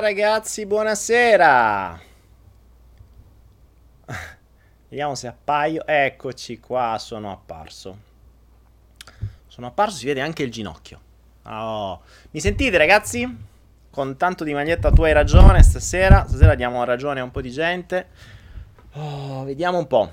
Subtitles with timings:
[0.00, 2.00] Ragazzi, buonasera.
[4.88, 5.86] Vediamo se appaio.
[5.86, 7.98] Eccoci qua, sono apparso.
[9.46, 11.00] Sono apparso, si vede anche il ginocchio.
[11.42, 12.00] Oh.
[12.30, 13.28] Mi sentite ragazzi?
[13.90, 16.24] Con tanto di maglietta tu hai ragione stasera.
[16.26, 18.08] Stasera diamo ragione a un po' di gente.
[18.92, 20.12] Oh, vediamo un po'.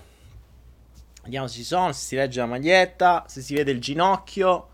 [1.23, 4.67] Vediamo se ci sono, se si legge la maglietta, se si vede il ginocchio.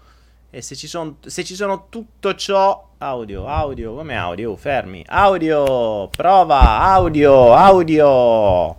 [0.55, 4.55] E se ci, son, se ci sono tutto ciò, audio, audio, come audio?
[4.55, 8.77] Fermi, audio, prova, audio, audio,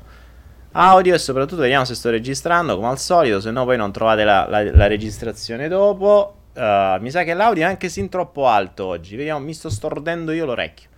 [0.70, 4.22] audio e soprattutto vediamo se sto registrando come al solito, se no poi non trovate
[4.22, 6.42] la, la, la registrazione dopo.
[6.55, 10.30] Uh, mi sa che l'audio è anche sin troppo alto oggi, vediamo, mi sto stordendo
[10.30, 10.91] io l'orecchio.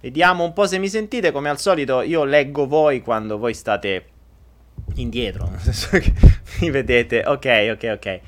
[0.00, 4.04] Vediamo un po' se mi sentite, come al solito io leggo voi quando voi state
[4.94, 6.12] indietro, nel senso che
[6.60, 8.20] mi vedete, ok, ok, ok.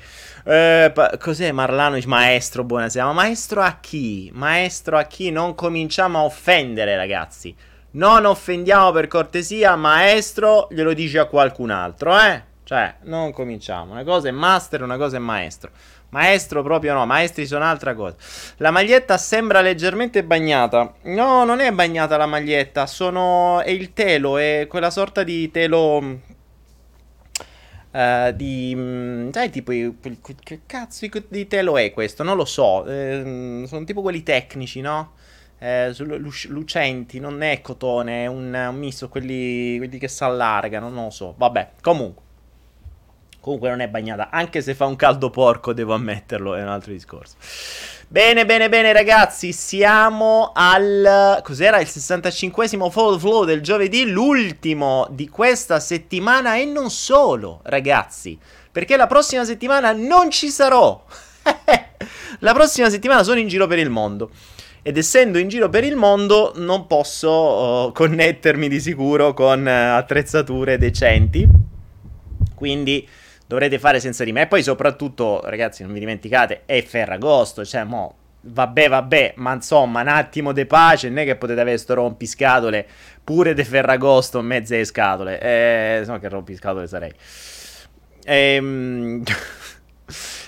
[0.45, 1.97] Eh, cos'è Marlano?
[2.05, 3.05] Maestro, buonasera.
[3.05, 4.29] Ma maestro a chi?
[4.33, 5.31] Maestro a chi?
[5.31, 7.55] Non cominciamo a offendere, ragazzi.
[7.91, 12.43] Non offendiamo per cortesia, maestro glielo dice a qualcun altro, eh?
[12.63, 13.93] Cioè, non cominciamo.
[13.93, 15.71] Una cosa è master, una cosa è maestro.
[16.09, 18.15] Maestro proprio no, maestri sono altra cosa.
[18.57, 20.93] La maglietta sembra leggermente bagnata.
[21.03, 23.61] No, non è bagnata la maglietta, sono...
[23.61, 26.19] è il telo, è quella sorta di telo
[27.93, 29.71] Uh, di mm, sai tipo
[30.41, 32.23] che cazzo di telo è questo?
[32.23, 32.85] Non lo so.
[32.87, 35.13] Eh, sono tipo quelli tecnici no?
[35.59, 35.93] Eh,
[36.47, 41.09] lucenti non è cotone è un, un misto quelli, quelli che si allargano non lo
[41.11, 41.35] so.
[41.37, 42.23] Vabbè comunque.
[43.39, 44.29] Comunque non è bagnata.
[44.31, 47.35] Anche se fa un caldo porco devo ammetterlo è un altro discorso
[48.13, 51.39] Bene, bene, bene ragazzi, siamo al...
[51.41, 51.79] cos'era?
[51.79, 58.37] Il 65esimo Fall Flow del giovedì, l'ultimo di questa settimana e non solo, ragazzi,
[58.71, 61.03] perché la prossima settimana non ci sarò.
[62.37, 64.29] la prossima settimana sono in giro per il mondo.
[64.83, 69.97] Ed essendo in giro per il mondo non posso uh, connettermi di sicuro con uh,
[69.97, 71.47] attrezzature decenti.
[72.53, 73.07] Quindi
[73.53, 74.41] dovrete fare senza di me.
[74.41, 80.01] E poi soprattutto, ragazzi, non vi dimenticate, è Ferragosto, cioè, mo, vabbè, vabbè, ma insomma,
[80.01, 82.85] un attimo di pace, non è che potete avere sto rompiscatole
[83.23, 85.39] pure de Ferragosto alle scatole.
[85.39, 87.13] Eh, no che rompiscatole sarei.
[88.25, 89.23] Ehm...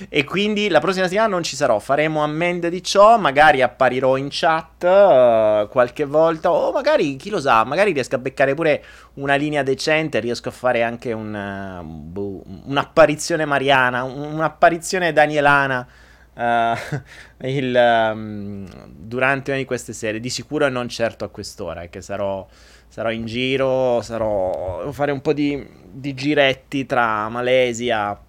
[0.09, 1.79] e quindi la prossima settimana non ci sarò.
[1.79, 3.17] Faremo ammende di ciò.
[3.17, 6.51] Magari apparirò in chat uh, qualche volta.
[6.51, 8.83] O magari, chi lo sa, magari riesco a beccare pure
[9.15, 10.19] una linea decente.
[10.19, 15.87] Riesco a fare anche un, uh, un'apparizione mariana, un'apparizione danielana.
[16.35, 16.75] Uh,
[17.47, 17.73] il,
[18.13, 22.45] um, durante una di queste serie, di sicuro non certo a quest'ora, che sarò,
[22.89, 28.19] sarò in giro, sarò, fare un po' di, di giretti tra Malesia,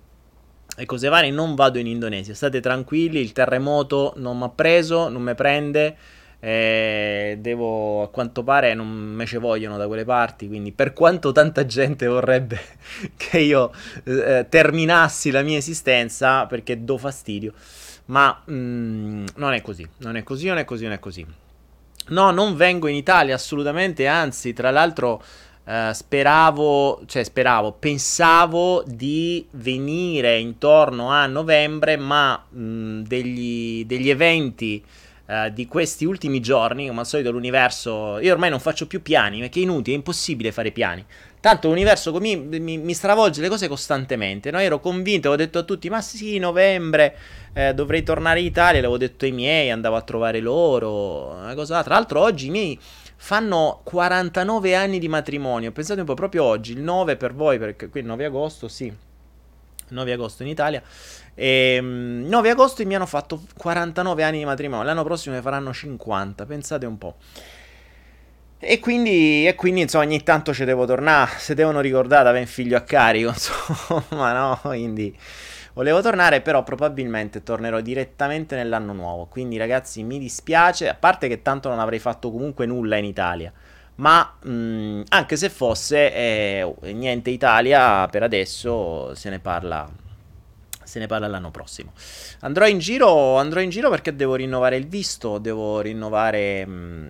[0.76, 2.34] e cose varie, non vado in Indonesia.
[2.34, 5.97] State tranquilli, il terremoto non mi ha preso, non mi prende.
[6.38, 10.47] Eh, devo a quanto pare non me ce vogliono da quelle parti.
[10.47, 12.60] Quindi, per quanto tanta gente vorrebbe
[13.16, 13.72] che io
[14.04, 17.54] eh, terminassi la mia esistenza, perché do fastidio,
[18.06, 21.26] ma mm, non è così, non è così, non è così, non è così.
[22.08, 25.22] No, non vengo in Italia assolutamente, anzi, tra l'altro
[25.66, 34.81] Uh, speravo, cioè speravo, pensavo di venire intorno a novembre, ma mh, degli, degli, eventi
[35.26, 39.40] uh, di questi ultimi giorni, come al solito l'universo, io ormai non faccio più piani,
[39.40, 41.05] perché è inutile, è impossibile fare piani.
[41.40, 44.61] Tanto l'universo mi, mi, mi stravolge le cose costantemente, no?
[44.61, 47.17] Ero convinto, avevo detto a tutti, ma sì, novembre
[47.55, 51.82] eh, dovrei tornare in Italia, l'avevo detto ai miei, andavo a trovare loro, una cosa.
[51.82, 52.79] Tra l'altro oggi i miei
[53.26, 55.73] fanno 49 anni di matrimonio.
[55.73, 58.94] Pensate un po', proprio oggi, il 9 per voi, perché qui il 9 agosto, sì,
[59.88, 60.81] 9 agosto in Italia.
[61.34, 64.84] E, 9 agosto mi hanno fatto 49 anni di matrimonio.
[64.84, 66.46] L'anno prossimo ne faranno 50.
[66.46, 67.17] Pensate un po'.
[68.61, 71.32] E quindi, e quindi, insomma, ogni tanto ci devo tornare.
[71.38, 74.61] Se devono ricordare, avere un figlio a carico, insomma, no?
[74.62, 75.19] Quindi.
[75.76, 79.26] Volevo tornare, però probabilmente tornerò direttamente nell'anno nuovo.
[79.26, 80.88] Quindi, ragazzi, mi dispiace.
[80.88, 83.52] A parte che tanto non avrei fatto comunque nulla in Italia.
[83.96, 89.87] Ma mh, mm, anche se fosse eh, niente Italia, per adesso se ne parla.
[90.82, 91.93] Se ne parla l'anno prossimo.
[92.40, 97.08] Andrò in giro, andrò in giro perché devo rinnovare il visto, devo rinnovare mh, mm,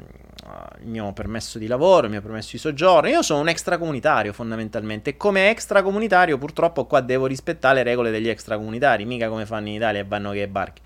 [0.81, 3.09] il mio permesso di lavoro, il mio permesso di soggiorno.
[3.09, 8.29] Io sono un extracomunitario fondamentalmente e come extracomunitario purtroppo qua devo rispettare le regole degli
[8.29, 10.83] extracomunitari, mica come fanno in Italia e vanno che barche.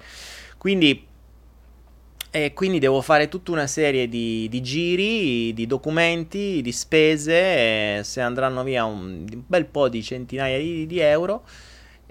[0.57, 1.09] Quindi
[2.33, 8.21] e quindi devo fare tutta una serie di, di giri, di documenti, di spese, se
[8.21, 11.43] andranno via un, un, bel po' di centinaia di, di euro.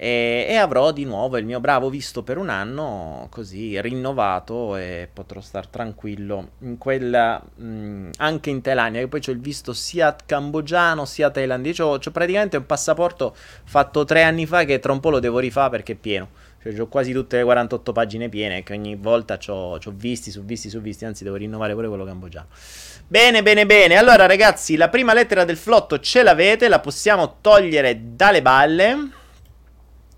[0.01, 5.09] E, e, avrò di nuovo il mio bravo visto per un anno così rinnovato e
[5.11, 9.73] potrò star tranquillo in quella mh, mm, anche in Thailandia che poi ho il visto
[9.73, 11.83] sia cambogiano sia thailandese.
[11.83, 15.39] Ho, ho praticamente un passaporto fatto tre anni fa che tra un po' lo devo
[15.39, 16.29] rifare perché è pieno.
[16.61, 20.69] Cioè ho quasi tutte le 48 pagine piene che ogni volta ho visti su visti
[20.69, 22.47] su visti anzi devo rinnovare pure quello cambogiano.
[23.05, 23.97] Bene bene bene.
[23.97, 29.17] Allora ragazzi la prima lettera del flotto ce l'avete la possiamo togliere dalle balle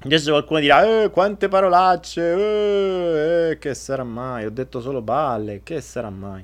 [0.04, 4.46] Adesso qualcuno dirà, eh, quante parolacce, eh, eh, che sarà mai?
[4.46, 6.44] Ho detto solo balle, che sarà mai?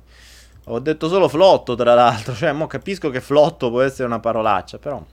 [0.65, 4.77] Ho detto solo flotto, tra l'altro, cioè, mo capisco che flotto può essere una parolaccia,
[4.77, 5.04] però...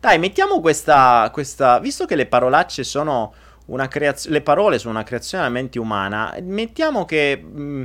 [0.00, 1.78] Dai, mettiamo questa, questa...
[1.78, 3.32] Visto che le parolacce sono
[3.66, 4.36] una creazione...
[4.36, 7.36] Le parole sono una creazione della mente umana, mettiamo che...
[7.40, 7.82] Mh, mm,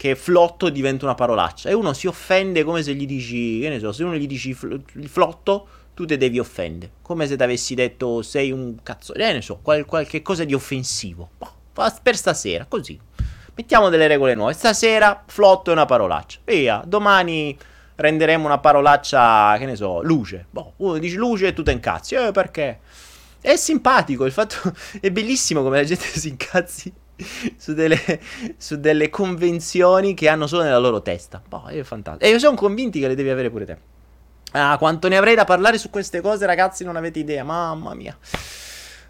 [0.00, 3.78] che flotto diventa una parolaccia e uno si offende come se gli dici, che ne
[3.78, 6.92] so, se uno gli dici fl- flotto tu te devi offendere.
[7.02, 10.54] Come se ti avessi detto sei un cazzo, eh, ne so, qual- qualche cosa di
[10.54, 11.30] offensivo.
[11.36, 12.98] Boh, per stasera, così.
[13.54, 14.52] Mettiamo delle regole nuove.
[14.52, 16.38] Stasera flotto è una parolaccia.
[16.44, 17.56] Via, domani
[17.96, 20.46] renderemo una parolaccia, che ne so, luce.
[20.50, 22.14] Boh, uno dice luce e tu te incazzi.
[22.14, 22.80] Eh, perché?
[23.40, 26.92] È simpatico, il fatto è bellissimo come la gente si incazzi
[27.56, 28.20] su delle,
[28.56, 31.42] su delle convenzioni che hanno solo nella loro testa.
[31.46, 32.24] Boh, è fantastico.
[32.24, 33.78] E io sono convinti che le devi avere pure te.
[34.52, 37.44] Ah, quanto ne avrei da parlare su queste cose, ragazzi, non avete idea.
[37.44, 38.16] Mamma mia.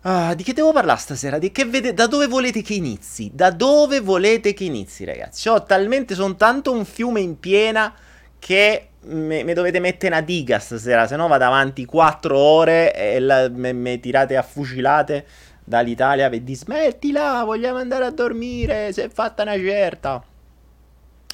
[0.02, 1.38] Ah, di che devo parlare stasera?
[1.38, 3.30] Vede- da dove volete che inizi?
[3.32, 5.48] Da dove volete che inizi, ragazzi?
[5.48, 7.94] Ho talmente, tanto un fiume in piena
[8.38, 14.00] che mi dovete mettere una diga stasera, se no vado avanti 4 ore e mi
[14.00, 15.26] tirate a fucilate
[15.64, 20.22] dall'Italia per dire smettila, vogliamo andare a dormire, si è fatta una certa.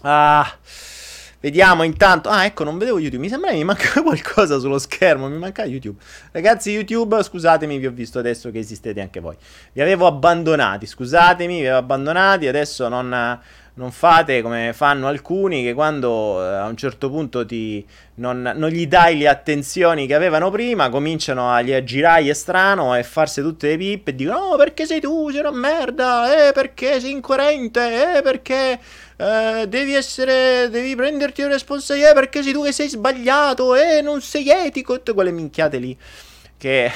[0.03, 0.59] Ah...
[1.47, 2.29] Vediamo intanto.
[2.29, 3.23] Ah, ecco, non vedevo YouTube.
[3.23, 5.29] Mi sembra che mi manca qualcosa sullo schermo.
[5.29, 6.03] Mi manca YouTube.
[6.33, 9.37] Ragazzi, YouTube, scusatemi, vi ho visto adesso che esistete anche voi.
[9.73, 10.87] Vi avevo abbandonati.
[10.87, 12.49] Scusatemi, vi avevo abbandonati.
[12.49, 13.39] Adesso non,
[13.75, 18.71] non fate come fanno alcuni che quando eh, a un certo punto ti, non, non,
[18.71, 23.69] gli dai le attenzioni che avevano prima, cominciano a, a girare strano e farsi tutte
[23.69, 25.31] le pippe e dicono: Oh, perché sei tu?
[25.31, 26.49] Sei una merda.
[26.49, 28.17] Eh, perché sei incoerente?
[28.17, 28.81] Eh, perché
[29.17, 34.01] eh, devi essere, devi prenderti le responsabilità perché sei tu che sei sbagliato e eh,
[34.03, 35.97] non sei etico, tutte quelle minchiate lì
[36.57, 36.91] che,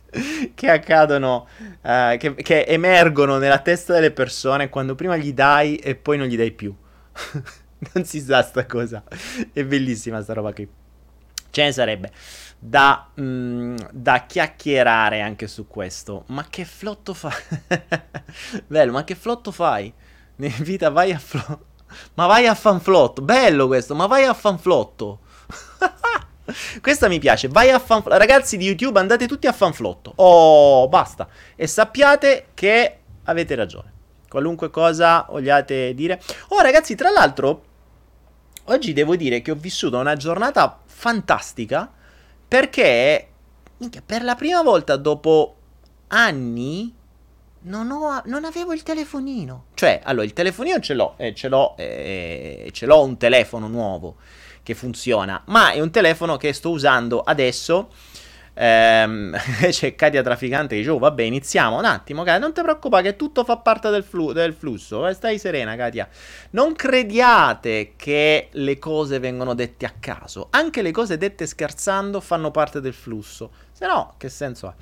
[0.54, 1.48] che accadono,
[1.82, 6.26] uh, che, che emergono nella testa delle persone quando prima gli dai e poi non
[6.26, 6.74] gli dai più.
[7.94, 9.02] non si sa sta cosa,
[9.52, 10.68] è bellissima sta roba qui.
[11.50, 12.10] Ce ne sarebbe
[12.58, 16.24] da, mm, da, chiacchierare anche su questo.
[16.28, 17.32] Ma che flotto fai?
[18.66, 19.92] Bello, ma che flotto fai?
[20.36, 21.66] Vita, vai a flotto.
[22.14, 23.22] Ma vai a fanflotto.
[23.22, 25.20] Bello questo, ma vai a fanflotto.
[26.80, 27.48] Questa mi piace.
[27.48, 28.18] Vai a fanflotto.
[28.18, 30.12] Ragazzi di YouTube, andate tutti a fanflotto.
[30.16, 31.28] Oh, basta.
[31.56, 33.92] E sappiate che avete ragione.
[34.28, 36.20] Qualunque cosa vogliate dire.
[36.48, 37.64] Oh, ragazzi, tra l'altro,
[38.64, 41.90] oggi devo dire che ho vissuto una giornata fantastica
[42.46, 43.28] perché
[44.04, 45.54] per la prima volta dopo
[46.08, 46.94] anni
[47.62, 49.66] non, ho, non avevo il telefonino.
[49.74, 54.16] Cioè, allora, il telefonino ce l'ho, eh, ce l'ho, eh, ce l'ho un telefono nuovo
[54.62, 57.88] che funziona, ma è un telefono che sto usando adesso.
[58.60, 59.36] Ehm,
[59.70, 63.16] c'è Katia Trafficante che dice, oh vabbè, iniziamo un attimo, Katia, non ti preoccupare che
[63.16, 66.08] tutto fa parte del, flu- del flusso, eh, stai serena, Katia.
[66.50, 72.50] Non crediate che le cose vengono dette a caso, anche le cose dette scherzando fanno
[72.50, 74.74] parte del flusso, se no, che senso ha?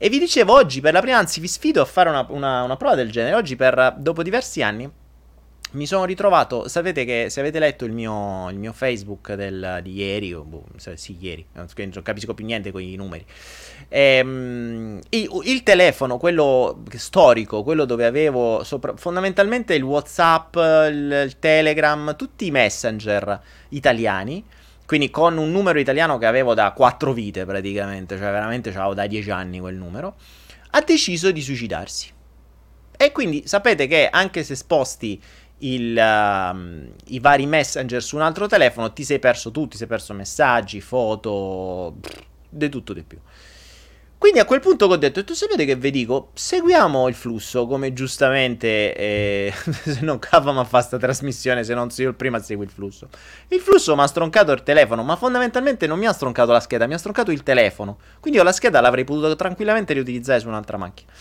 [0.00, 2.76] E vi dicevo oggi, per la prima, anzi vi sfido a fare una, una, una
[2.76, 3.34] prova del genere.
[3.34, 4.88] Oggi, per, dopo diversi anni,
[5.72, 9.94] mi sono ritrovato, sapete che se avete letto il mio, il mio Facebook del, di
[9.94, 10.64] ieri, o boh,
[10.94, 11.66] sì, ieri, non
[12.02, 13.24] capisco più niente con i numeri.
[13.88, 21.38] Ehm, il, il, telefono, quello storico, quello dove avevo sopra, fondamentalmente il WhatsApp, il, il
[21.40, 23.40] Telegram, tutti i messenger
[23.70, 24.44] italiani
[24.88, 29.06] quindi con un numero italiano che avevo da 4 vite praticamente, cioè veramente avevo da
[29.06, 30.16] 10 anni quel numero,
[30.70, 32.10] ha deciso di suicidarsi.
[32.96, 35.22] E quindi sapete che anche se sposti
[35.58, 39.86] il, uh, i vari messenger su un altro telefono, ti sei perso tu, ti sei
[39.86, 41.96] perso messaggi, foto,
[42.48, 43.18] di tutto di più.
[44.18, 47.92] Quindi a quel punto ho detto, tu sapete che vi dico, seguiamo il flusso come
[47.92, 52.42] giustamente, eh, se non cavamo a fare sta trasmissione, se non io il primo a
[52.42, 53.08] seguire il flusso.
[53.46, 56.88] Il flusso mi ha stroncato il telefono, ma fondamentalmente non mi ha stroncato la scheda,
[56.88, 57.98] mi ha stroncato il telefono.
[58.18, 61.12] Quindi io la scheda l'avrei potuto tranquillamente riutilizzare su un'altra macchina.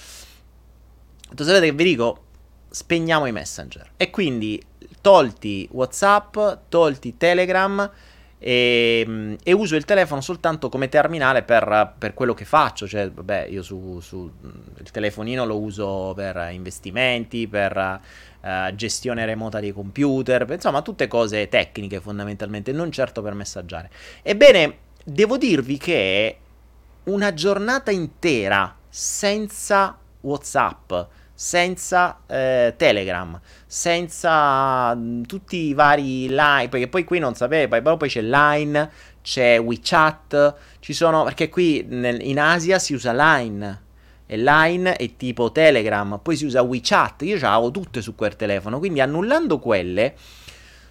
[1.36, 2.24] Tu sapete che vi dico,
[2.70, 3.92] spegniamo i messenger.
[3.96, 4.60] E quindi
[5.02, 6.38] tolti WhatsApp,
[6.68, 7.90] tolti Telegram
[8.40, 13.48] e, e, uso il telefono soltanto come terminale per, per quello che faccio, cioè vabbè
[13.50, 14.32] io su, su,
[14.78, 18.00] il telefonino lo uso per investimenti, per
[18.42, 23.90] uh, gestione remota dei computer, insomma tutte cose tecniche fondamentalmente, non certo per messaggiare.
[24.22, 26.38] Ebbene, devo dirvi che
[27.06, 30.94] una giornata intera senza WhatsApp,
[31.40, 37.80] senza eh, Telegram, senza mh, mm, tutti i vari line, perché poi qui non sapete,
[37.80, 38.90] poi, poi c'è Line,
[39.22, 43.84] c'è WeChat, ci sono, perché qui nel, in Asia si usa Line,
[44.26, 48.36] e Line è tipo Telegram, poi si usa WeChat, io ce l'avevo tutte su quel
[48.36, 50.16] telefono, quindi annullando quelle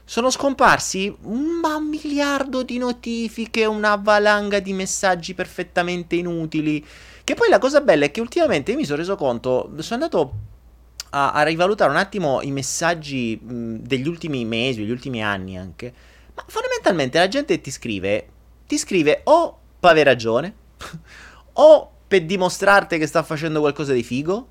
[0.05, 1.61] sono scomparsi un
[1.91, 6.87] miliardo di notifiche, una valanga di messaggi perfettamente inutili.
[7.27, 10.33] Che poi la cosa bella è che ultimamente mi sono reso conto, sono andato
[11.11, 15.93] a, a rivalutare un attimo i messaggi mh, degli ultimi mesi, degli ultimi anni anche.
[16.33, 18.29] Ma fondamentalmente la gente ti scrive,
[18.69, 20.55] ti scrive o per avere ragione,
[21.55, 24.49] o per dimostrarti che sta facendo qualcosa di figo,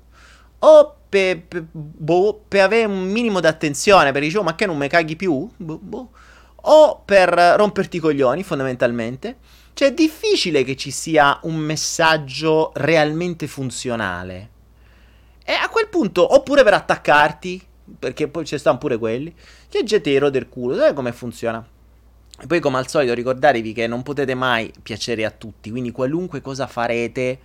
[0.58, 4.66] o per, per, boh, per avere un minimo di attenzione, per dire, oh, ma che
[4.66, 5.48] non mi caghi più?
[5.56, 6.10] Boh, boh.
[6.56, 9.38] O per romperti i coglioni, fondamentalmente.
[9.76, 14.50] Cioè, è difficile che ci sia un messaggio realmente funzionale.
[15.44, 17.62] E a quel punto, oppure per attaccarti,
[17.98, 19.34] perché poi ci stanno pure quelli,
[19.68, 21.62] che gente del culo, sai come funziona?
[22.40, 26.40] E poi, come al solito, ricordatevi che non potete mai piacere a tutti, quindi qualunque
[26.40, 27.38] cosa farete,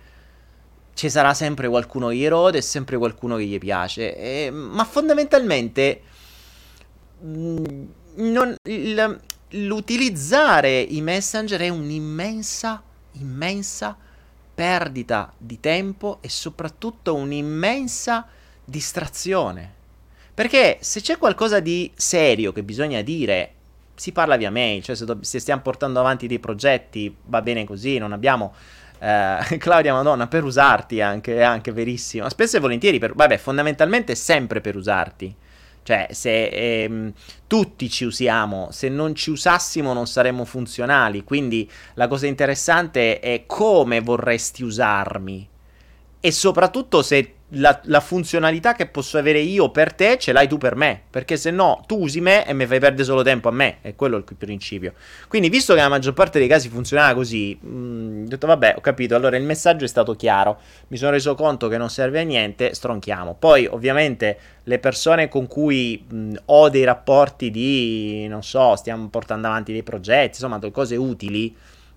[0.94, 4.16] ci sarà sempre qualcuno che gli rode e sempre qualcuno che gli piace.
[4.16, 6.00] E, ma fondamentalmente,
[7.22, 7.84] mm,
[8.14, 9.20] non, il,
[9.52, 12.82] l'utilizzare i messenger è un'immensa,
[13.12, 13.96] immensa
[14.54, 18.26] perdita di tempo e soprattutto un'immensa
[18.64, 19.80] distrazione.
[20.34, 23.52] Perché se c'è qualcosa di serio che bisogna dire,
[23.94, 27.64] si parla via mail, cioè se, do- se stiamo portando avanti dei progetti va bene
[27.64, 28.54] così, non abbiamo...
[28.98, 32.28] Eh, Claudia Madonna, per usarti anche, è anche verissimo.
[32.28, 35.34] Spesso e volentieri, per, vabbè, fondamentalmente sempre per usarti.
[35.82, 37.12] Cioè, se ehm,
[37.46, 41.24] tutti ci usiamo, se non ci usassimo non saremmo funzionali.
[41.24, 45.48] Quindi la cosa interessante è come vorresti usarmi.
[46.20, 50.58] E soprattutto se la, la, funzionalità che posso avere io per te ce l'hai tu
[50.58, 51.02] per me.
[51.10, 53.78] Perché se no tu usi me e mi fai perdere solo tempo a me.
[53.80, 54.94] È quello il principio.
[55.28, 58.80] Quindi, visto che la maggior parte dei casi funzionava così, mm, ho detto vabbè, ho
[58.80, 59.14] capito.
[59.14, 60.58] Allora il messaggio è stato chiaro.
[60.88, 63.36] Mi sono reso conto che non serve a niente, stronchiamo.
[63.38, 69.46] Poi, ovviamente, le persone con cui mh, ho dei rapporti di, non so, stiamo portando
[69.48, 71.54] avanti dei progetti, insomma, cose utili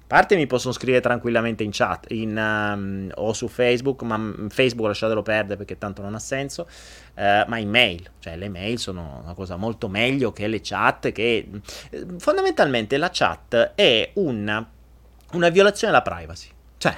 [0.07, 4.19] parte mi possono scrivere tranquillamente in chat in, um, o su Facebook, ma
[4.49, 6.67] Facebook lasciatelo perdere perché tanto non ha senso,
[7.15, 11.11] uh, ma in mail, cioè le mail sono una cosa molto meglio che le chat,
[11.11, 11.49] che
[11.89, 14.69] eh, fondamentalmente la chat è una,
[15.31, 16.95] una violazione della privacy, cioè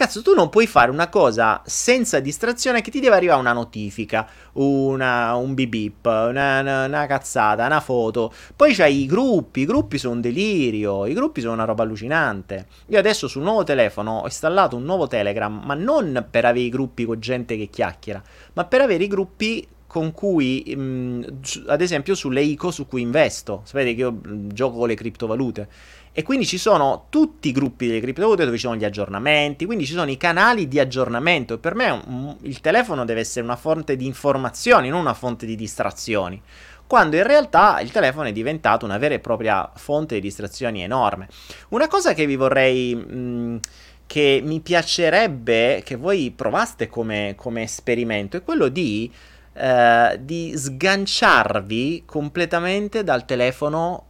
[0.00, 4.26] Cazzo, tu non puoi fare una cosa senza distrazione che ti deve arrivare una notifica,
[4.52, 8.32] una, un bip una, una, una, cazzata, una foto.
[8.56, 12.66] Poi c'hai i gruppi, i gruppi sono un delirio, i gruppi sono una roba allucinante.
[12.86, 16.70] Io adesso sul nuovo telefono ho installato un nuovo Telegram, ma non per avere i
[16.70, 18.22] gruppi con gente che chiacchiera,
[18.54, 23.62] ma per avere i gruppi con cui, mh, ad esempio, sulle ICO su cui investo.
[23.64, 25.68] Sapete che io mh, gioco con le criptovalute.
[26.12, 29.86] E quindi ci sono tutti i gruppi delle criptovalute dove ci sono gli aggiornamenti, quindi
[29.86, 31.58] ci sono i canali di aggiornamento.
[31.58, 35.54] Per me un, il telefono deve essere una fonte di informazioni, non una fonte di
[35.54, 36.40] distrazioni.
[36.86, 41.28] Quando in realtà il telefono è diventato una vera e propria fonte di distrazioni enorme.
[41.68, 42.94] Una cosa che vi vorrei.
[42.94, 43.60] Mh,
[44.06, 49.08] che mi piacerebbe che voi provaste come, come esperimento è quello di
[49.52, 54.04] eh, di sganciarvi completamente dal telefono,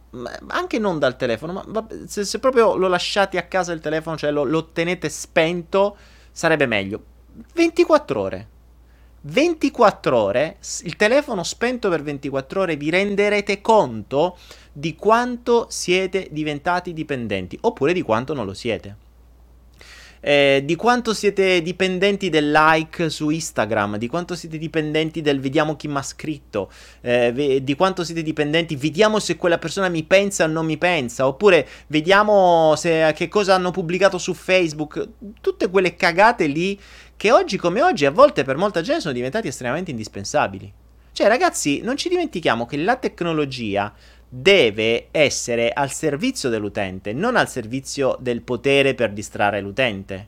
[0.47, 4.31] anche non dal telefono, ma se, se, proprio lo lasciate a casa il telefono, cioè
[4.31, 5.97] lo, lo tenete spento,
[6.31, 7.03] sarebbe meglio.
[7.53, 8.47] 24 ore.
[9.23, 14.37] 24 ore, il telefono spento per 24 ore, vi renderete conto
[14.71, 19.00] di quanto siete diventati dipendenti, oppure di quanto non lo siete
[20.21, 25.75] eh, di quanto siete dipendenti del like su Instagram, di quanto siete dipendenti del vediamo
[25.75, 30.45] chi mi ha scritto, eh, di quanto siete dipendenti, vediamo se quella persona mi pensa
[30.45, 35.09] o non mi pensa, oppure vediamo se, che cosa hanno pubblicato su Facebook,
[35.41, 36.79] tutte quelle cagate lì
[37.17, 40.71] che oggi come oggi a volte per molta gente sono diventati estremamente indispensabili.
[41.13, 43.93] Cioè ragazzi, non ci dimentichiamo che la tecnologia
[44.33, 50.27] deve essere al servizio dell'utente, non al servizio del potere per distrarre l'utente.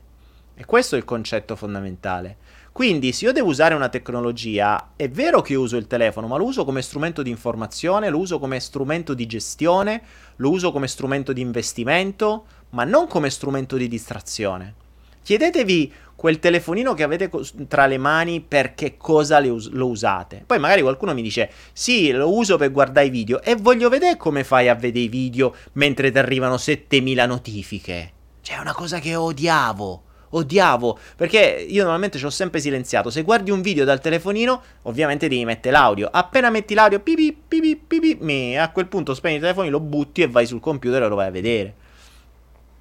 [0.54, 2.36] E questo è il concetto fondamentale.
[2.70, 6.44] Quindi, se io devo usare una tecnologia, è vero che uso il telefono, ma lo
[6.44, 10.02] uso come strumento di informazione, lo uso come strumento di gestione,
[10.36, 14.74] lo uso come strumento di investimento, ma non come strumento di distrazione.
[15.22, 15.92] Chiedetevi
[16.24, 17.30] quel telefonino che avete
[17.68, 20.42] tra le mani per che cosa us- lo usate.
[20.46, 23.42] Poi magari qualcuno mi dice: Sì, lo uso per guardare i video.
[23.42, 28.12] E voglio vedere come fai a vedere i video mentre ti arrivano 7000 notifiche.
[28.40, 33.10] Cioè, è una cosa che odiavo odiavo, perché io normalmente ci ho sempre silenziato.
[33.10, 36.08] Se guardi un video dal telefonino, ovviamente devi mettere l'audio.
[36.10, 40.26] Appena metti l'audio, pipi, pipi, pipi, a quel punto spegni il telefono, lo butti e
[40.26, 41.74] vai sul computer e lo vai a vedere.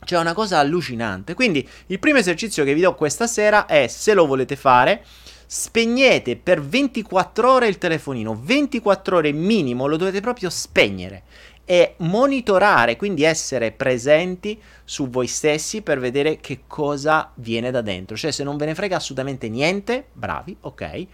[0.04, 1.34] Cioè, una cosa allucinante.
[1.34, 5.04] Quindi, il primo esercizio che vi do questa sera è, se lo volete fare,
[5.46, 8.40] spegnete per 24 ore il telefonino.
[8.42, 11.24] 24 ore minimo lo dovete proprio spegnere
[11.66, 18.16] e monitorare, quindi essere presenti su voi stessi per vedere che cosa viene da dentro.
[18.16, 21.06] Cioè, se non ve ne frega assolutamente niente, bravi, ok.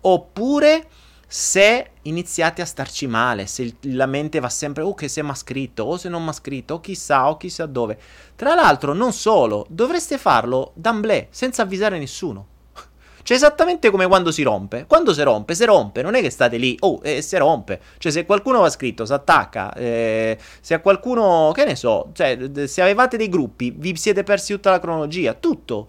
[0.00, 0.86] Oppure
[1.30, 5.34] se iniziate a starci male, se la mente va sempre, oh che se mi ha
[5.34, 7.98] scritto, o se non mi ha scritto, o chissà, o chissà dove.
[8.34, 12.46] Tra l'altro, non solo, dovreste farlo d'amblè, senza avvisare nessuno.
[13.28, 14.86] Cioè, esattamente come quando si rompe.
[14.86, 17.78] Quando si rompe, si rompe, non è che state lì, oh, e si rompe.
[17.98, 19.74] Cioè, se qualcuno va scritto, si attacca.
[19.74, 24.54] Eh, se a qualcuno, che ne so, cioè, se avevate dei gruppi, vi siete persi
[24.54, 25.88] tutta la cronologia, tutto.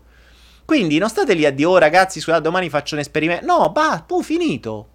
[0.66, 3.46] Quindi non state lì a dire, oh ragazzi, scusate, domani faccio un esperimento.
[3.46, 4.89] No, bah, puh, finito.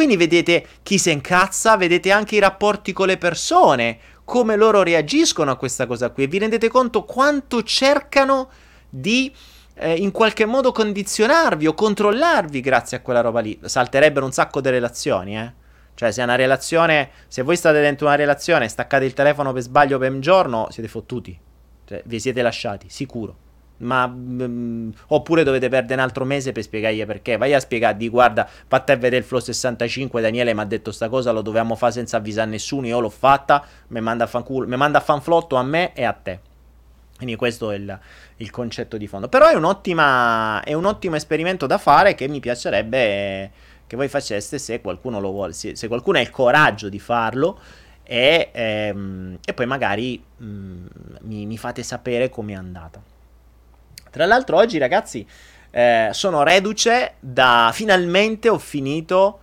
[0.00, 5.50] Quindi vedete chi si incazza, vedete anche i rapporti con le persone, come loro reagiscono
[5.50, 6.22] a questa cosa qui.
[6.22, 8.48] E vi rendete conto quanto cercano
[8.88, 9.30] di
[9.74, 13.60] eh, in qualche modo condizionarvi o controllarvi grazie a quella roba lì.
[13.62, 15.52] Salterebbero un sacco di relazioni, eh.
[15.92, 19.60] Cioè, se una relazione, se voi state dentro una relazione e staccate il telefono per
[19.60, 21.38] sbaglio per un giorno, siete fottuti.
[21.84, 23.49] Cioè, vi siete lasciati, sicuro.
[23.80, 27.36] Ma mm, oppure dovete perdere un altro mese per spiegargli perché.
[27.36, 30.20] Vai a spiegare, di guarda, fate a vedere il Flow 65.
[30.20, 32.86] Daniele mi ha detto sta cosa, lo dovevamo fare senza avvisare nessuno.
[32.86, 33.64] Io l'ho fatta.
[33.88, 36.40] Mi manda a fanculo, mi manda a fanflotto a me e a te.
[37.16, 37.98] Quindi questo è il,
[38.38, 39.28] il concetto di fondo.
[39.28, 43.50] Però è, è un ottimo esperimento da fare che mi piacerebbe
[43.90, 47.58] che voi faceste se qualcuno lo vuole, se, se qualcuno ha il coraggio di farlo
[48.04, 50.86] e, ehm, e poi magari mh, mm,
[51.22, 53.02] mi, mi, fate sapere com'è andata.
[54.10, 55.26] Tra l'altro oggi ragazzi
[55.70, 59.40] eh, sono reduce da finalmente ho finito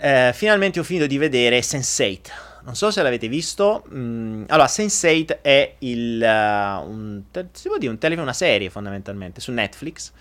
[0.00, 3.84] eh, finalmente ho finito di vedere Sense8 non so se l'avete visto.
[3.92, 9.40] Mm, allora, Sense8 è il, uh, un, si può dire un telefilm, una serie fondamentalmente
[9.40, 10.12] su Netflix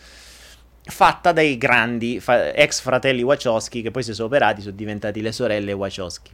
[0.85, 5.31] fatta dai grandi fa- ex fratelli Wachowski che poi si sono operati, sono diventati le
[5.31, 6.31] sorelle Wachowski.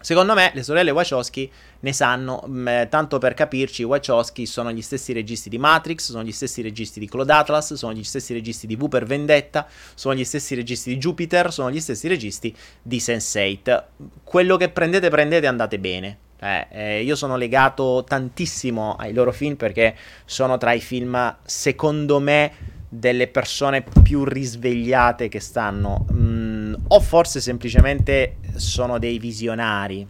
[0.00, 4.82] Secondo me le sorelle Wachowski ne sanno, mh, mm, tanto per capirci, Wachowski sono gli
[4.82, 8.66] stessi registi di Matrix, sono gli stessi registi di Cloud Atlas, sono gli stessi registi
[8.66, 12.98] di V per Vendetta, sono gli stessi registi di Jupiter, sono gli stessi registi di
[12.98, 13.82] Sense8.
[14.22, 16.18] Quello che prendete, prendete e andate bene.
[16.40, 22.20] Eh, eh, io sono legato tantissimo ai loro film perché sono tra i film, secondo
[22.20, 26.06] me, delle persone più risvegliate che stanno.
[26.12, 26.47] Mm,
[26.88, 30.06] o forse semplicemente sono dei visionari.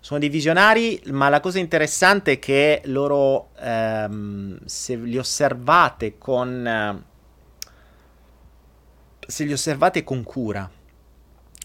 [0.00, 7.04] Sono dei visionari, ma la cosa interessante è che loro, ehm, se li osservate con...
[9.26, 10.70] se li osservate con cura,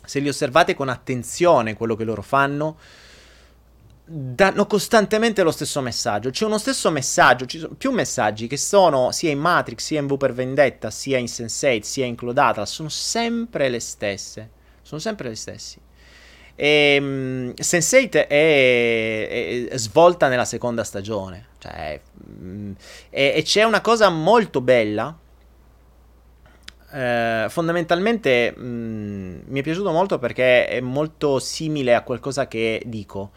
[0.06, 2.78] se li osservate con attenzione quello che loro fanno,
[4.12, 6.32] danno costantemente lo stesso messaggio.
[6.32, 10.08] C'è uno stesso messaggio, ci sono più messaggi che sono sia in Matrix, sia in
[10.08, 14.50] V per Vendetta, sia in Sense8, sia in Cloud Atlas, sono sempre le stesse.
[14.82, 15.78] Sono sempre le stesse.
[16.56, 21.50] E, um, Sense8 è, è, svolta nella seconda stagione.
[21.60, 22.02] Cioè,
[22.40, 22.76] um,
[23.10, 25.16] e, e, c'è una cosa molto bella.
[26.92, 33.32] Eh, fondamentalmente um, mi è piaciuto molto perché è molto simile a qualcosa che dico.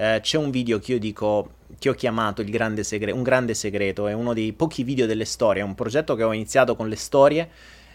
[0.00, 4.06] Eh, c'è un video che io dico che ho chiamato grande segre- un grande segreto,
[4.06, 6.94] è uno dei pochi video delle storie, è un progetto che ho iniziato con le
[6.94, 7.50] storie,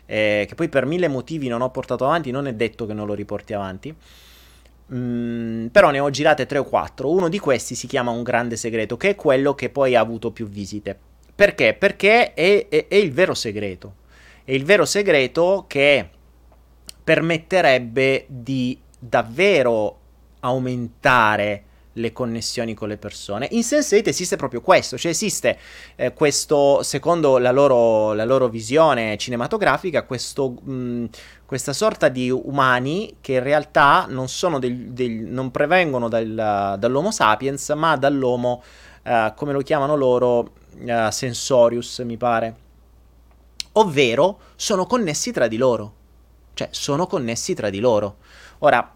[0.06, 3.08] eh, che poi per mille motivi non ho portato avanti, non è detto che non
[3.08, 3.96] lo riporti avanti.
[4.94, 7.10] Mm, però ne ho girate 3 o 4.
[7.10, 10.32] Uno di questi si chiama Un grande segreto, che è quello che poi ha avuto
[10.32, 10.98] più visite.
[11.34, 11.74] Perché?
[11.74, 13.96] Perché è, è, è il vero segreto.
[14.44, 16.10] È il vero segreto che
[17.02, 20.00] permetterebbe di davvero
[20.42, 23.48] aumentare le connessioni con le persone.
[23.52, 25.58] In Sense8 esiste proprio questo, cioè esiste
[25.96, 31.06] eh, questo, secondo la loro, la loro, visione cinematografica, questo, mh,
[31.46, 34.28] questa sorta di umani che in realtà non,
[34.60, 38.64] del, del, non prevengono dal, dall'Homo sapiens, ma dall'Homo,
[39.04, 42.56] uh, come lo chiamano loro, uh, Sensorius, mi pare.
[43.74, 46.02] ovvero sono connessi tra di loro.
[46.56, 48.18] Cioè, sono connessi tra di loro.
[48.60, 48.96] Ora,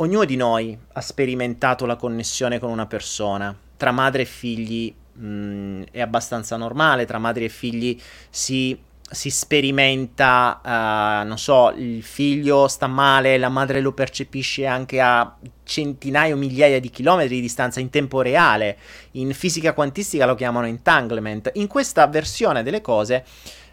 [0.00, 3.56] ognuno di noi ha sperimentato la connessione con una persona.
[3.76, 8.78] Tra madre e figli mh, mm, è abbastanza normale, tra madri e figli si
[9.12, 15.36] si sperimenta, uh, non so, il figlio sta male, la madre lo percepisce anche a
[15.64, 18.78] centinaia o migliaia di chilometri di distanza in tempo reale.
[19.12, 21.50] In fisica quantistica lo chiamano entanglement.
[21.54, 23.24] In questa versione delle cose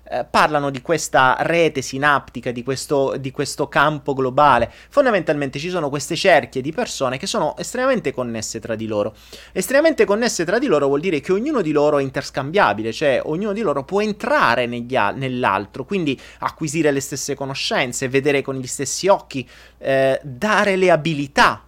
[0.10, 4.72] eh, parlano di questa rete sinaptica, di questo, di questo campo globale.
[4.90, 9.14] Fondamentalmente ci sono queste cerchie di persone che sono estremamente connesse tra di loro.
[9.52, 13.54] Estremamente connesse tra di loro vuol dire che ognuno di loro è interscambiabile, cioè ognuno
[13.54, 19.08] di loro può entrare al- nell'altro, quindi acquisire le stesse conoscenze, vedere con gli stessi
[19.08, 21.67] occhi, eh, dare le abilità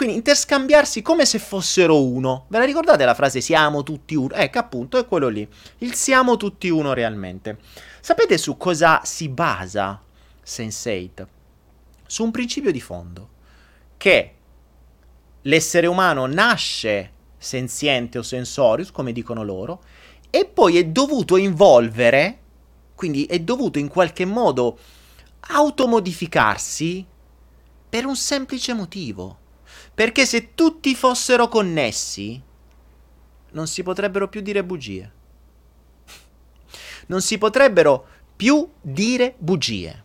[0.00, 2.46] quindi interscambiarsi come se fossero uno.
[2.48, 4.32] Ve la ricordate la frase siamo tutti uno?
[4.32, 5.46] Ecco appunto è quello lì.
[5.80, 7.58] Il siamo tutti uno realmente.
[8.00, 10.00] Sapete su cosa si basa
[10.42, 11.26] Sense8?
[12.06, 13.28] Su un principio di fondo.
[13.98, 14.34] Che
[15.42, 19.82] l'essere umano nasce senziente o sensorius, come dicono loro,
[20.30, 22.38] e poi è dovuto involvere,
[22.94, 24.78] quindi è dovuto in qualche modo
[25.40, 27.04] automodificarsi
[27.86, 29.39] per un semplice motivo
[29.94, 32.42] perché se tutti fossero connessi,
[33.52, 35.12] non si potrebbero più dire bugie.
[37.06, 40.04] Non si potrebbero più dire bugie.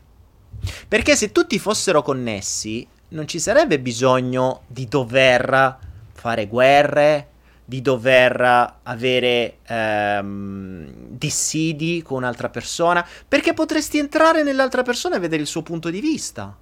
[0.87, 5.77] Perché se tutti fossero connessi, non ci sarebbe bisogno di dover
[6.13, 7.29] fare guerre,
[7.63, 15.43] di dover avere ehm, dissidi con un'altra persona, perché potresti entrare nell'altra persona e vedere
[15.43, 16.57] il suo punto di vista.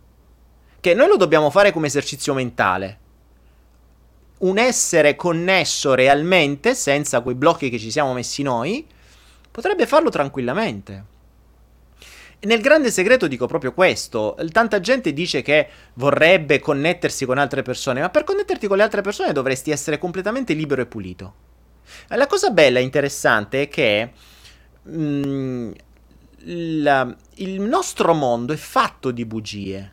[0.80, 3.00] Che noi lo dobbiamo fare come esercizio mentale
[4.44, 8.86] un essere connesso realmente, senza quei blocchi che ci siamo messi noi,
[9.52, 11.12] potrebbe farlo tranquillamente.
[12.42, 14.36] Nel grande segreto dico proprio questo.
[14.52, 19.02] Tanta gente dice che vorrebbe connettersi con altre persone, ma per connetterti con le altre
[19.02, 21.34] persone dovresti essere completamente libero e pulito.
[22.10, 24.12] La cosa bella e interessante è che
[24.84, 25.72] mh, mm,
[26.46, 29.92] il, il nostro mondo è fatto di bugie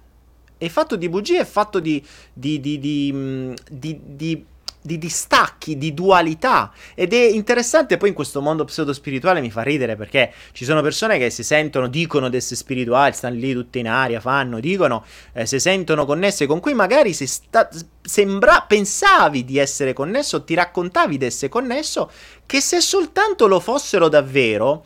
[0.61, 4.45] è fatto di bugie, è fatto di, di, di, mm, di,
[4.83, 6.71] distacchi, di dualità.
[6.95, 11.17] Ed è interessante poi in questo mondo pseudo-spirituale mi fa ridere perché ci sono persone
[11.17, 15.47] che si sentono, dicono di essere spirituali, stanno lì tutte in aria, fanno, dicono, eh,
[15.47, 17.67] si sentono connesse con cui magari si sta,
[18.03, 22.11] sembra, pensavi di essere connesso, ti raccontavi di essere connesso,
[22.45, 24.85] che se soltanto lo fossero davvero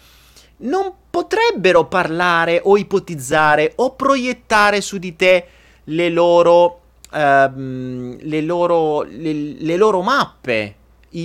[0.58, 5.46] non potrebbero parlare o ipotizzare o proiettare su di te
[5.84, 6.80] le loro,
[7.12, 10.76] ehm, le loro, le, le loro mappe,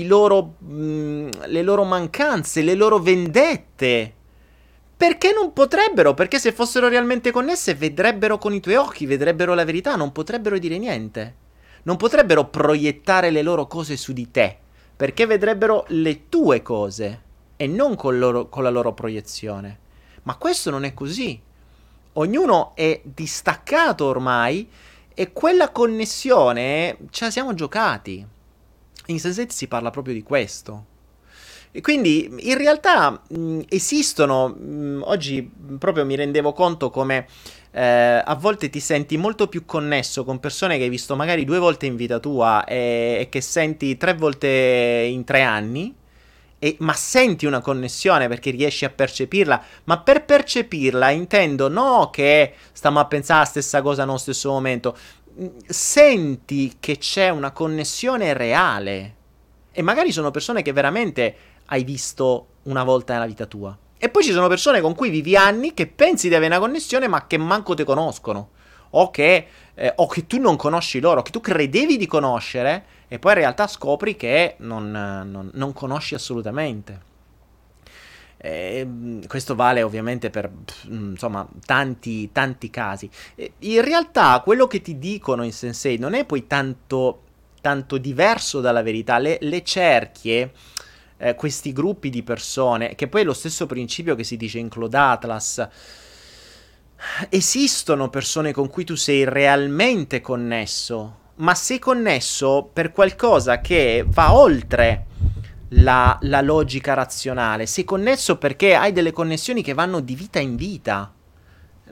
[0.05, 4.13] loro, mh, mm, le loro mancanze, le loro vendette.
[4.95, 6.13] Perché non potrebbero?
[6.13, 10.57] Perché se fossero realmente connesse vedrebbero con i tuoi occhi, vedrebbero la verità, non potrebbero
[10.59, 11.35] dire niente.
[11.83, 14.57] Non potrebbero proiettare le loro cose su di te,
[14.95, 17.21] perché vedrebbero le tue cose
[17.55, 19.79] e non con, loro, con la loro proiezione.
[20.23, 21.41] Ma questo non è così
[22.19, 24.67] ognuno è distaccato ormai
[25.13, 28.25] e quella connessione ce la siamo giocati.
[29.07, 30.85] In Sense8 si parla proprio di questo.
[31.71, 37.27] E quindi in realtà mh, esistono, mh, oggi proprio mi rendevo conto come
[37.71, 41.59] eh, a volte ti senti molto più connesso con persone che hai visto magari due
[41.59, 44.47] volte in vita tua e, e che senti tre volte
[45.11, 45.95] in tre anni
[46.59, 52.53] e, ma senti una connessione perché riesci a percepirla, ma per percepirla intendo no che
[52.73, 54.95] stiamo a pensare la stessa cosa nello stesso momento,
[55.39, 59.15] mm, senti che c'è una connessione reale.
[59.71, 61.35] E magari sono persone che veramente
[61.67, 63.75] hai visto una volta nella vita tua.
[63.97, 67.07] E poi ci sono persone con cui vivi anni che pensi di avere una connessione
[67.07, 68.49] ma che manco te conoscono.
[68.91, 73.19] O che, eh, o che tu non conosci loro, che tu credevi di conoscere e
[73.19, 77.07] poi in realtà scopri che non, non, non conosci assolutamente.
[78.41, 80.49] Eh, questo vale ovviamente per
[80.83, 83.09] insomma tanti, tanti casi.
[83.35, 87.23] In realtà quello che ti dicono in Sensei non è poi tanto,
[87.59, 89.17] tanto diverso dalla verità.
[89.17, 90.53] Le, le cerchie,
[91.17, 94.69] eh, questi gruppi di persone, che poi è lo stesso principio che si dice in
[94.69, 95.67] Cloud Atlas.
[97.29, 104.33] Esistono persone con cui tu sei realmente connesso, ma sei connesso per qualcosa che va
[104.33, 105.05] oltre
[105.69, 110.55] la, la, logica razionale, sei connesso perché hai delle connessioni che vanno di vita in
[110.55, 111.13] vita.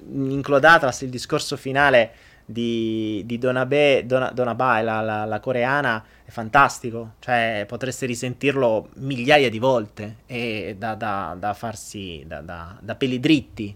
[0.10, 2.12] In Cloud Atlas il discorso finale
[2.46, 7.14] di, di Donabe, Dona, Donabae, la, la, la, coreana, è fantastico.
[7.20, 13.76] Cioè, potreste risentirlo migliaia di volte e da, da, da farsi da, da peli dritti.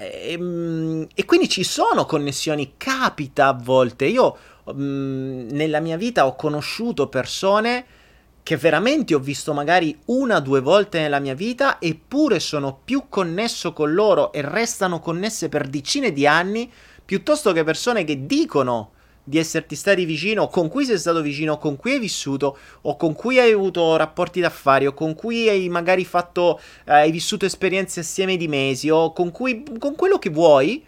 [0.00, 4.06] E, ehm, e, quindi ci sono connessioni, capita a volte.
[4.06, 4.36] Io
[4.72, 7.84] mm, nella mia vita ho conosciuto persone
[8.44, 13.06] che veramente ho visto magari una o due volte nella mia vita, eppure sono più
[13.08, 16.70] connesso con loro e restano connesse per decine di anni,
[17.04, 18.92] piuttosto che persone che dicono
[19.28, 23.14] di esserti stati vicino, con cui sei stato vicino, con cui hai vissuto, o con
[23.14, 28.00] cui hai avuto rapporti d'affari, o con cui hai magari fatto, eh, hai vissuto esperienze
[28.00, 30.82] assieme di mesi, o con cui, con quello che vuoi,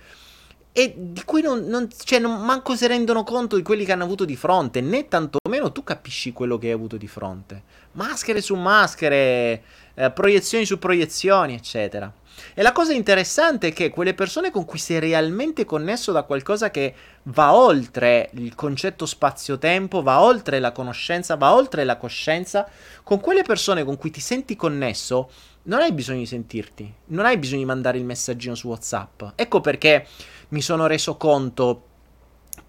[0.72, 4.04] e di cui non, non, cioè, non manco si rendono conto di quelli che hanno
[4.04, 7.62] avuto di fronte, né tantomeno tu capisci quello che hai avuto di fronte.
[7.92, 9.62] Maschere su maschere,
[9.94, 12.10] eh, proiezioni su proiezioni, eccetera.
[12.54, 16.70] E la cosa interessante è che quelle persone con cui sei realmente connesso da qualcosa
[16.70, 22.68] che va oltre il concetto spazio-tempo, va oltre la conoscenza, va oltre la coscienza,
[23.02, 25.30] con quelle persone con cui ti senti connesso,
[25.62, 29.22] non hai bisogno di sentirti, non hai bisogno di mandare il messaggino su WhatsApp.
[29.34, 30.06] Ecco perché
[30.48, 31.84] mi sono reso conto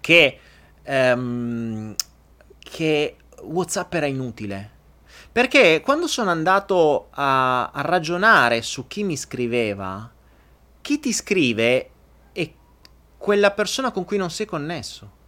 [0.00, 0.38] che,
[0.86, 1.94] um,
[2.58, 4.70] che WhatsApp era inutile.
[5.32, 10.12] Perché quando sono andato a, a ragionare su chi mi scriveva,
[10.82, 11.90] chi ti scrive
[12.32, 12.52] è
[13.16, 15.20] quella persona con cui non sei connesso.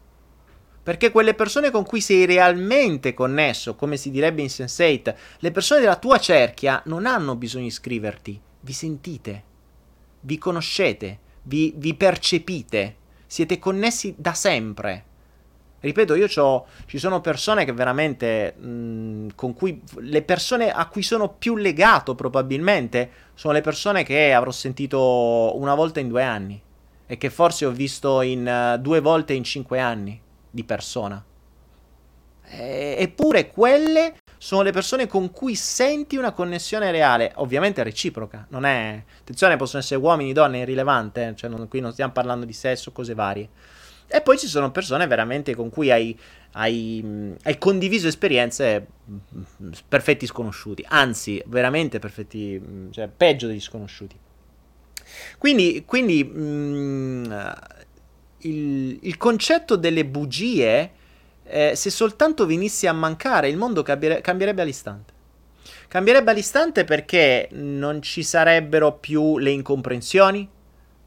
[0.82, 5.80] Perché quelle persone con cui sei realmente connesso, come si direbbe in Sense8, le persone
[5.80, 9.44] della tua cerchia non hanno bisogno di scriverti, vi sentite,
[10.20, 15.04] vi conoscete, vi, vi percepite, siete connessi da sempre.
[15.84, 21.02] Ripeto, io ho, ci sono persone che veramente, mh, con cui, le persone a cui
[21.02, 26.58] sono più legato probabilmente, sono le persone che avrò sentito una volta in due anni
[27.06, 30.18] e che forse ho visto in uh, due volte in cinque anni
[30.50, 31.22] di persona.
[32.46, 38.64] E, eppure quelle sono le persone con cui senti una connessione reale, ovviamente reciproca, non
[38.64, 39.02] è...
[39.20, 41.34] Attenzione, possono essere uomini, donne, irrilevante, eh?
[41.36, 43.48] cioè non, qui non stiamo parlando di sesso, cose varie.
[44.14, 46.16] E poi ci sono persone veramente con cui hai,
[46.52, 48.86] hai, hai condiviso esperienze
[49.88, 54.16] perfetti sconosciuti, anzi, veramente perfetti, cioè peggio degli sconosciuti.
[55.36, 57.54] Quindi, quindi mh,
[58.42, 60.92] il, il concetto delle bugie,
[61.42, 65.12] eh, se soltanto venisse a mancare, il mondo cambiere, cambierebbe all'istante.
[65.88, 70.48] Cambierebbe all'istante perché non ci sarebbero più le incomprensioni,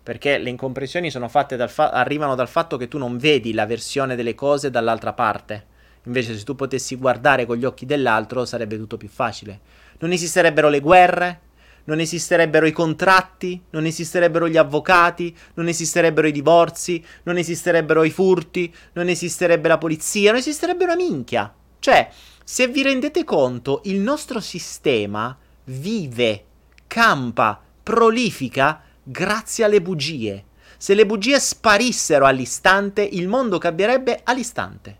[0.07, 4.35] perché le incomprensioni dal fa- arrivano dal fatto che tu non vedi la versione delle
[4.35, 5.65] cose dall'altra parte.
[6.03, 9.59] Invece se tu potessi guardare con gli occhi dell'altro sarebbe tutto più facile.
[9.99, 11.39] Non esisterebbero le guerre,
[11.83, 18.09] non esisterebbero i contratti, non esisterebbero gli avvocati, non esisterebbero i divorzi, non esisterebbero i
[18.09, 21.53] furti, non esisterebbe la polizia, non esisterebbe una minchia.
[21.79, 22.09] Cioè,
[22.45, 26.45] se vi rendete conto, il nostro sistema vive,
[26.87, 30.43] campa, prolifica grazie alle bugie.
[30.77, 34.95] Se le bugie sparissero all'istante, il mondo cambierebbe all'istante.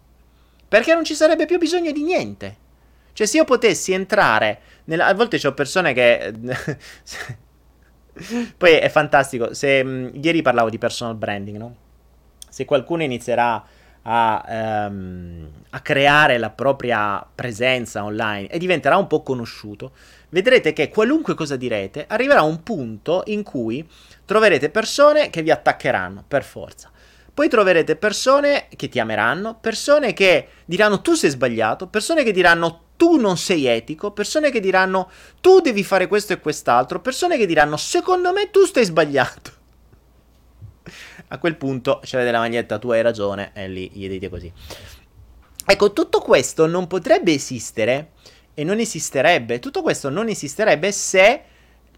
[0.68, 2.58] Perché non ci sarebbe più bisogno di niente.
[3.14, 4.60] Cioè, se io potessi entrare.
[4.86, 5.08] Nella...
[5.08, 6.34] A volte ho persone che.
[8.58, 9.54] Poi è fantastico.
[9.54, 11.76] Se, mh, ieri parlavo di personal branding, no?
[12.50, 13.64] Se qualcuno inizierà
[14.04, 19.92] a, um, a, creare la propria presenza online e diventerà un po' conosciuto,
[20.30, 23.88] vedrete che qualunque cosa direte arriverà un punto in cui
[24.26, 26.92] troverete persone che vi attaccheranno per forza.
[27.34, 32.86] Poi troverete persone che ti ameranno, persone che diranno tu sei sbagliato, persone che diranno
[32.98, 35.10] tu non sei etico, persone che diranno
[35.40, 39.52] tu devi fare questo e quest'altro, persone che diranno secondo me tu stai sbagliato.
[41.30, 44.52] A quel punto c'è la maglietta tu hai ragione e lì gli dite così.
[45.70, 48.14] Ecco, tutto questo non potrebbe esistere
[48.60, 51.42] e non esisterebbe, tutto questo non esisterebbe se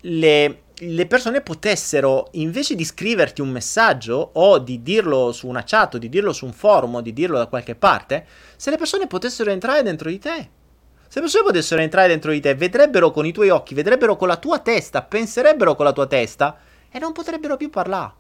[0.02, 5.94] le, le persone potessero, invece di scriverti un messaggio o di dirlo su una chat
[5.94, 8.26] o di dirlo su un forum o di dirlo da qualche parte,
[8.58, 10.50] se le persone potessero entrare dentro di te
[11.08, 14.28] se le persone potessero entrare dentro di te, vedrebbero con i tuoi occhi, vedrebbero con
[14.28, 16.60] la tua testa, penserebbero con la tua testa
[16.92, 18.12] e non potrebbero più parlare.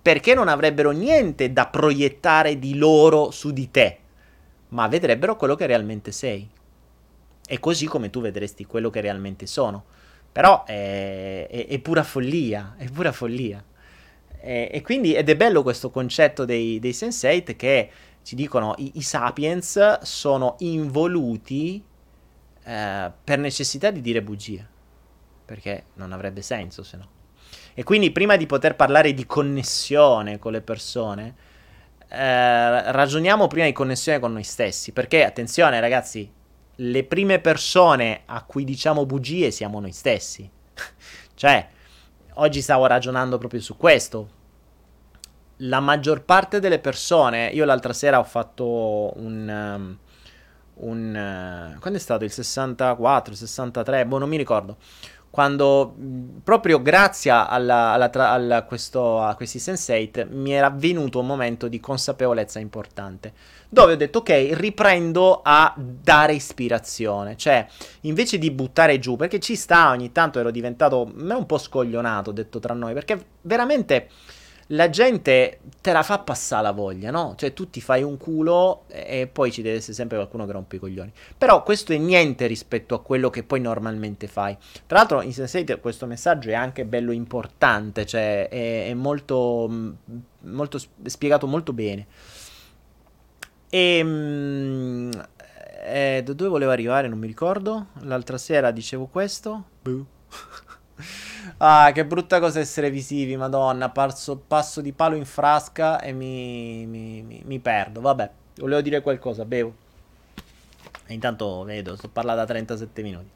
[0.00, 3.98] Perché non avrebbero niente da proiettare di loro su di te,
[4.70, 6.48] ma vedrebbero quello che realmente sei.
[7.50, 9.84] E così come tu vedresti quello che realmente sono.
[10.30, 13.64] Però è, è, è pura follia, è pura follia.
[14.40, 17.90] E, e, quindi, ed è bello questo concetto dei, dei Sense8 che
[18.22, 21.82] ci dicono i, i sapiens sono involuti
[22.64, 24.66] eh, per necessità di dire bugie,
[25.44, 27.08] perché non avrebbe senso se no.
[27.72, 31.34] E quindi prima di poter parlare di connessione con le persone,
[32.08, 34.92] eh, ragioniamo prima di connessione con noi stessi.
[34.92, 36.30] Perché, attenzione ragazzi,
[36.80, 40.48] le prime persone a cui diciamo bugie siamo noi stessi.
[41.34, 41.68] cioè,
[42.34, 44.36] oggi stavo ragionando proprio su questo.
[45.62, 49.76] La maggior parte delle persone, io l'altra sera ho fatto un...
[49.76, 49.98] Um,
[50.80, 54.76] un uh, quando è stato il 64, 63, boh, non mi ricordo
[55.30, 55.94] quando
[56.42, 61.80] proprio grazie alla, alla, alla, questo, a questi Sense8 mi era venuto un momento di
[61.80, 63.32] consapevolezza importante
[63.68, 67.66] dove ho detto ok riprendo a dare ispirazione cioè
[68.02, 72.32] invece di buttare giù perché ci sta ogni tanto ero diventato me un po' scoglionato
[72.32, 74.08] detto tra noi perché veramente
[74.72, 77.34] la gente te la fa passare la voglia, no?
[77.36, 80.76] Cioè tu ti fai un culo e poi ci deve essere sempre qualcuno che rompe
[80.76, 81.12] i coglioni.
[81.36, 84.56] Però questo è niente rispetto a quello che poi normalmente fai.
[84.86, 89.70] Tra l'altro in Sense8 questo messaggio è anche bello importante, cioè è, è molto,
[90.40, 92.06] molto spiegato molto bene.
[93.70, 93.98] E...
[93.98, 95.10] Ehm,
[95.80, 97.08] eh, da dove volevo arrivare?
[97.08, 97.86] Non mi ricordo.
[98.00, 99.64] L'altra sera dicevo questo.
[99.82, 100.06] Buh.
[101.60, 103.88] Ah, che brutta cosa essere visivi, madonna.
[103.88, 108.00] Passo, passo di palo in frasca e mi, mi, mi, mi perdo.
[108.00, 109.74] Vabbè, volevo dire qualcosa, bevo.
[111.06, 113.30] E intanto vedo, sto parlando da 37 minuti.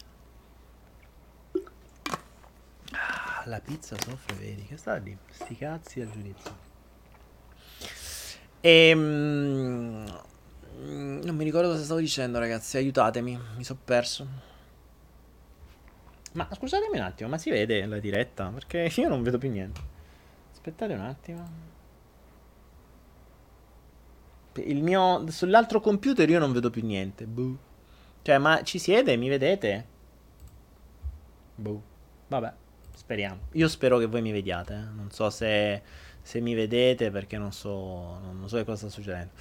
[2.92, 5.16] Ah, la pizza soffre, vedi, che sta lì?
[5.30, 6.71] Sti cazzi al giudizio.
[8.62, 10.20] Ehm...
[10.84, 12.76] Non mi ricordo cosa stavo dicendo, ragazzi.
[12.76, 14.26] Aiutatemi, mi sono perso.
[16.32, 18.48] Ma scusatemi un attimo, ma si vede la diretta?
[18.48, 19.80] Perché io non vedo più niente.
[20.52, 21.70] Aspettate un attimo.
[24.54, 25.24] Il mio.
[25.30, 27.26] Sull'altro computer io non vedo più niente.
[27.26, 27.58] Buh.
[28.22, 29.16] Cioè, ma ci siete?
[29.16, 29.86] Mi vedete?
[31.56, 31.82] Buh.
[32.28, 32.52] Vabbè,
[32.94, 33.40] speriamo.
[33.52, 34.74] Io spero che voi mi vediate.
[34.74, 34.94] Eh.
[34.94, 35.82] Non so se,
[36.22, 38.18] se mi vedete perché non so.
[38.20, 39.32] Non so che cosa sta succedendo.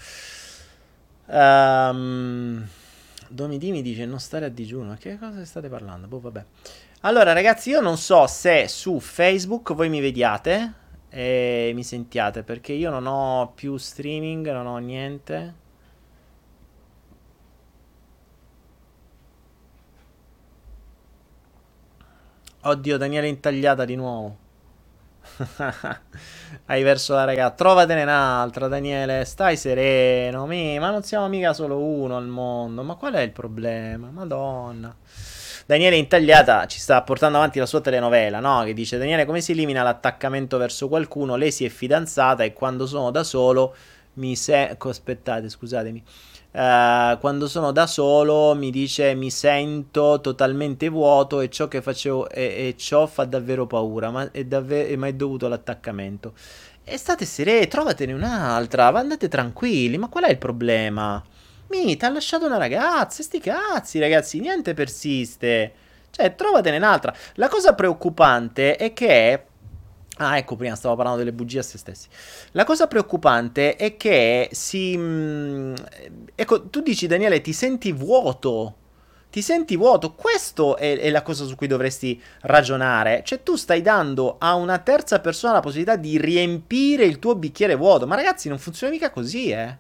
[1.28, 2.68] Um...
[3.32, 4.96] Domidimi dice non stare a digiuno.
[5.00, 6.08] Che cosa state parlando?
[6.08, 6.46] Boh, vabbè.
[7.02, 10.74] Allora, ragazzi, io non so se su Facebook voi mi vediate
[11.10, 15.56] e mi sentiate perché io non ho più streaming, non ho niente.
[22.64, 24.38] Oddio, Daniele intagliata di nuovo.
[26.66, 27.56] Hai verso la ragazza.
[27.56, 29.26] Trovatene un'altra, Daniele.
[29.26, 30.46] Stai sereno.
[30.46, 32.84] Mi, ma non siamo mica solo uno al mondo.
[32.84, 34.10] Ma qual è il problema?
[34.12, 34.96] Madonna.
[35.66, 38.64] Daniele Intagliata ci sta portando avanti la sua telenovela, no?
[38.64, 41.36] Che dice: Daniele, come si elimina l'attaccamento verso qualcuno?
[41.36, 43.76] Lei si è fidanzata e quando sono da solo
[44.14, 44.76] mi se.
[44.78, 46.04] Aspettate, scusatemi.
[46.52, 52.30] Uh, quando sono da solo mi dice mi sento totalmente vuoto e ciò che facevo
[52.30, 56.34] e, e ciò fa davvero paura ma è, davvero, ma è dovuto all'attaccamento.
[56.84, 61.24] E state sereni trovatene un'altra andate tranquilli ma qual è il problema?
[61.70, 65.74] Mi ti ha lasciato una ragazza sti cazzi ragazzi niente persiste.
[66.12, 67.16] Cioè trovatene un'altra.
[67.36, 69.46] La cosa preoccupante è che
[70.24, 72.08] Ah, ecco, prima stavo parlando delle bugie a se stessi.
[72.52, 74.96] La cosa preoccupante è che si...
[74.96, 75.74] Mm,
[76.36, 78.76] ecco, tu dici, Daniele, ti senti vuoto.
[79.32, 80.14] Ti senti vuoto.
[80.14, 83.24] Questo è, è, la cosa su cui dovresti ragionare.
[83.26, 87.74] Cioè, tu stai dando a una terza persona la possibilità di riempire il tuo bicchiere
[87.74, 88.06] vuoto.
[88.06, 89.76] Ma ragazzi, non funziona mica così, eh.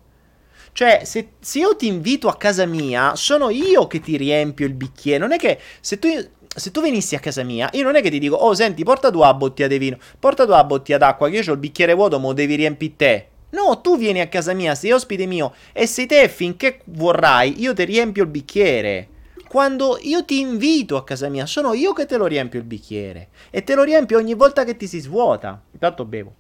[0.72, 4.74] Cioè, se, se io ti invito a casa mia, sono io che ti riempio il
[4.74, 5.20] bicchiere.
[5.20, 6.08] Non è che se tu
[6.54, 9.10] se tu venissi a casa mia, io non è che ti dico, oh senti, porta
[9.10, 11.94] tu la bottiglia di vino, porta tu la bottiglia d'acqua, che io ho il bicchiere
[11.94, 13.28] vuoto, mo devi riempire te.
[13.52, 17.74] No, tu vieni a casa mia, sei ospite mio, e sei te finché vorrai, io
[17.74, 19.08] ti riempio il bicchiere.
[19.48, 23.30] Quando io ti invito a casa mia, sono io che te lo riempio il bicchiere.
[23.50, 25.62] E te lo riempio ogni volta che ti si svuota.
[25.74, 26.34] Intanto bevo.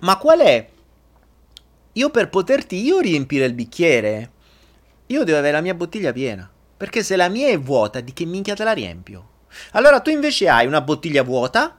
[0.00, 0.68] Ma qual è?
[1.92, 4.30] Io per poterti io riempire il bicchiere
[5.10, 6.48] io devo avere la mia bottiglia piena.
[6.76, 9.28] Perché se la mia è vuota, di che minchia te la riempio?
[9.72, 11.76] Allora tu invece hai una bottiglia vuota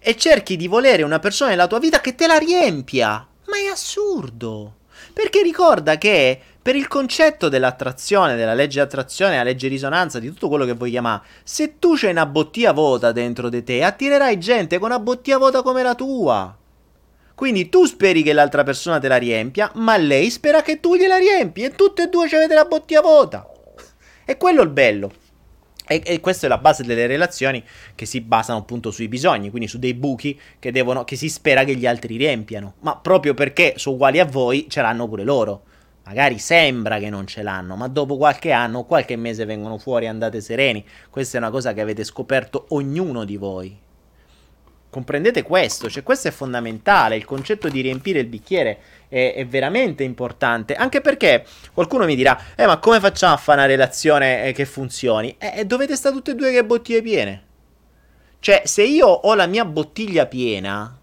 [0.00, 3.26] e cerchi di volere una persona nella tua vita che te la riempia.
[3.46, 4.76] Ma è assurdo.
[5.12, 10.48] Perché ricorda che per il concetto dell'attrazione, della legge attrazione, la legge risonanza, di tutto
[10.48, 14.78] quello che vuoi chiamare, se tu c'hai una bottiglia vuota dentro di te, attirerai gente
[14.78, 16.57] con una bottiglia vuota come la tua.
[17.38, 21.18] Quindi tu speri che l'altra persona te la riempia, ma lei spera che tu gliela
[21.18, 23.48] riempi e tutte e due avete la bottiglia vuota.
[24.24, 25.12] E quello è il bello.
[25.86, 27.62] E, e, questa è la base delle relazioni
[27.94, 31.62] che si basano appunto sui bisogni, quindi su dei buchi che, devono, che si spera
[31.62, 32.74] che gli altri riempiano.
[32.80, 35.62] Ma proprio perché sono uguali a voi, ce l'hanno pure loro.
[36.06, 40.06] Magari sembra che non ce l'hanno, ma dopo qualche anno o qualche mese vengono fuori
[40.06, 40.84] e andate sereni.
[41.08, 43.86] Questa è una cosa che avete scoperto ognuno di voi.
[44.90, 45.90] Comprendete questo?
[45.90, 47.16] Cioè, questo è fondamentale.
[47.16, 48.78] Il concetto di riempire il bicchiere
[49.08, 50.74] è, è, veramente importante.
[50.74, 54.64] Anche perché qualcuno mi dirà: Eh, ma come facciamo a fare una relazione eh, che
[54.64, 55.36] funzioni?
[55.38, 57.42] Eh, dovete stare tutte e due che bottiglie piene.
[58.40, 60.98] Cioè, se io ho la mia bottiglia piena,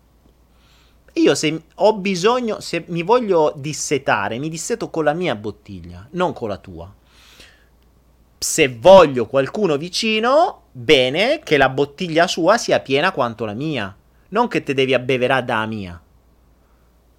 [1.14, 6.34] io se ho bisogno, se mi voglio dissetare, mi disseto con la mia bottiglia, non
[6.34, 6.94] con la tua.
[8.46, 13.94] Se voglio qualcuno vicino, bene che la bottiglia sua sia piena quanto la mia.
[14.30, 16.00] Non che te devi abbeverare da mia.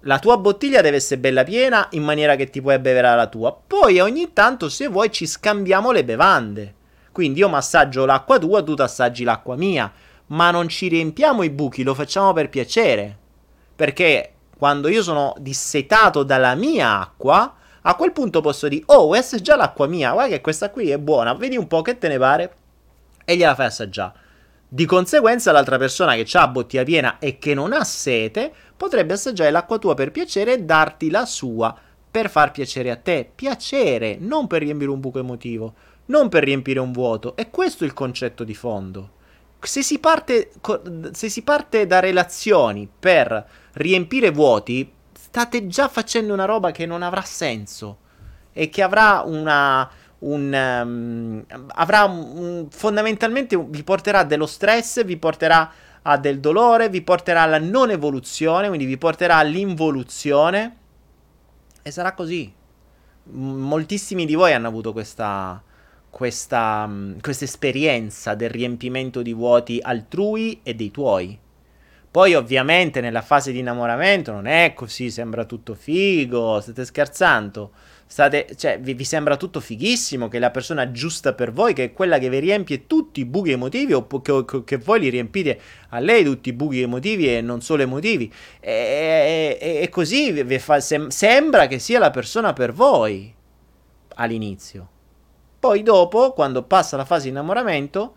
[0.03, 3.51] La tua bottiglia deve essere bella piena in maniera che ti puoi abbeverare la tua.
[3.53, 6.75] Poi ogni tanto, se vuoi, ci scambiamo le bevande.
[7.11, 9.91] Quindi io massaggio l'acqua tua, tu assaggi l'acqua mia
[10.27, 13.17] ma non ci riempiamo i buchi, lo facciamo per piacere.
[13.75, 19.37] Perché quando io sono dissetato dalla mia acqua, a quel punto posso dire, oh, questa
[19.37, 22.07] è già l'acqua mia, guarda che questa qui è buona, vedi un po' che te
[22.07, 22.53] ne pare,
[23.23, 24.25] e gliela fai assaggiare.
[24.69, 29.51] Di conseguenza l'altra persona che ha bottiglia piena e che non ha sete, potrebbe assaggiare
[29.51, 31.75] l'acqua tua per piacere e darti la sua
[32.09, 33.29] per far piacere a te.
[33.33, 35.73] Piacere, non per riempire un buco emotivo,
[36.05, 37.37] non per riempire un vuoto.
[37.37, 39.11] E questo è il concetto di fondo
[39.59, 40.51] se si, parte,
[41.11, 44.91] se si parte da relazioni per riempire vuoti,
[45.27, 47.97] state già facendo una roba che non avrà senso
[48.53, 49.89] e che avrà una.
[50.19, 55.69] Un, um, avrà un, fondamentalmente vi porterà dello stress, vi porterà
[56.01, 60.77] a del dolore, vi porterà alla non evoluzione, quindi vi porterà all'involuzione
[61.83, 62.51] e sarà così.
[63.25, 65.61] Moltissimi di voi hanno avuto questa,
[66.09, 71.37] questa, mm, questa esperienza del riempimento di vuoti altrui e dei tuoi.
[72.17, 77.69] Poi ovviamente nella fase di innamoramento non è così, sembra tutto figo, state scherzando.
[78.07, 81.93] State, cioè, vi, vi, sembra tutto fighissimo che la persona giusta per voi, che è
[81.93, 85.59] quella che vi riempie tutti i buchi emotivi o che, che voi li riempite
[85.89, 88.33] a lei tutti i buchi emotivi e non solo emotivi.
[88.61, 93.31] E, e, e così vi fa, sem- sembra che sia la persona per voi
[94.15, 94.89] all'inizio.
[95.59, 98.15] Poi dopo, quando passa la fase di innamoramento,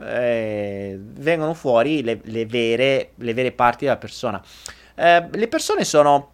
[0.00, 4.42] eh, vengono fuori le, le, vere, le, vere, parti della persona.
[4.94, 6.30] Eh, le persone sono...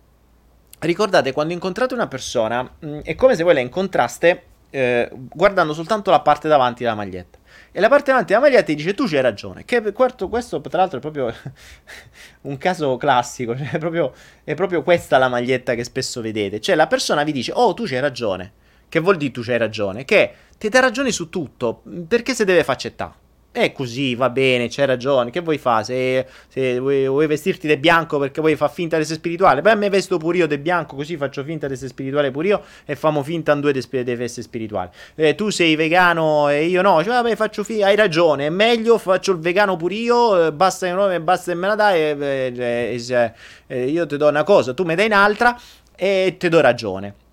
[0.81, 5.73] Ricordate, quando incontrate una persona, mh, mm, è come se voi la incontraste eh, guardando
[5.73, 7.39] soltanto la parte davanti della maglietta.
[7.73, 9.65] E la parte davanti della maglietta ti dice tu c'hai ragione.
[9.65, 11.33] Che questo, questo tra l'altro è proprio
[12.43, 13.57] un caso classico.
[13.57, 14.13] Cioè è, proprio,
[14.45, 16.61] è proprio questa la maglietta che spesso vedete.
[16.61, 18.53] Cioè la persona vi dice oh tu c'hai ragione.
[18.89, 20.05] Che vuol dire tu c'hai ragione?
[20.05, 21.83] Che ti dà ragione su tutto.
[22.07, 23.27] Perché se deve faccettare?
[23.51, 25.31] È così, va bene, c'hai ragione.
[25.31, 25.83] Che vuoi fare?
[25.83, 29.73] Se, se vuoi, vuoi, vestirti di bianco perché vuoi far finta di essere spirituale, poi
[29.73, 32.63] a me vesto pure io di bianco, così faccio finta di essere spirituale pure io
[32.85, 34.91] e famo finta in due di essere spirituali.
[35.15, 38.99] Eh, tu sei vegano e io no, cioè, vabbè, faccio finta, hai ragione, è meglio,
[38.99, 43.05] faccio il vegano pure io, eh, basta che non basta me la dai e, e,
[43.09, 43.33] e,
[43.67, 45.59] e io ti do una cosa, tu mi dai un'altra
[45.97, 47.27] e ti do ragione.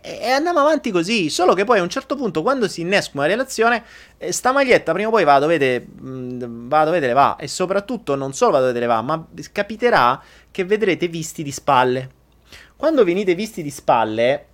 [0.00, 1.28] E, e, andiamo avanti così.
[1.30, 3.82] Solo che poi a un certo punto, quando si innesca una relazione,
[4.18, 7.36] eh, sta maglietta prima o poi va dove, te, mh, va dove te le va.
[7.36, 11.50] E soprattutto, non solo va dove te le va, ma capiterà che vedrete visti di
[11.50, 12.10] spalle.
[12.76, 14.46] Quando venite visti di spalle,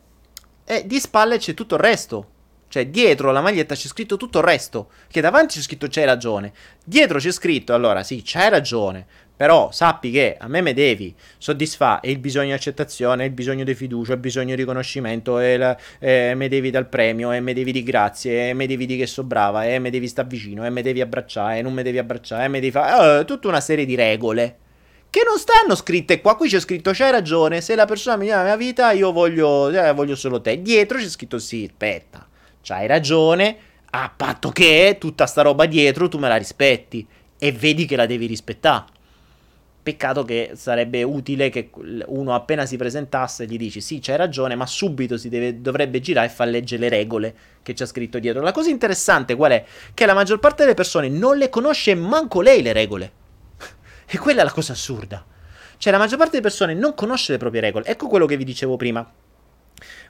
[0.65, 2.31] eh, di spalle c'è tutto il resto.
[2.69, 4.91] Cioè, dietro la maglietta c'è scritto tutto il resto.
[5.09, 6.53] Che davanti c'è scritto c'hai ragione.
[6.85, 9.07] Dietro c'è scritto, allora sì, c'hai ragione.
[9.37, 13.75] Però sappi che a me me devi soddisfare il bisogno di accettazione, il bisogno di
[13.75, 17.71] fiducia, il bisogno di riconoscimento, e la, eh, me devi dal premio, e me devi
[17.71, 20.71] di grazie, e me devi di che so brava, e me devi stare vicino, e
[20.71, 23.21] me devi abbracciare, e non me devi abbracciare, e me devi fare...
[23.21, 24.57] Uh, tutta una serie di regole
[25.11, 26.37] che non stanno scritte qua.
[26.37, 29.69] Qui c'è scritto c'hai ragione, se la persona mi dà la mia vita io voglio,
[29.69, 30.61] eh, voglio solo te.
[30.63, 32.27] Dietro c'è scritto sì, aspetta,
[32.63, 33.57] c'hai ragione,
[33.91, 37.07] a patto che tutta sta roba dietro tu me la rispetti
[37.39, 38.95] e vedi che la devi rispettare.
[39.87, 41.71] Peccato che sarebbe utile che
[42.07, 46.27] uno appena si presentasse gli dici sì, c'hai ragione, ma subito si deve, dovrebbe girare
[46.27, 48.43] e far leggere le regole che c'è scritto dietro.
[48.43, 49.65] La cosa interessante qual è?
[49.95, 53.13] Che la maggior parte delle persone non le conosce manco lei le regole.
[54.11, 55.25] e quella è la cosa assurda.
[55.77, 57.85] Cioè la maggior parte delle persone non conosce le proprie regole.
[57.85, 59.09] Ecco quello che vi dicevo prima.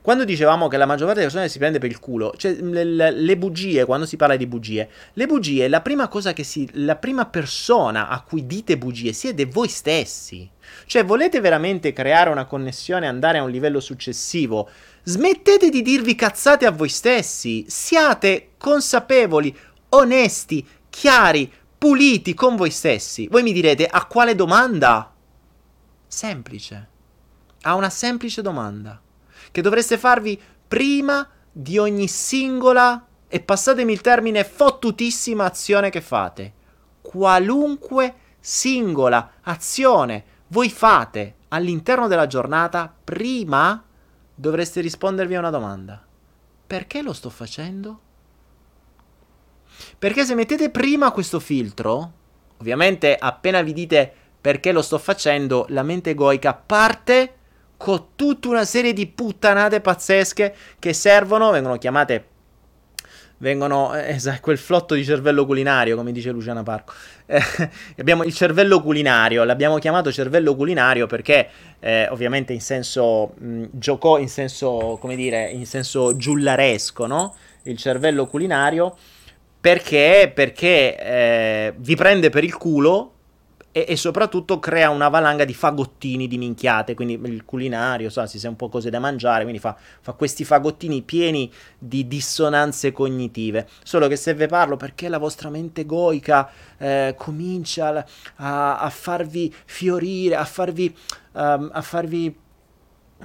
[0.06, 3.10] Quando dicevamo che la maggior parte delle persone si prende per il culo, cioè le,
[3.10, 6.70] le, bugie, quando si parla di bugie, le bugie, la prima cosa che si.
[6.74, 10.48] la prima persona a cui dite bugie siete voi stessi.
[10.86, 14.70] Cioè, volete veramente creare una connessione e andare a un livello successivo?
[15.02, 17.64] Smettete di dirvi cazzate a voi stessi.
[17.66, 19.52] Siate consapevoli,
[19.88, 23.26] onesti, chiari, puliti con voi stessi.
[23.26, 25.12] Voi mi direte a quale domanda?
[26.06, 26.88] Semplice.
[27.62, 29.00] A una semplice domanda.
[29.50, 36.52] Che dovreste farvi prima di ogni singola e passatemi il termine fottutissima azione che fate.
[37.00, 43.82] Qualunque singola azione voi fate all'interno della giornata, prima
[44.34, 46.04] dovreste rispondervi a una domanda.
[46.66, 48.00] Perché lo sto facendo?
[49.98, 52.12] Perché se mettete prima questo filtro,
[52.58, 57.34] ovviamente appena vi dite perché lo sto facendo, la mente egoica parte
[57.76, 62.34] con tutta una serie di puttanate pazzesche che servono, vengono chiamate
[63.38, 66.92] vengono eh, quel flotto di cervello culinario, come dice Luciana Parco.
[67.26, 67.40] Eh,
[67.98, 71.48] abbiamo il cervello culinario, l'abbiamo chiamato cervello culinario perché
[71.80, 77.34] eh, ovviamente in senso mh, giocò in senso, come dire, in senso giullaresco, no?
[77.62, 78.96] Il cervello culinario
[79.60, 83.15] perché, perché eh, vi prende per il culo
[83.76, 88.38] e, e, soprattutto crea una valanga di fagottini di minchiate, quindi il culinario, so, si
[88.38, 93.68] sa un po' cose da mangiare, quindi fa, fa, questi fagottini pieni di dissonanze cognitive.
[93.82, 98.02] Solo che se ve parlo perché la vostra mente egoica eh, comincia
[98.36, 100.96] a, a, farvi fiorire, a farvi,
[101.32, 102.34] um, a farvi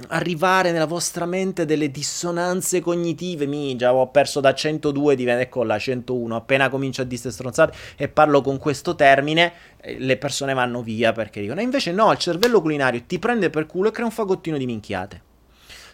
[0.07, 3.45] arrivare nella vostra mente delle dissonanze cognitive.
[3.45, 6.35] Mi già ho perso da 102, diventa ecco la 101.
[6.35, 11.41] Appena comincio a dire stronzate e parlo con questo termine, le persone vanno via perché
[11.41, 14.57] dicono: e invece no, il cervello culinario ti prende per culo e crea un fagottino
[14.57, 15.21] di minchiate.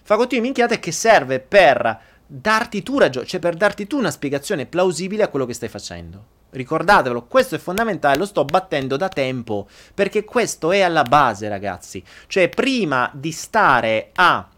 [0.03, 4.65] Fagottino di minchiate che serve per darti tu ragione, cioè per darti tu una spiegazione
[4.65, 6.35] plausibile a quello che stai facendo.
[6.49, 12.03] Ricordatevelo, questo è fondamentale, lo sto battendo da tempo, perché questo è alla base, ragazzi.
[12.27, 14.49] Cioè, prima di stare a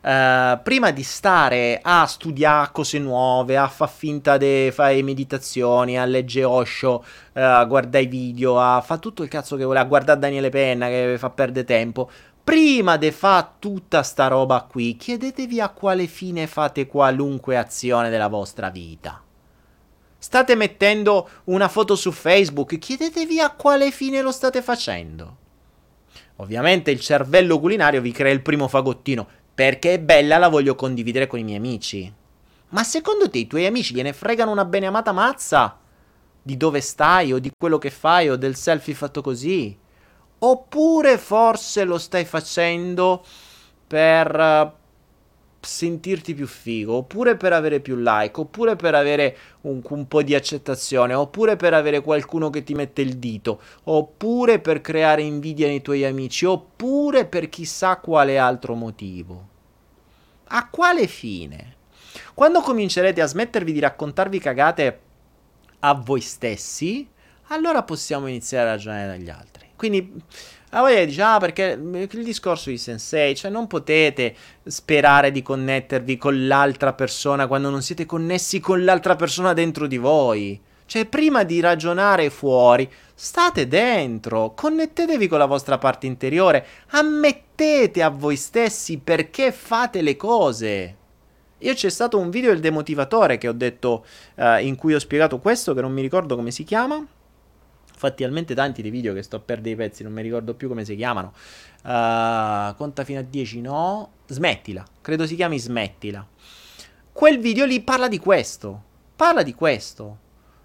[0.00, 6.04] Uh, prima di stare a studiare cose nuove, a far finta di fare meditazioni, a
[6.04, 9.84] leggere Osho, uh, a guardare i video, a fare tutto il cazzo che vuole, a
[9.84, 12.08] guardare Daniele Penna che fa perdere tempo,
[12.44, 18.28] prima di fare tutta sta roba qui, chiedetevi a quale fine fate qualunque azione della
[18.28, 19.20] vostra vita.
[20.20, 25.36] State mettendo una foto su Facebook, chiedetevi a quale fine lo state facendo.
[26.36, 31.28] Ovviamente il cervello culinario vi crea il primo fagottino, perché è bella, la voglio condividere
[31.28, 32.12] con i miei amici.
[32.70, 35.78] Ma secondo te i tuoi amici gliene fregano una beneamata mazza
[36.42, 39.76] di dove stai o di quello che fai o del selfie fatto così?
[40.40, 43.24] Oppure forse lo stai facendo
[43.86, 44.77] per
[45.60, 50.34] sentirti più figo, oppure per avere più like, oppure per avere un, un, po' di
[50.34, 55.82] accettazione, oppure per avere qualcuno che ti mette il dito, oppure per creare invidia nei
[55.82, 59.48] tuoi amici, oppure per chissà quale altro motivo.
[60.48, 61.76] A quale fine?
[62.34, 65.00] Quando comincerete a smettervi di raccontarvi cagate
[65.80, 67.06] a voi stessi,
[67.48, 69.66] allora possiamo iniziare a ragionare dagli altri.
[69.76, 70.22] Quindi
[70.70, 76.18] la voglia dice, ah, perché il discorso di Sensei, cioè non potete sperare di connettervi
[76.18, 80.60] con l'altra persona quando non siete connessi con l'altra persona dentro di voi.
[80.84, 88.08] Cioè, prima di ragionare fuori, state dentro, connettetevi con la vostra parte interiore, ammettete a
[88.10, 90.96] voi stessi perché fate le cose.
[91.58, 94.04] Io c'è stato un video del demotivatore che ho detto,
[94.36, 97.04] uh, in cui ho spiegato questo, che non mi ricordo come si chiama
[97.98, 100.68] fatti talmente tanti dei video che sto a perdere i pezzi, non mi ricordo più
[100.68, 101.32] come si chiamano.
[101.82, 104.10] Uh, conta fino a 10, no?
[104.26, 106.26] Smettila, credo si chiami Smettila.
[107.12, 108.82] Quel video lì parla di questo.
[109.16, 110.18] Parla di questo.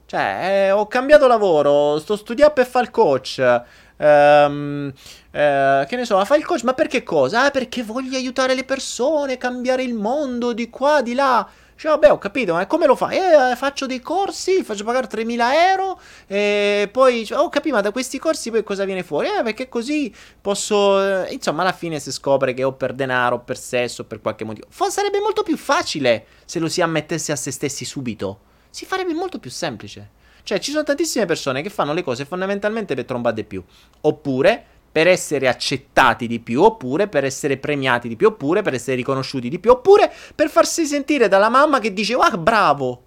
[0.05, 3.63] Cioè, eh, ho cambiato lavoro, sto studiando per fare il coach.
[3.97, 4.91] Um,
[5.31, 7.45] eh, che ne so, fa il coach, ma perché cosa?
[7.45, 11.49] Ah, perché voglio aiutare le persone, cambiare il mondo di qua, di là.
[11.75, 13.17] Cioè, vabbè, ho capito, ma come lo fai?
[13.17, 17.91] Eh, faccio dei corsi, faccio pagare 3.000 euro e poi, cioè, ho capito, ma da
[17.91, 19.27] questi corsi poi cosa viene fuori?
[19.27, 21.25] Eh, perché così posso...
[21.25, 24.21] Eh, insomma, alla fine si scopre che o per denaro, o per sesso, o per
[24.21, 24.67] qualche motivo.
[24.69, 28.39] F- sarebbe molto più facile se lo si ammettesse a se stessi subito.
[28.69, 30.21] Si farebbe molto più semplice.
[30.43, 33.63] Cioè, ci sono tantissime persone che fanno le cose fondamentalmente per trombare di più.
[34.01, 38.95] Oppure per essere accettati di più, oppure per essere premiati di più, oppure per essere
[38.95, 43.01] riconosciuti di più, oppure per farsi sentire dalla mamma che dice, ah, bravo,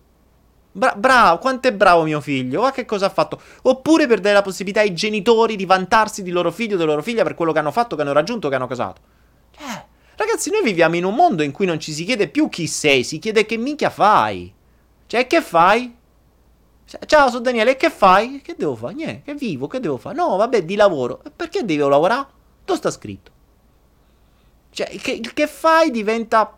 [0.73, 4.35] Bra- bravo, quanto è bravo mio figlio, ah, che cosa ha fatto, oppure per dare
[4.35, 7.53] la possibilità ai genitori di vantarsi di loro figlio o della loro figlia per quello
[7.53, 9.01] che hanno fatto, che hanno raggiunto, che hanno casato.
[9.57, 9.85] Eh,
[10.17, 13.05] ragazzi, noi viviamo in un mondo in cui non ci si chiede più chi sei,
[13.05, 14.53] si chiede che minchia fai.
[15.07, 15.97] Cioè, che fai?
[17.07, 18.41] Ciao, sono Daniele, che fai?
[18.41, 18.95] Che devo fare?
[18.95, 20.15] Niente, che vivo, che devo fare?
[20.15, 21.21] No, vabbè, di lavoro.
[21.35, 22.27] Perché devo lavorare?
[22.65, 23.33] Dove sta scritto?
[24.71, 26.57] Cioè, il che, che fai diventa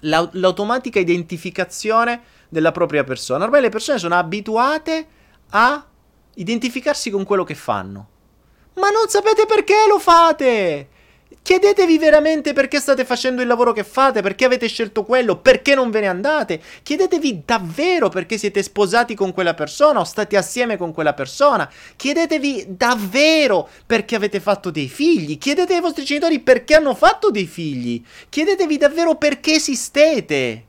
[0.00, 3.44] la, l'automatica identificazione della propria persona.
[3.44, 5.06] Ormai le persone sono abituate
[5.50, 5.86] a
[6.34, 8.08] identificarsi con quello che fanno.
[8.74, 10.88] Ma non sapete perché lo fate!
[11.42, 15.90] Chiedetevi veramente perché state facendo il lavoro che fate, perché avete scelto quello, perché non
[15.90, 16.60] ve ne andate.
[16.84, 21.68] Chiedetevi davvero perché siete sposati con quella persona o state assieme con quella persona.
[21.96, 25.36] Chiedetevi davvero perché avete fatto dei figli.
[25.36, 28.00] Chiedete ai vostri genitori perché hanno fatto dei figli.
[28.28, 30.66] Chiedetevi davvero perché esistete.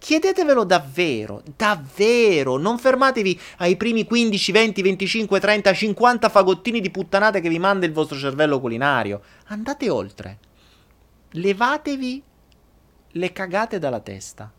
[0.00, 2.56] Chiedetevelo davvero, davvero.
[2.56, 7.84] Non fermatevi ai primi 15, 20, 25, 30, 50 fagottini di puttanate che vi manda
[7.84, 9.20] il vostro cervello culinario.
[9.48, 10.38] Andate oltre.
[11.32, 12.22] Levatevi
[13.08, 14.50] le cagate dalla testa.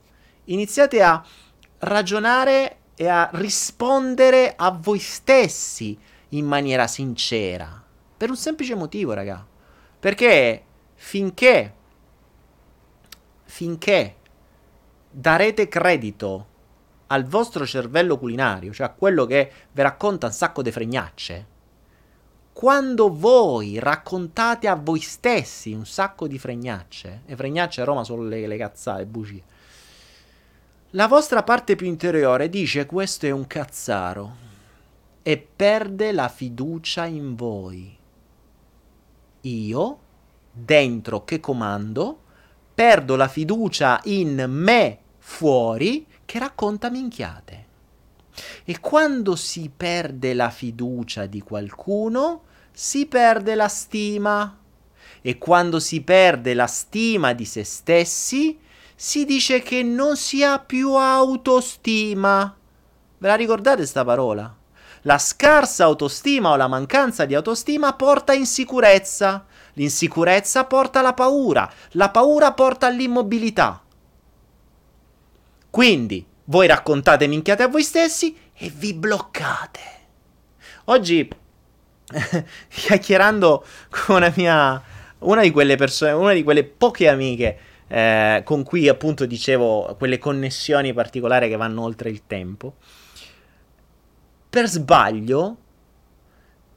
[0.46, 1.26] Iniziate a
[1.80, 5.98] ragionare e a rispondere a voi stessi
[6.30, 7.84] in maniera sincera.
[8.16, 9.44] Per un semplice motivo, raga.
[10.00, 10.64] Perché
[10.94, 11.74] finché
[13.46, 14.16] finché
[15.12, 16.48] darete credito
[17.08, 21.46] al vostro cervello culinario, cioè a quello che vi racconta un sacco di fregnacce,
[22.54, 28.24] quando voi raccontate a voi stessi un sacco di fregnacce, e fregnacce a Roma sono
[28.24, 29.44] le, le cazzate, bugie,
[30.92, 34.36] la vostra parte più interiore dice questo è un cazzaro
[35.24, 37.98] e perde la fiducia in voi.
[39.42, 40.00] Io,
[40.52, 42.21] dentro che comando,
[42.82, 47.66] perdo la fiducia in me fuori che racconta minchiate.
[48.64, 54.58] E quando si perde la fiducia di qualcuno, si perde la stima.
[55.22, 58.58] E quando si perde la stima di se stessi,
[58.96, 62.58] si dice che non si ha più autostima.
[63.20, 64.52] Ve la ricordate sta parola?
[65.02, 69.46] La scarsa autostima o la mancanza di autostima porta insicurezza.
[69.74, 71.72] L'insicurezza porta alla paura.
[71.92, 73.82] La paura porta all'immobilità.
[75.70, 79.80] Quindi voi raccontate minchiate a voi stessi e vi bloccate.
[80.86, 81.28] Oggi,
[82.68, 84.84] chiacchierando con una mia,
[85.20, 90.18] una di quelle persone, una di quelle poche amiche eh, con cui appunto dicevo quelle
[90.18, 92.76] connessioni particolari che vanno oltre il tempo,
[94.50, 95.58] per sbaglio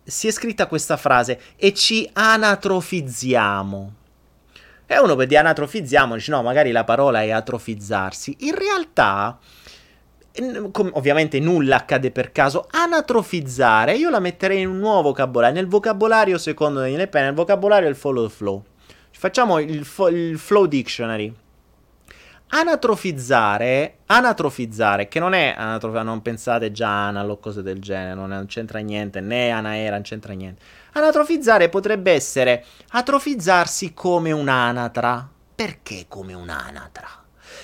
[0.04, 3.92] si è scritta questa frase e ci anatrofizziamo.
[4.86, 8.36] E uno per dire anatrofizziamo, dice no, magari la parola è atrofizzarsi.
[8.40, 9.38] In realtà,
[10.92, 15.56] ovviamente nulla accade per caso, anatrofizzare io la metterei in un nuovo vocabolario.
[15.56, 18.62] Nel vocabolario, secondo Daniele Penna, il vocabolario è il follow flow.
[19.10, 21.32] Facciamo il, fo- il flow dictionary.
[22.56, 28.44] Anatrofizzare, anatrofizzare, che non è anatrofia, non pensate già anal o cose del genere, non
[28.46, 30.62] c'entra niente, né anaera, non c'entra niente.
[30.92, 35.28] Anatrofizzare potrebbe essere atrofizzarsi come un'anatra.
[35.52, 37.08] Perché come un'anatra?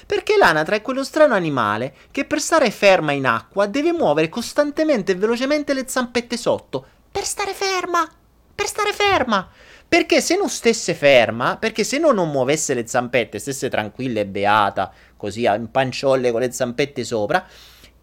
[0.07, 5.13] Perché l'anatra è quello strano animale che per stare ferma in acqua deve muovere costantemente
[5.13, 6.85] e velocemente le zampette sotto.
[7.13, 8.05] Per stare ferma!
[8.53, 9.49] Per stare ferma!
[9.91, 14.27] Perché se non stesse ferma, perché se non, non muovesse le zampette, stesse tranquilla e
[14.27, 17.45] beata, così in panciolle con le zampette sopra,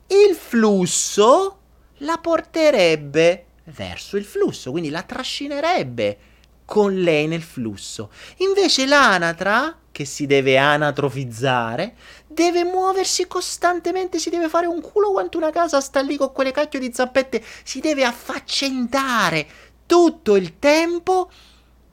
[0.07, 1.59] il flusso
[1.99, 6.17] la porterebbe verso il flusso, quindi la trascinerebbe
[6.65, 8.11] con lei nel flusso.
[8.39, 11.95] Invece l'anatra, che si deve anatrofizzare,
[12.27, 16.51] deve muoversi costantemente, si deve fare un culo quanto una casa, sta lì con quelle
[16.51, 19.47] cacchio di zampette, si deve affaccendare
[19.85, 21.31] tutto il tempo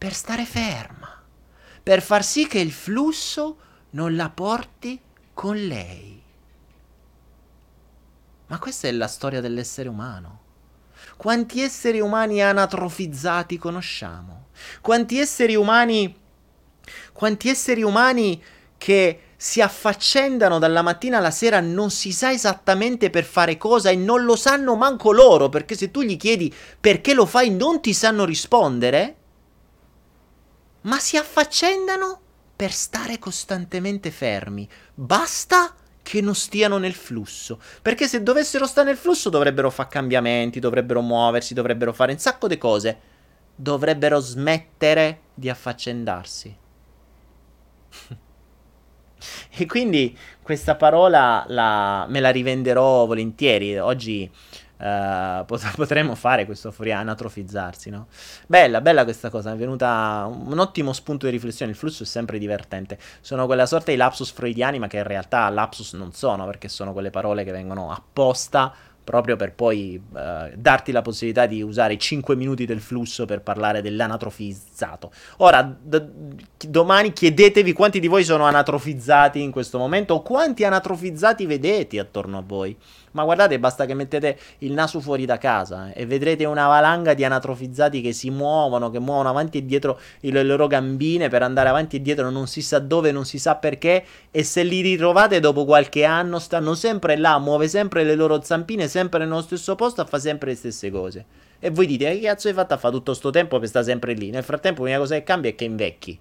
[0.04, 1.18] per stare ferma,
[1.82, 3.56] per far sì che il flusso
[3.92, 5.00] non la porti
[5.32, 6.22] con lei.
[8.48, 10.40] Ma questa è la storia dell'essere umano.
[11.16, 14.48] Quanti esseri umani anatrofizzati conosciamo?
[14.82, 16.14] Quanti esseri umani
[17.14, 18.44] quanti esseri umani
[18.76, 23.96] che si affaccendano dalla mattina alla sera non si sa esattamente per fare cosa e
[23.96, 27.94] non lo sanno manco loro, perché se tu gli chiedi perché lo fai non ti
[27.94, 29.22] sanno rispondere?
[30.84, 32.20] Ma si affaccendano
[32.56, 34.68] per stare costantemente fermi.
[34.94, 37.60] Basta che non stiano nel flusso.
[37.82, 42.46] Perché se dovessero stare nel flusso dovrebbero fare cambiamenti, dovrebbero muoversi, dovrebbero fare un sacco
[42.46, 42.98] di cose.
[43.56, 46.56] Dovrebbero smettere di affaccendarsi.
[49.56, 53.78] e quindi questa parola la, me la rivenderò volentieri.
[53.78, 54.30] Oggi
[54.84, 58.08] Uh, potremmo fare questo fuori anatrofizzarsi, no?
[58.46, 62.38] Bella, bella questa cosa, è venuta un ottimo spunto di riflessione, il flusso è sempre
[62.38, 66.68] divertente, sono quella sorta di lapsus freudiani ma che in realtà lapsus non sono perché
[66.68, 68.74] sono quelle parole che vengono apposta
[69.04, 73.82] proprio per poi uh, darti la possibilità di usare 5 minuti del flusso per parlare
[73.82, 75.12] dell'anatrofizzato.
[75.38, 76.08] Ora, d-
[76.66, 82.38] domani chiedetevi quanti di voi sono anatrofizzati in questo momento o quanti anatrofizzati vedete attorno
[82.38, 82.76] a voi.
[83.14, 87.14] Ma guardate, basta che mettete il naso fuori da casa eh, e vedrete una valanga
[87.14, 91.68] di anatrofizzati che si muovono, che muovono avanti e dietro le loro gambine per andare
[91.68, 94.04] avanti e dietro, non si sa dove, non si sa perché.
[94.32, 98.88] E se li ritrovate dopo qualche anno, stanno sempre là, muove sempre le loro zampine,
[98.88, 101.24] sempre nello stesso posto, a fa sempre le stesse cose.
[101.60, 104.14] E voi dite, che cazzo hai fatto a fare tutto sto tempo per stare sempre
[104.14, 104.30] lì?
[104.30, 106.18] Nel frattempo l'unica cosa che cambia è che invecchi.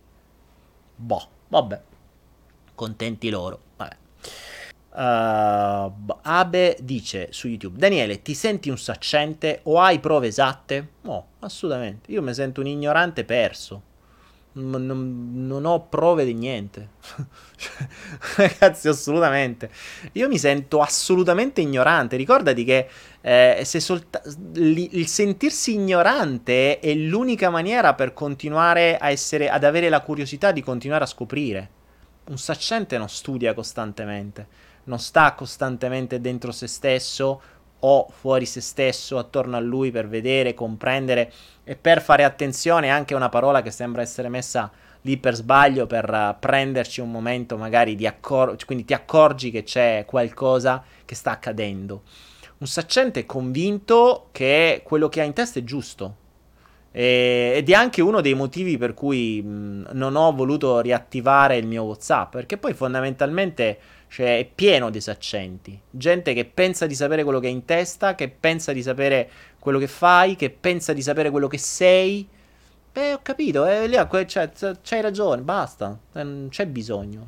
[0.96, 1.82] Boh, vabbè.
[2.76, 3.60] Contenti loro.
[3.78, 4.03] Vabbè.
[4.96, 5.92] Uh,
[6.22, 10.88] Abe dice su YouTube: Daniele, ti senti un saccente o hai prove esatte?
[11.02, 12.12] No, assolutamente.
[12.12, 13.92] Io mi sento un ignorante perso.
[14.56, 16.90] Non, non, non ho prove di niente.
[18.38, 19.72] Ragazzi, assolutamente.
[20.12, 22.16] Io mi sento assolutamente ignorante.
[22.16, 22.88] Ricordati che
[23.22, 24.22] eh, se solta-
[24.54, 30.52] li- il sentirsi ignorante è l'unica maniera per continuare a essere, ad avere la curiosità
[30.52, 31.70] di continuare a scoprire.
[32.26, 37.42] Un saccente non studia costantemente non sta costantemente dentro se stesso
[37.86, 41.32] o fuori se stesso, attorno a lui per vedere, comprendere
[41.64, 44.72] e per fare attenzione anche a una parola che sembra essere messa
[45.02, 49.64] lì per sbaglio per uh, prenderci un momento magari di accorgere, quindi ti accorgi che
[49.64, 52.04] c'è qualcosa che sta accadendo.
[52.60, 56.22] Un saccente è convinto che quello che ha in testa è giusto.
[56.96, 62.32] Ed è anche uno dei motivi per cui non ho voluto riattivare il mio WhatsApp,
[62.34, 63.80] perché poi fondamentalmente
[64.14, 65.82] cioè, è pieno di saccenti.
[65.90, 69.80] Gente che pensa di sapere quello che hai in testa, che pensa di sapere quello
[69.80, 72.30] che fai, che pensa di sapere quello che sei.
[72.92, 73.98] Beh, ho capito, eh, lì,
[74.28, 74.52] cioè,
[74.84, 77.28] c'hai ragione, basta, eh, non c'è bisogno.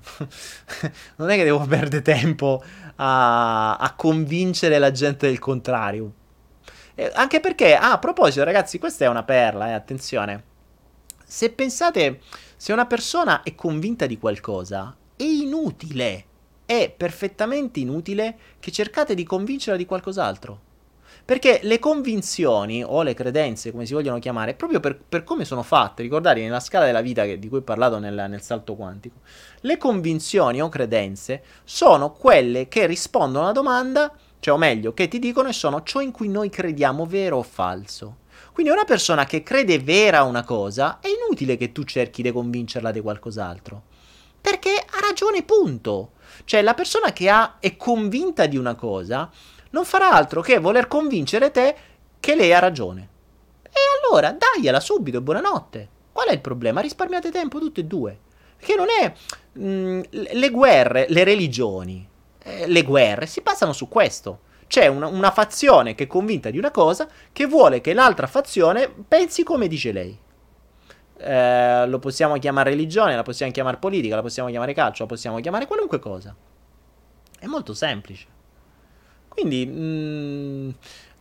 [1.18, 2.64] non è che devo perdere tempo
[2.98, 6.14] a, a convincere la gente del contrario.
[6.94, 10.44] Eh, anche perché, ah, a proposito, ragazzi, questa è una perla, eh, attenzione.
[11.26, 12.20] Se pensate,
[12.56, 16.26] se una persona è convinta di qualcosa, è inutile
[16.66, 20.60] è perfettamente inutile che cercate di convincerla di qualcos'altro.
[21.26, 25.64] Perché le convinzioni o le credenze, come si vogliono chiamare, proprio per, per come sono
[25.64, 29.22] fatte, ricordate nella scala della vita che, di cui ho parlato nel, nel salto quantico,
[29.62, 35.08] le convinzioni o credenze sono quelle che rispondono a una domanda, cioè o meglio, che
[35.08, 38.18] ti dicono e sono ciò in cui noi crediamo vero o falso.
[38.52, 42.92] Quindi una persona che crede vera una cosa, è inutile che tu cerchi di convincerla
[42.92, 43.82] di qualcos'altro.
[44.40, 46.12] Perché ha ragione, punto.
[46.46, 49.30] Cioè, la persona che ha, è convinta di una cosa
[49.72, 51.76] non farà altro che voler convincere te
[52.20, 53.10] che lei ha ragione.
[53.64, 55.90] E allora, dagliela subito, buonanotte.
[56.12, 56.82] Qual è il problema?
[56.82, 58.18] Risparmiate tempo tutti e due.
[58.58, 59.14] Perché non è...
[59.54, 62.08] Mh, mm, le guerre, le religioni,
[62.44, 64.42] eh, le guerre si basano su questo.
[64.68, 68.94] C'è una, una fazione che è convinta di una cosa che vuole che l'altra fazione
[69.08, 70.18] pensi come dice lei.
[71.18, 75.40] Eh, lo possiamo chiamare religione, la possiamo chiamare politica, la possiamo chiamare calcio, la possiamo
[75.40, 76.36] chiamare qualunque cosa.
[77.40, 78.28] È molto semplice.
[79.28, 80.70] Quindi mh, mm,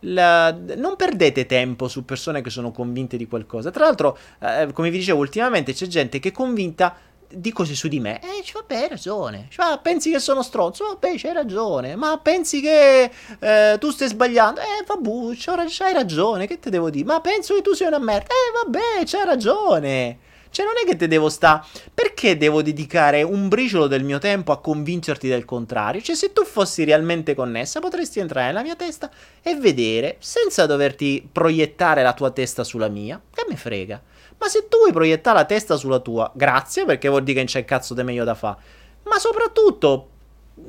[0.01, 3.71] la, non perdete tempo su persone che sono convinte di qualcosa.
[3.71, 6.95] Tra l'altro, eh, come vi dicevo, ultimamente c'è gente che è convinta
[7.29, 8.21] di cose su di me.
[8.21, 9.47] Eh, vabbè, hai ragione.
[9.49, 10.85] Cioè, pensi che sono stronzo?
[10.85, 11.95] Vabbè, c'hai ragione.
[11.95, 14.61] Ma pensi che eh, tu stai sbagliando?
[14.61, 16.47] Eh, vabbè, c'hai ragione.
[16.47, 17.05] Che te devo dire?
[17.05, 18.27] Ma penso che tu sia una merda.
[18.27, 20.19] Eh, vabbè, c'hai ragione.
[20.49, 21.65] Cioè, non è che te devo sta.
[21.93, 26.01] Perché devo dedicare un briciolo del mio tempo a convincerti del contrario?
[26.01, 29.11] Cioè, se tu fossi realmente connessa, potresti entrare nella mia testa
[29.41, 33.21] e vedere, senza doverti proiettare la tua testa sulla mia.
[33.33, 34.01] Che me frega.
[34.37, 37.47] Ma se tu vuoi proiettare la testa sulla tua, grazie, perché vuol dire che non
[37.47, 38.57] c'è cazzo di meglio da fare.
[39.03, 40.09] Ma soprattutto,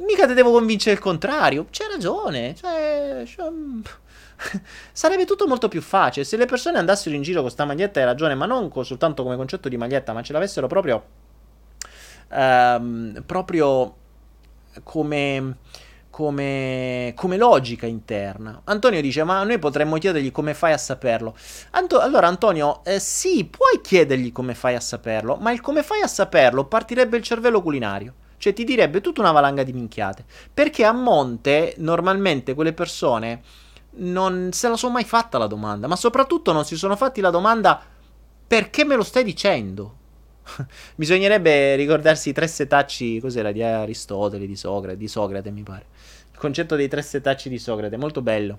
[0.07, 1.67] mica te devo convincere il contrario.
[1.71, 2.55] C'è ragione.
[2.55, 3.51] Cioè, cioè,
[4.93, 6.25] sarebbe tutto molto più facile.
[6.25, 9.37] Se le persone andassero in giro con questa maglietta, hai ragione, ma non soltanto come
[9.37, 11.25] concetto di maglietta, ma ce l'avessero proprio.
[12.29, 13.95] Um, proprio
[14.83, 15.57] come
[16.17, 18.63] come, come, logica interna.
[18.65, 21.37] Antonio dice: Ma noi potremmo chiedergli come fai a saperlo.
[21.73, 26.01] Anto- allora, Antonio, eh, sì, puoi chiedergli come fai a saperlo, ma il come fai
[26.01, 28.15] a saperlo partirebbe il cervello culinario.
[28.39, 30.25] Cioè, ti direbbe tutta una valanga di minchiate.
[30.55, 33.43] Perché a monte, normalmente, quelle persone
[33.99, 37.31] non se la sono mai fatta la domanda, ma soprattutto non si sono fatti la
[37.31, 37.79] domanda
[38.47, 39.97] perché me lo stai dicendo.
[40.97, 45.85] Bisognerebbe ricordarsi i tre setacci, cos'era, di Aristotele, di Socrate, di Socrate mi pare.
[46.37, 48.59] Il concetto dei tre setacci di Socrate, molto bello.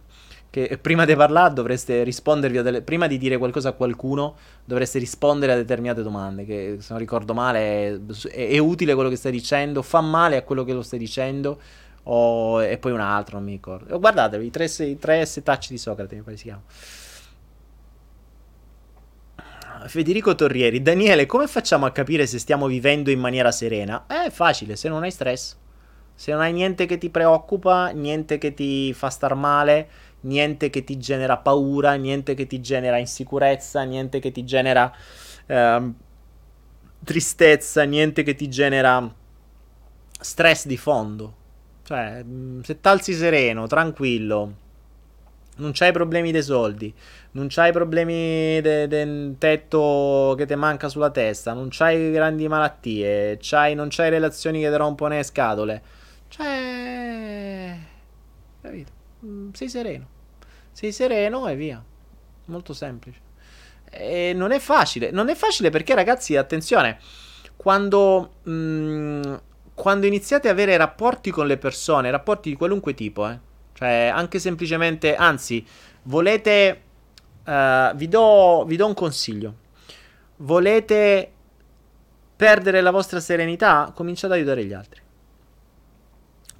[0.50, 2.82] Che prima di parlare dovreste rispondervi a delle...
[2.82, 6.44] Prima di dire qualcosa a qualcuno dovreste rispondere a determinate domande.
[6.44, 8.00] Che se non ricordo male è,
[8.30, 11.60] è, è utile quello che stai dicendo, fa male a quello che lo stai dicendo
[12.02, 14.00] o, e poi un altro, non mi ricordo.
[14.00, 16.64] Guardatevi, i tre, i tre setacci di Socrate, mi pare si chiama.
[19.86, 24.06] Federico Torrieri, Daniele, come facciamo a capire se stiamo vivendo in maniera serena?
[24.08, 25.56] Eh, è facile, se non hai stress.
[26.18, 29.88] Se non hai niente che ti preoccupa, niente che ti fa star male,
[30.22, 34.92] niente che ti genera paura, niente che ti genera insicurezza, niente che ti genera
[35.46, 35.92] eh,
[37.04, 39.14] tristezza, niente che ti genera
[40.20, 41.36] stress di fondo.
[41.84, 44.54] Cioè, mm, se t'alzi sereno, tranquillo,
[45.58, 46.92] non c'hai problemi dei soldi,
[47.34, 53.76] non c'hai problemi del tetto che ti manca sulla testa, non c'hai grandi malattie, c'hai,
[53.76, 55.82] non c'hai relazioni che ti rompono le scatole.
[56.38, 57.76] Cioè,
[58.62, 58.92] capito?
[59.26, 60.08] Mm, sei sereno.
[60.72, 61.84] Sei sereno e via.
[62.46, 63.20] Molto semplice.
[63.90, 65.10] E non è facile.
[65.10, 67.00] Non è facile perché, ragazzi, attenzione.
[67.56, 69.34] Quando, mh, mm,
[69.74, 73.40] quando iniziate ad avere rapporti con le persone, rapporti di qualunque tipo, eh,
[73.74, 75.66] cioè anche semplicemente, anzi,
[76.04, 76.84] volete...
[77.48, 79.56] Uh, vi, do, vi do un consiglio.
[80.38, 81.32] Volete
[82.36, 83.92] perdere la vostra serenità?
[83.96, 85.02] Cominciate ad aiutare gli altri.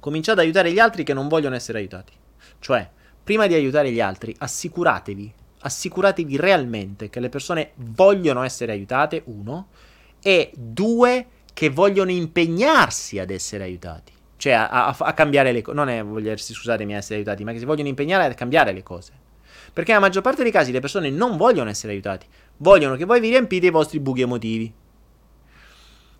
[0.00, 2.12] Cominciate ad aiutare gli altri che non vogliono essere aiutati.
[2.58, 2.88] Cioè,
[3.22, 9.68] prima di aiutare gli altri, assicuratevi, assicuratevi realmente che le persone vogliono essere aiutate, uno,
[10.20, 14.12] e due, che vogliono impegnarsi ad essere aiutati.
[14.36, 15.76] Cioè, a, a, a cambiare le cose.
[15.76, 19.12] Non è volersi, scusatemi, essere aiutati, ma che si vogliono impegnare a cambiare le cose.
[19.72, 22.26] Perché nella maggior parte dei casi le persone non vogliono essere aiutati,
[22.58, 24.72] vogliono che voi vi riempite i vostri buchi emotivi.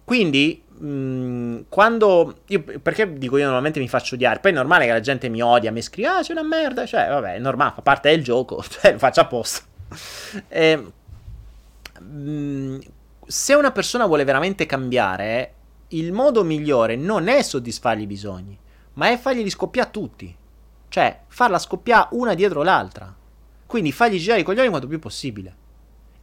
[0.05, 2.41] Quindi, mm, quando.
[2.47, 4.41] Io, perché dico io normalmente mi faccio odiare?
[4.41, 6.87] Poi è normale che la gente mi odia, mi scrive, ah, c'è una merda.
[6.87, 9.63] Cioè, vabbè, è normale, fa parte del gioco, cioè, lo faccio apposta.
[10.49, 10.93] eh,
[12.01, 12.79] mh,
[13.27, 15.55] se una persona vuole veramente cambiare,
[15.89, 18.59] il modo migliore non è soddisfargli i bisogni,
[18.95, 20.37] ma è fargli scoppiare tutti.
[20.89, 23.15] Cioè, farla scoppiare una dietro l'altra.
[23.67, 25.67] Quindi fargli girare i coglioni quanto più possibile.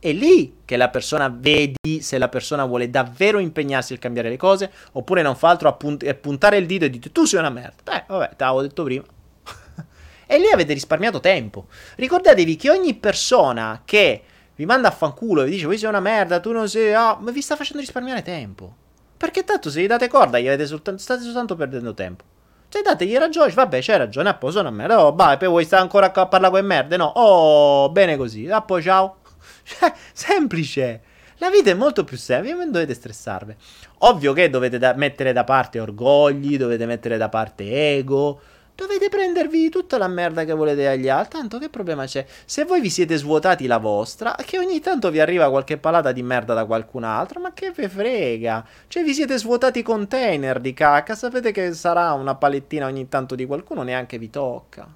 [0.05, 4.37] È lì che la persona vedi se la persona vuole davvero impegnarsi a cambiare le
[4.37, 7.49] cose oppure non fa altro a punt- puntare il dito e dire tu sei una
[7.49, 7.81] merda.
[7.83, 9.03] Beh, vabbè, te l'avevo detto prima.
[10.27, 11.65] e lì avete risparmiato tempo.
[11.95, 14.21] Ricordatevi che ogni persona che
[14.53, 16.93] vi manda a fanculo e vi dice voi sei una merda, tu non sei...
[16.93, 18.75] Ah, ma vi sta facendo risparmiare tempo.
[19.17, 22.23] Perché tanto se gli date corda gli avete soltanto, state soltanto perdendo tempo.
[22.69, 25.03] Se dategli ragione, vabbè, c'hai ragione, a posto, una merda.
[25.03, 26.95] Oh, vai, poi vuoi stare ancora a parlare con merde?
[26.95, 28.47] No, oh, bene così.
[28.47, 29.17] A poi ciao.
[29.65, 31.01] Cioè, semplice.
[31.37, 33.55] La vita è molto più semplice, non dovete stressarvi.
[33.99, 38.39] Ovvio che dovete da- mettere da parte orgogli, dovete mettere da parte ego,
[38.75, 41.39] dovete prendervi tutta la merda che volete dagli altri.
[41.39, 42.25] Tanto che problema c'è?
[42.45, 46.21] Se voi vi siete svuotati la vostra, che ogni tanto vi arriva qualche palata di
[46.21, 48.65] merda da qualcun altro, ma che ve frega?
[48.87, 53.35] Cioè vi siete svuotati i container di cacca, sapete che sarà una palettina ogni tanto
[53.35, 54.87] di qualcuno, neanche vi tocca.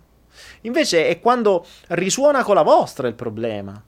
[0.62, 3.84] Invece è quando risuona con la vostra il problema.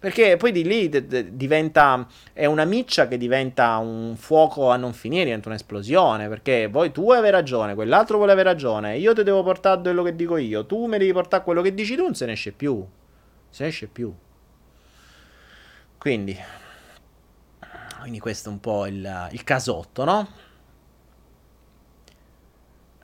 [0.00, 2.06] Perché poi di lì d- d- diventa.
[2.32, 6.26] È una miccia che diventa un fuoco a non finire, diventa un'esplosione.
[6.28, 8.96] Perché voi tu avevi ragione, quell'altro vuole avere ragione.
[8.96, 10.64] Io ti devo portare quello che dico io.
[10.64, 12.82] Tu mi devi portare quello che dici tu, non se ne esce più.
[13.50, 14.10] Se ne esce più.
[15.98, 16.34] Quindi.
[18.00, 20.28] Quindi questo è un po' il, il casotto, no?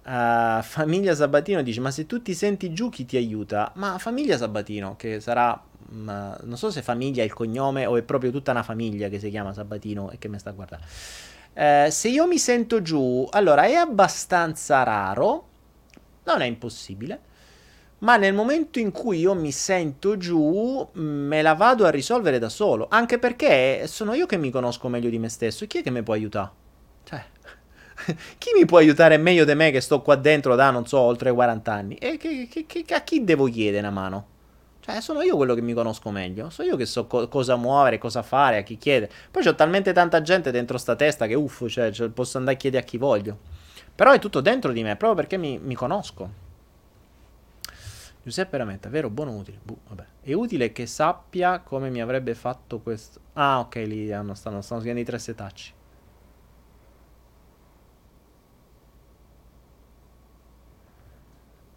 [0.07, 3.72] Uh, famiglia Sabatino dice: Ma se tu ti senti giù, chi ti aiuta?
[3.74, 5.61] Ma famiglia Sabatino, che sarà
[5.91, 9.18] ma non so se famiglia è il cognome o è proprio tutta una famiglia che
[9.18, 10.84] si chiama Sabatino e che mi sta guardando.
[11.53, 15.49] Eh, se io mi sento giù, allora è abbastanza raro,
[16.24, 17.20] non è impossibile,
[17.99, 22.51] ma nel momento in cui io mi sento giù, me la vado a risolvere da
[22.51, 25.91] solo, anche perché sono io che mi conosco meglio di me stesso chi è che
[25.91, 26.51] mi può aiutare?
[27.05, 27.24] Cioè,
[28.37, 31.32] chi mi può aiutare meglio di me che sto qua dentro da, non so, oltre
[31.32, 31.95] 40 anni?
[31.95, 34.26] E che, che, che, a chi devo chiedere una mano?
[34.87, 36.49] Cioè, sono io quello che mi conosco meglio.
[36.49, 39.11] So io che so co- cosa muovere, cosa fare, a chi chiede.
[39.32, 42.59] Poi c'ho talmente tanta gente dentro sta testa che uff, cioè, cioè, posso andare a
[42.59, 43.37] chiedere a chi voglio.
[43.93, 46.45] Però è tutto dentro di me, proprio perché mi, mi conosco.
[48.22, 49.59] Giuseppe Rametta, vero, buono utile?
[49.61, 49.76] Buh.
[50.20, 53.20] È utile che sappia come mi avrebbe fatto questo.
[53.32, 55.72] Ah, ok, lì hanno, stanno, stanno scrivendo i tre setacci.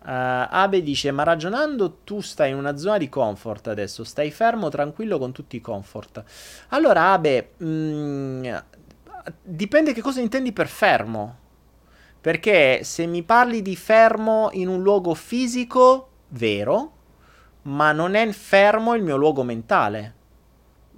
[0.02, 4.04] Uh, Abe dice: Ma ragionando, tu stai in una zona di comfort adesso.
[4.04, 6.24] Stai fermo, tranquillo con tutti i comfort.
[6.70, 8.56] Allora, Abe, mh, mm,
[9.43, 11.38] dipende che cosa intendi per fermo.
[12.22, 16.93] Perché se mi parli di fermo in un luogo fisico, vero,
[17.64, 20.16] ma non è fermo il mio luogo mentale.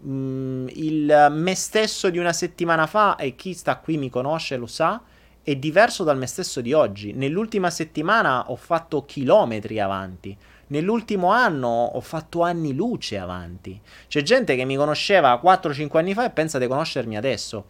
[0.05, 4.67] Mm, il me stesso di una settimana fa, e chi sta qui mi conosce lo
[4.67, 5.01] sa,
[5.43, 7.13] è diverso dal me stesso di oggi.
[7.13, 10.37] Nell'ultima settimana ho fatto chilometri avanti.
[10.67, 13.79] Nell'ultimo anno ho fatto anni luce avanti.
[14.07, 17.65] C'è gente che mi conosceva 4-5 anni fa e pensa di conoscermi adesso.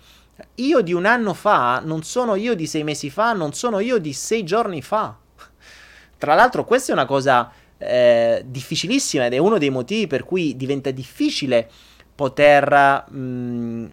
[0.56, 3.98] Io di un anno fa non sono io di sei mesi fa, non sono io
[3.98, 5.16] di sei giorni fa.
[6.18, 10.56] Tra l'altro, questa è una cosa eh, difficilissima ed è uno dei motivi per cui
[10.56, 11.70] diventa difficile
[12.14, 13.86] poter, mh, mm,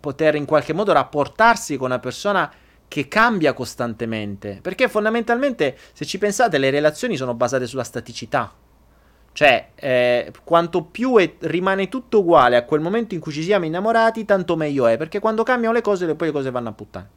[0.00, 2.52] poter in qualche modo rapportarsi con una persona
[2.90, 4.58] che cambia costantemente.
[4.60, 8.52] Perché fondamentalmente, se ci pensate, le relazioni sono basate sulla staticità.
[9.32, 13.64] Cioè, eh, quanto più è, rimane tutto uguale a quel momento in cui ci siamo
[13.64, 14.96] innamorati, tanto meglio è.
[14.96, 17.08] Perché quando cambiano le cose, poi le cose vanno a puttane.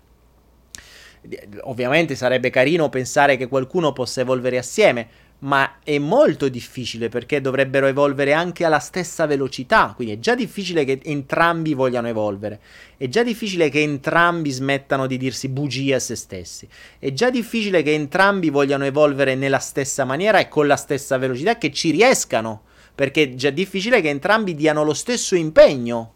[1.62, 5.08] Ovviamente sarebbe carino pensare che qualcuno possa evolvere assieme,
[5.44, 10.86] ma è molto difficile perché dovrebbero evolvere anche alla stessa velocità, quindi è già difficile
[10.86, 12.62] che entrambi vogliano evolvere,
[12.96, 16.68] è già difficile che entrambi smettano di dirsi bugie a se stessi,
[16.98, 21.58] è già difficile che entrambi vogliano evolvere nella stessa maniera e con la stessa velocità,
[21.58, 22.64] che ci riescano,
[22.96, 26.14] perché è già difficile che entrambi diano lo stesso impegno.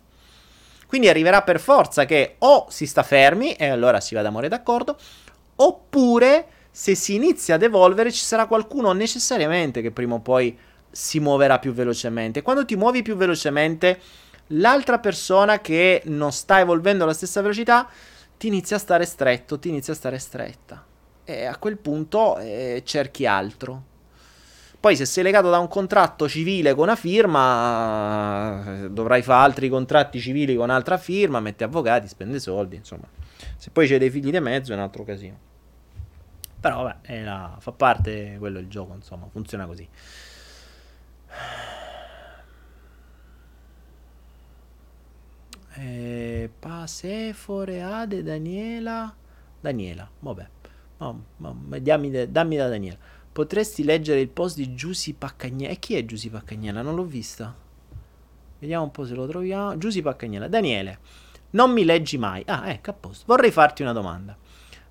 [0.88, 4.98] Quindi arriverà per forza che o si sta fermi e allora si va d'amore d'accordo,
[5.56, 6.48] oppure
[6.78, 10.56] se si inizia ad evolvere ci sarà qualcuno necessariamente che prima o poi
[10.92, 12.44] si muoverà più velocemente.
[12.44, 14.00] Quando ti muovi più velocemente,
[14.50, 17.90] l'altra persona che non sta evolvendo alla stessa velocità
[18.38, 20.86] ti inizia a stare stretto, ti inizia a stare stretta.
[21.24, 23.84] E a quel punto eh, cerchi altro.
[24.80, 29.68] Poi se sei legato da un contratto civile con una firma, eh, dovrai fare altri
[29.68, 33.08] contratti civili con un'altra firma, metti avvocati, spende soldi, insomma.
[33.58, 35.48] Se poi c'è dei figli di mezzo è un altro casino.
[36.60, 39.88] Però vabbè, la, fa parte quello il gioco, insomma, funziona così.
[45.80, 49.16] Eh, Pasefore, Ade, Daniela.
[49.60, 50.50] Daniela, vabbè.
[50.98, 52.98] Oh, oh, dammi, dammi, da Daniela.
[53.32, 55.72] Potresti leggere il post di Giusy Paccagnella.
[55.72, 56.82] E chi è Giusy Paccagnella?
[56.82, 57.54] Non l'ho vista.
[58.58, 59.78] Vediamo un po' se lo troviamo.
[59.78, 60.48] Giusy Paccagnella.
[60.48, 60.98] Daniele,
[61.52, 62.42] non mi leggi mai.
[62.48, 63.26] Ah, ecco, a posto.
[63.28, 64.36] Vorrei farti una domanda.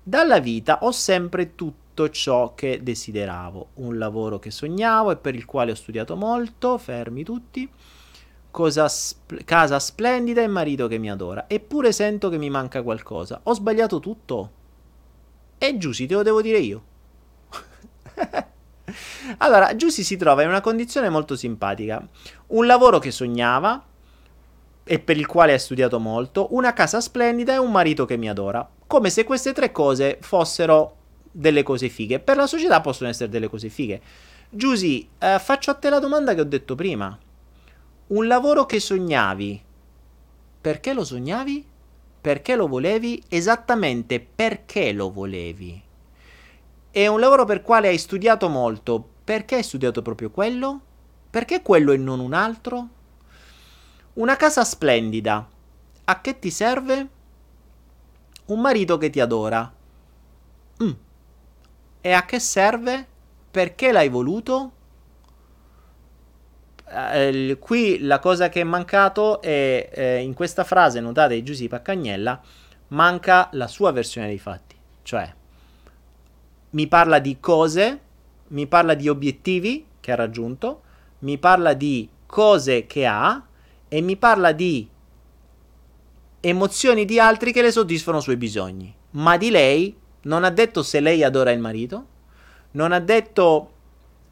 [0.07, 5.43] Dalla vita ho sempre tutto ciò che desideravo, un lavoro che sognavo e per il
[5.43, 7.69] quale ho studiato molto, fermi tutti,
[8.87, 13.41] sp- casa splendida e marito che mi adora, eppure sento che mi manca qualcosa.
[13.43, 14.51] Ho sbagliato tutto?
[15.57, 16.83] E Giussi, te lo devo dire io.
[19.39, 22.01] allora, Giussi si trova in una condizione molto simpatica.
[22.47, 23.83] Un lavoro che sognava,
[24.85, 28.29] e per il quale ha studiato molto, una casa splendida e un marito che mi
[28.29, 28.71] adora.
[28.87, 30.95] Come se queste tre cose fossero
[31.37, 32.19] delle cose fighe.
[32.19, 34.01] Per la società possono essere delle cose fighe.
[34.49, 37.17] Giusy, eh, faccio a te la domanda che ho detto prima.
[38.07, 39.61] Un lavoro che sognavi,
[40.59, 41.65] perché lo sognavi?
[42.19, 43.21] Perché lo volevi?
[43.27, 45.81] Esattamente perché lo volevi?
[46.89, 50.81] È un lavoro per quale hai studiato molto, perché hai studiato proprio quello?
[51.29, 52.87] Perché quello e non un altro?
[54.13, 55.47] Una casa splendida.
[56.05, 57.09] A che ti serve?
[58.47, 59.71] Un marito che ti adora.
[60.83, 60.91] Mm.
[62.01, 63.05] E a che serve?
[63.49, 64.71] Perché l'hai voluto?
[66.89, 71.75] Eh, qui la cosa che è mancato è eh, in questa frase notata di Giuseppe
[71.75, 72.41] Paccagnella
[72.89, 74.75] manca la sua versione dei fatti.
[75.03, 75.33] Cioè,
[76.69, 77.99] mi parla di cose,
[78.47, 80.81] mi parla di obiettivi che ha raggiunto,
[81.19, 83.45] mi parla di cose che ha
[83.89, 84.87] e mi parla di
[86.49, 88.93] emozioni di altri che le soddisfano i suoi bisogni.
[89.11, 92.05] Ma di lei non ha detto se lei adora il marito,
[92.71, 93.71] non ha detto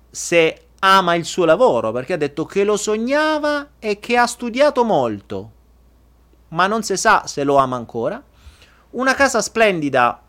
[0.09, 4.84] se ama il suo lavoro, perché ha detto che lo sognava e che ha studiato
[4.84, 5.51] molto,
[6.49, 8.22] ma non si sa se lo ama ancora.
[8.91, 10.22] Una casa splendida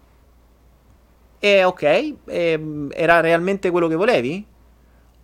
[1.38, 4.44] e ok, e, era realmente quello che volevi?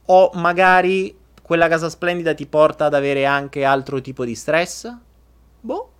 [0.06, 4.94] O magari quella casa splendida ti porta ad avere anche altro tipo di stress?
[5.60, 5.91] Boh.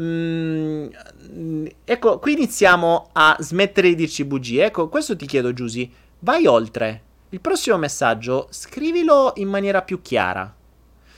[0.00, 4.66] Mm, ecco, qui iniziamo a smettere di dirci bugie.
[4.66, 5.90] Ecco, questo ti chiedo, Giusy.
[6.20, 7.02] Vai oltre.
[7.30, 10.54] Il prossimo messaggio scrivilo in maniera più chiara.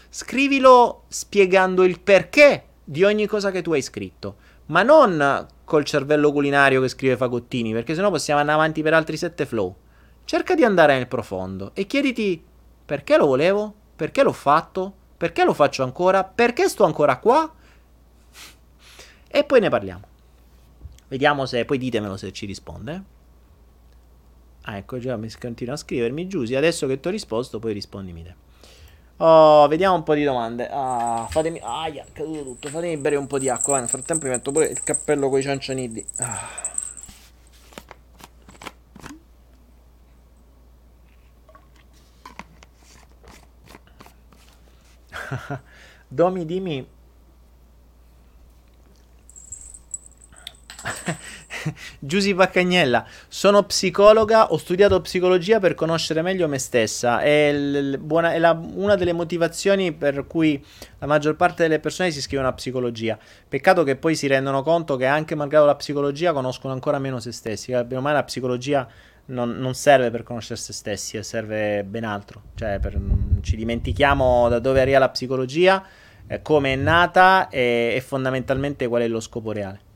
[0.09, 4.37] Scrivilo spiegando il perché di ogni cosa che tu hai scritto.
[4.67, 9.17] Ma non col cervello culinario che scrive Fagottini, perché sennò possiamo andare avanti per altri
[9.17, 9.77] sette flow.
[10.25, 12.43] Cerca di andare nel profondo e chiediti
[12.85, 13.73] perché lo volevo?
[13.95, 14.93] Perché l'ho fatto?
[15.17, 16.25] Perché lo faccio ancora?
[16.25, 17.53] Perché sto ancora qua?
[19.33, 20.05] E poi ne parliamo.
[21.07, 23.03] Vediamo se, poi ditemelo se ci risponde.
[24.63, 28.25] Ah, ecco già, mi continua a scrivermi Giusy, adesso che ti ho risposto poi rispondimi
[28.25, 28.35] te.
[29.19, 30.69] Oh, vediamo un po' di domande.
[30.71, 31.61] Ah, fatemi.
[31.63, 32.69] Aia, è caduto tutto.
[32.69, 33.79] Fatemi bere un po' di acqua.
[33.79, 36.05] Nel frattempo mi metto pure il cappello con i ciancioniddi.
[36.19, 36.49] Ah.
[46.09, 46.87] Domi, dimmi
[51.99, 57.21] Giusy Paccagnella, sono psicologa, ho studiato psicologia per conoscere meglio me stessa.
[57.21, 60.65] È, l- buona, è la, una delle motivazioni per cui
[60.99, 63.19] la maggior parte delle persone si iscrivono a psicologia.
[63.49, 67.33] Peccato che poi si rendono conto che anche malgrado la psicologia conoscono ancora meno se
[67.33, 67.73] stessi.
[67.73, 68.89] Abbiamo mai la psicologia
[69.27, 72.43] non, non, serve per conoscere se stessi, serve ben altro.
[72.55, 72.99] Cioè, per,
[73.43, 75.85] ci dimentichiamo da dove arriva la psicologia,
[76.27, 79.89] eh, come è nata e, e, fondamentalmente qual è lo scopo reale.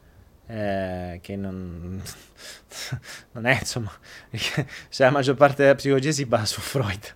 [0.47, 2.03] Eh, che non,
[3.32, 3.90] non, è insomma,
[4.30, 4.66] cioè,
[5.07, 7.14] la maggior parte della psicologia si basa su Freud.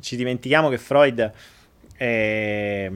[0.00, 1.32] Ci dimentichiamo che Freud
[1.96, 2.90] è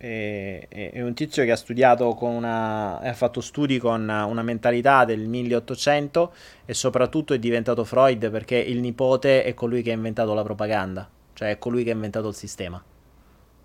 [0.00, 3.00] è, è, un tizio che ha studiato con una.
[3.00, 6.32] ha fatto studi con una mentalità del 1800
[6.64, 11.06] e soprattutto è diventato Freud perché il nipote è colui che ha inventato la propaganda,
[11.34, 12.82] cioè è colui che ha inventato il sistema.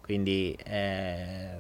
[0.02, 1.58] Quindi eh,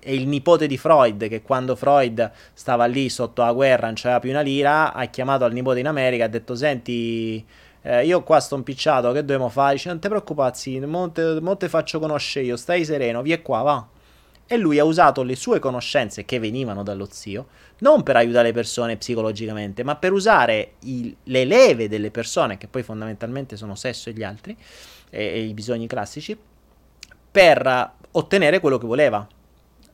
[0.00, 4.20] è il nipote di Freud che quando Freud stava lì sotto la guerra, non c'era
[4.20, 7.44] più una lira, ha chiamato al nipote in America e ha detto: Senti
[7.82, 9.74] eh, io qua sto impicciato, che dobbiamo fare?
[9.74, 13.62] Dice, non ti preoccupare, mo te, mo te faccio conoscere io, stai sereno, via qua,
[13.62, 13.86] va.
[14.46, 17.48] E lui ha usato le sue conoscenze che venivano dallo zio,
[17.78, 22.68] non per aiutare le persone psicologicamente, ma per usare il, le leve delle persone, che
[22.68, 24.56] poi fondamentalmente sono sesso e gli altri,
[25.10, 26.38] e, e i bisogni classici,
[27.30, 29.26] per ottenere quello che voleva.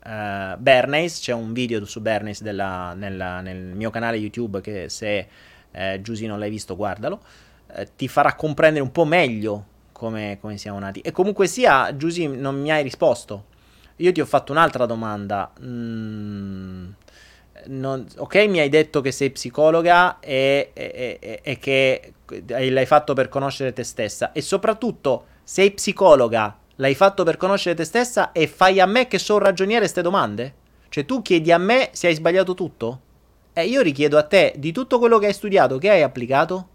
[0.09, 5.29] Uh, Bernays, c'è un video su Bernays della, nella, nel mio canale YouTube che se
[5.71, 7.21] eh, Giusy non l'hai visto guardalo
[7.75, 11.01] eh, ti farà comprendere un po' meglio come, come siamo nati.
[11.01, 13.47] E comunque sia, Giusy, non mi hai risposto.
[13.97, 15.53] Io ti ho fatto un'altra domanda.
[15.63, 16.89] Mm,
[17.67, 22.13] non, ok, mi hai detto che sei psicologa e, e, e, e, che
[22.47, 24.33] l'hai fatto per conoscere te stessa.
[24.33, 29.19] E soprattutto, sei psicologa, l'hai fatto per conoscere te stessa e fai a me che
[29.19, 30.55] sono ragioniere queste domande?
[30.89, 33.01] Cioè tu chiedi a me se hai sbagliato tutto?
[33.53, 36.69] E io richiedo a te di tutto quello che hai studiato, che hai applicato?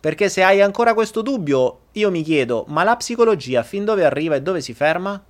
[0.00, 4.34] Perché se hai ancora questo dubbio, io mi chiedo, ma la psicologia fin dove arriva
[4.34, 5.22] e dove si ferma?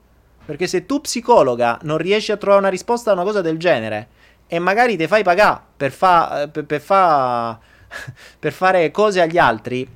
[0.44, 4.08] Perché se tu psicologa non riesci a trovare una risposta a una cosa del genere
[4.46, 7.58] e magari ti fai pagare per, fa, per, per, fa,
[8.38, 9.88] per fare cose agli altri,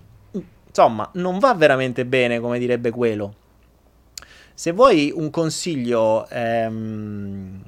[0.67, 3.35] insomma, non va veramente bene, come direbbe quello.
[4.55, 7.63] Se vuoi un consiglio, ehm,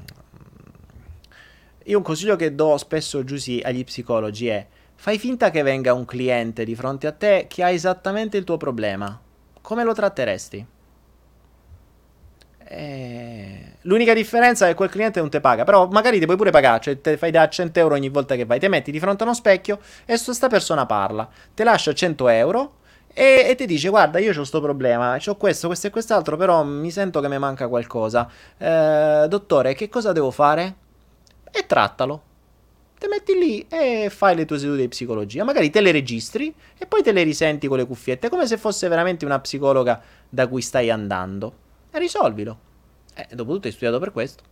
[1.84, 4.66] io un consiglio che do spesso giù agli psicologi è
[4.99, 8.57] Fai finta che venga un cliente di fronte a te che ha esattamente il tuo
[8.57, 9.20] problema.
[9.61, 10.66] Come lo tratteresti?
[12.68, 13.72] Eh...
[13.82, 16.80] L'unica differenza è che quel cliente non ti paga, però magari ti puoi pure pagare,
[16.80, 19.26] cioè te fai da 100 euro ogni volta che vai, ti metti di fronte a
[19.26, 22.74] uno specchio e sta persona parla, ti lascia 100 euro
[23.19, 26.62] e, e, ti dice guarda io ho questo problema, ho questo, questo e quest'altro, però
[26.64, 28.29] mi sento che mi manca qualcosa.
[28.59, 30.75] Eh, dottore, che cosa devo fare?
[31.51, 32.35] E trattalo
[32.99, 35.45] te metti lì e fai le tue sedute di psicologia.
[35.45, 38.89] Magari te le registri e poi te le risenti con le cuffiette, come se fosse
[38.89, 41.64] veramente una psicologa da cui stai andando.
[41.91, 42.59] E risolvilo.
[43.14, 44.43] Eh, dopotutto hai studiato per questo.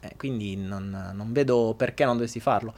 [0.00, 2.74] Eh, quindi non, non, vedo perché non dovresti farlo.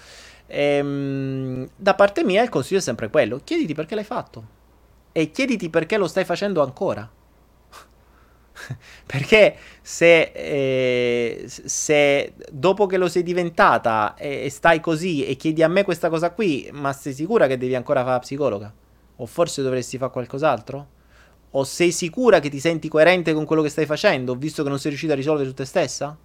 [0.46, 3.40] Ehm, da parte mia il consiglio è sempre quello.
[3.42, 4.62] Chiediti perché l'hai fatto.
[5.12, 7.08] E chiediti perché lo stai facendo ancora.
[9.04, 15.62] Perché se, eh, se, dopo che lo sei diventata e, e, stai così e chiedi
[15.62, 18.72] a me questa cosa qui, ma sei sicura che devi ancora fare la psicologa?
[19.16, 20.88] O forse dovresti fare qualcos'altro?
[21.50, 24.78] O sei sicura che ti senti coerente con quello che stai facendo, visto che non
[24.78, 26.16] sei riuscita a risolvere su te stessa?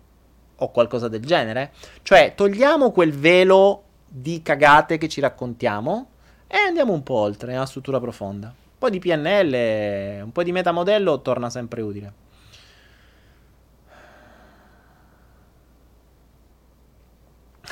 [0.62, 1.72] O qualcosa del genere?
[2.02, 6.10] Cioè, togliamo quel velo di cagate che ci raccontiamo
[6.48, 8.48] e andiamo un po' oltre, nella struttura profonda.
[8.48, 12.14] Un po' di PNL, un po' di metamodello torna sempre utile.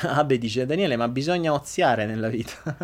[0.02, 2.54] Ah beh, dice Daniele, ma bisogna oziare nella vita.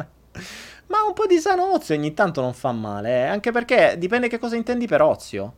[0.87, 3.27] ma un po' di sano ozio ogni tanto non fa male, eh?
[3.27, 5.55] anche perché dipende che cosa intendi per ozio.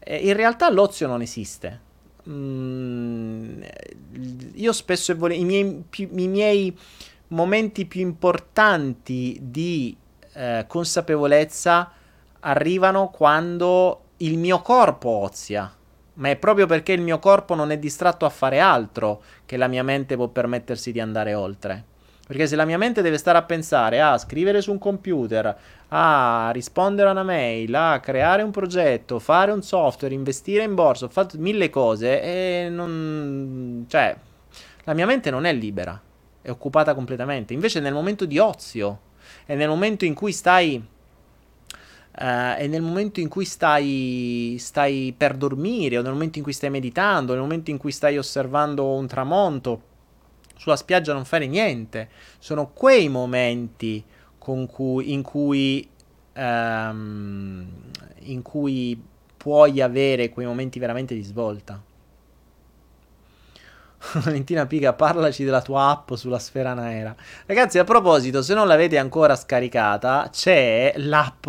[0.00, 1.86] Eh, in realtà l'ozio non esiste.
[2.28, 3.62] Mm,
[4.54, 5.84] io spesso e volentieri, i miei,
[6.24, 6.78] i miei
[7.28, 9.96] momenti più importanti di
[10.34, 11.90] eh, consapevolezza
[12.40, 15.72] arrivano quando il mio corpo ozia.
[16.14, 19.68] Ma è proprio perché il mio corpo non è distratto a fare altro che la
[19.68, 21.84] mia mente può permettersi di andare oltre.
[22.26, 25.56] Perché se la mia mente deve stare a pensare a scrivere su un computer,
[25.88, 31.06] a rispondere a una mail, a creare un progetto, fare un software, investire in borsa,
[31.06, 33.86] ho fatto mille cose e non...
[33.88, 34.14] cioè,
[34.84, 35.98] la mia mente non è libera,
[36.42, 37.52] è occupata completamente.
[37.52, 39.00] Invece nel momento di ozio
[39.46, 40.96] e nel momento in cui stai
[42.20, 46.52] Uh, e nel momento in cui stai, stai per dormire, o nel momento in cui
[46.52, 49.82] stai meditando, nel momento in cui stai osservando un tramonto,
[50.56, 52.08] sulla spiaggia non fare niente.
[52.40, 54.04] Sono quei momenti
[54.66, 55.88] cui, in, cui,
[56.34, 57.66] um,
[58.22, 59.00] in cui
[59.36, 61.80] puoi avere quei momenti veramente di svolta.
[64.22, 67.14] Valentina Piga, parlaci della tua app sulla sfera naera.
[67.46, 71.48] Ragazzi, a proposito, se non l'avete ancora scaricata, c'è l'app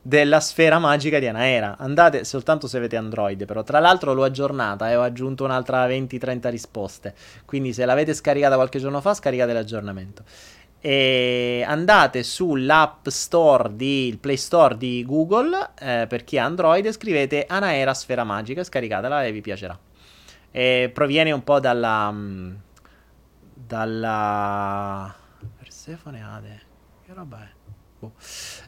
[0.00, 1.76] della sfera magica di Anaera.
[1.78, 6.50] Andate soltanto se avete Android, però tra l'altro l'ho aggiornata e ho aggiunto un'altra 20-30
[6.50, 7.14] risposte.
[7.44, 10.22] Quindi se l'avete scaricata qualche giorno fa, scaricate l'aggiornamento.
[10.80, 16.86] E andate sull'app store di il Play Store di Google eh, per chi ha Android
[16.86, 19.76] e scrivete Anaera Sfera Magica, scaricatela e vi piacerà.
[20.50, 22.54] E proviene un po' dalla mm,
[23.68, 25.14] dalla
[25.58, 26.60] Persefone Ade.
[27.04, 27.48] Che roba è?
[27.98, 28.12] Boh.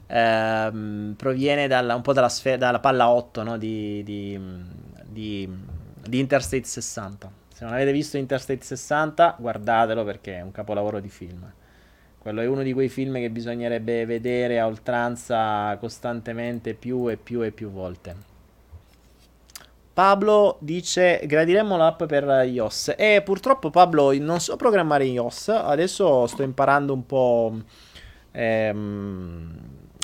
[0.09, 3.57] Ehm, proviene dalla, un po' dalla, sfera, dalla palla 8 no?
[3.57, 4.39] di, di,
[5.07, 5.49] di,
[6.07, 7.33] di Interstate 60.
[7.55, 11.51] Se non avete visto Interstate 60, guardatelo perché è un capolavoro di film.
[12.19, 17.43] Quello è uno di quei film che bisognerebbe vedere a oltranza costantemente più e più
[17.43, 18.30] e più volte.
[20.01, 26.43] Pablo dice gradiremmo l'app per iOS e purtroppo Pablo non so programmare iOS, adesso sto
[26.43, 27.55] imparando un po'
[28.31, 29.59] ehm,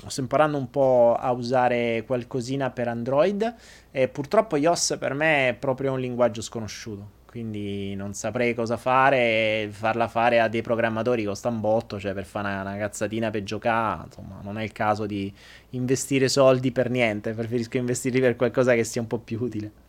[0.06, 3.54] sto imparando un po' a usare qualcosina per Android
[3.90, 7.14] e purtroppo iOS per me è proprio un linguaggio sconosciuto.
[7.24, 12.26] Quindi non saprei cosa fare, farla fare a dei programmatori costa un botto, cioè per
[12.26, 15.32] fare una, una cazzatina per giocare, insomma, non è il caso di
[15.70, 19.84] investire soldi per niente, preferisco investirli per qualcosa che sia un po' più utile.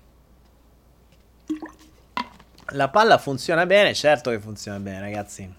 [2.72, 5.54] La palla funziona bene, certo che funziona bene, ragazzi.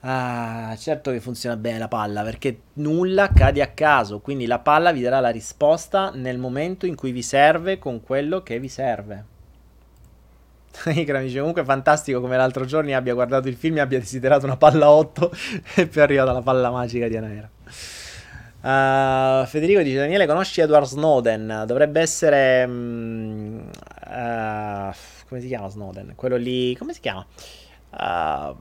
[0.00, 4.92] Ah, certo che funziona bene la palla perché nulla cade a caso, quindi la palla
[4.92, 9.24] vi darà la risposta nel momento in cui vi serve con quello che vi serve.
[10.86, 14.56] Ikra dice comunque fantastico come l'altro giorno abbia guardato il film e abbia desiderato una
[14.56, 15.32] palla 8
[15.74, 17.50] e poi è arrivata la palla magica di Anaera.
[18.60, 21.64] Uh, Federico dice Daniele conosci Edward Snowden?
[21.66, 22.64] Dovrebbe essere...
[22.64, 23.68] Um,
[24.06, 24.94] uh,
[25.28, 26.14] come si chiama Snowden?
[26.16, 26.76] Quello lì...
[26.76, 27.26] come si chiama?
[27.90, 28.56] Uh,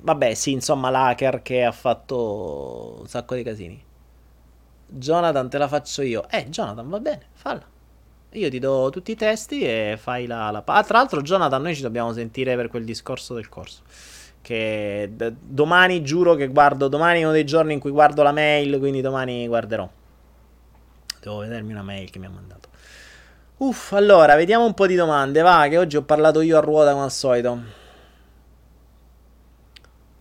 [0.00, 3.84] Vabbè, sì, insomma, l'hacker che ha fatto un sacco di casini.
[4.86, 6.26] Jonathan, te la faccio io.
[6.30, 7.62] Eh, Jonathan, va bene, falla.
[8.32, 10.50] Io ti do tutti i testi e fai la...
[10.50, 10.62] la...
[10.64, 13.82] Ah, tra l'altro, Jonathan, noi ci dobbiamo sentire per quel discorso del corso.
[14.40, 16.88] Che d- domani giuro che guardo...
[16.88, 19.88] Domani è uno dei giorni in cui guardo la mail, quindi domani guarderò.
[21.20, 22.68] Devo vedermi una mail che mi ha mandato.
[23.58, 25.42] Uff, allora, vediamo un po' di domande.
[25.42, 27.86] Va, che oggi ho parlato io a ruota come al solito.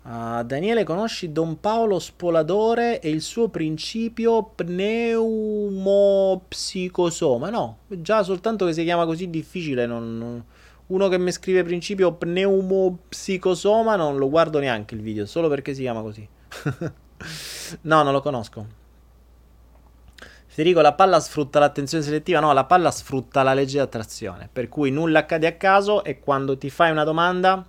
[0.01, 7.49] Uh, Daniele, conosci Don Paolo Spoladore e il suo principio pneumopsicosoma?
[7.49, 9.85] No, già soltanto che si chiama così difficile.
[9.85, 10.41] Non,
[10.87, 15.81] uno che mi scrive principio pneumopsicosoma non lo guardo neanche il video, solo perché si
[15.81, 16.27] chiama così.
[17.81, 18.85] no, non lo conosco.
[20.47, 22.39] Federico, la palla sfrutta l'attenzione selettiva?
[22.39, 24.49] No, la palla sfrutta la legge di attrazione.
[24.51, 27.63] Per cui nulla accade a caso e quando ti fai una domanda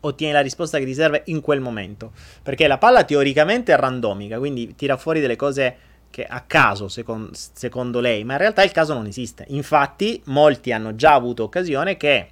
[0.00, 2.12] ottieni la risposta che ti serve in quel momento.
[2.42, 5.76] Perché la palla teoricamente è randomica, quindi tira fuori delle cose
[6.14, 9.46] che a caso, secondo, secondo lei, ma in realtà il caso non esiste.
[9.48, 12.28] Infatti, molti hanno già avuto occasione che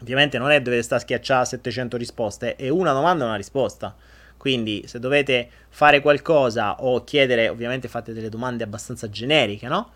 [0.00, 3.96] ovviamente non è dovete stare a schiacciare 700 risposte, è una domanda e una risposta.
[4.36, 9.90] Quindi, se dovete fare qualcosa o chiedere, ovviamente fate delle domande abbastanza generiche, no?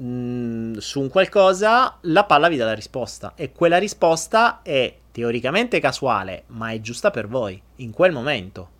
[0.00, 3.34] Mm, su un qualcosa, la palla vi dà la risposta.
[3.36, 8.70] E quella risposta è teoricamente casuale, ma è giusta per voi in quel momento.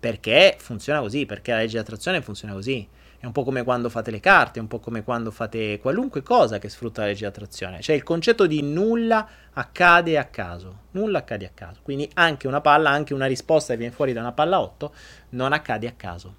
[0.00, 2.88] Perché funziona così, perché la legge di attrazione funziona così.
[3.26, 6.58] Un po' come quando fate le carte, è un po' come quando fate qualunque cosa
[6.58, 7.80] che sfrutta la legge di attrazione.
[7.80, 10.82] Cioè il concetto di nulla accade a caso.
[10.92, 11.80] Nulla accade a caso.
[11.82, 14.94] Quindi anche una palla, anche una risposta che viene fuori da una palla 8,
[15.30, 16.34] non accade a caso.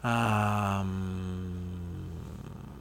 [0.00, 1.83] Um,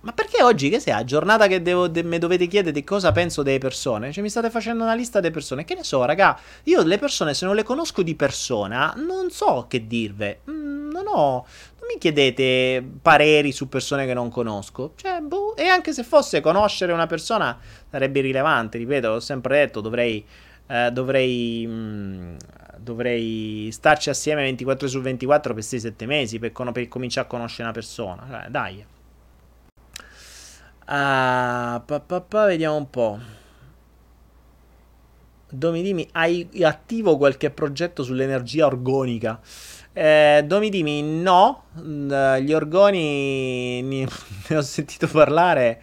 [0.03, 3.57] ma perché oggi, che sia, giornata che devo, de, me dovete chiedere cosa penso delle
[3.57, 4.11] persone?
[4.11, 5.63] Cioè, mi state facendo una lista delle persone.
[5.63, 9.65] Che ne so, raga, io le persone, se non le conosco di persona, non so
[9.69, 10.41] che dirve.
[10.49, 11.45] Mm, non ho...
[11.83, 14.91] Non mi chiedete pareri su persone che non conosco.
[14.95, 17.57] Cioè, boh, e anche se fosse conoscere una persona,
[17.89, 18.77] sarebbe irrilevante.
[18.77, 20.25] Ripeto, ho sempre detto, dovrei...
[20.67, 21.65] Eh, dovrei...
[21.65, 22.35] Mm,
[22.77, 27.63] dovrei starci assieme 24 su 24 per 6-7 mesi per, con- per cominciare a conoscere
[27.63, 28.25] una persona.
[28.29, 28.85] Cioè, dai.
[30.85, 33.19] Ah, pa, pa, pa, vediamo un po'.
[35.49, 39.39] Domidimi, hai attivo qualche progetto sull'energia organica?
[39.93, 41.65] Eh, Domidimi, no.
[41.79, 44.07] Mm, gli orgoni ne,
[44.55, 45.81] ho sentito parlare.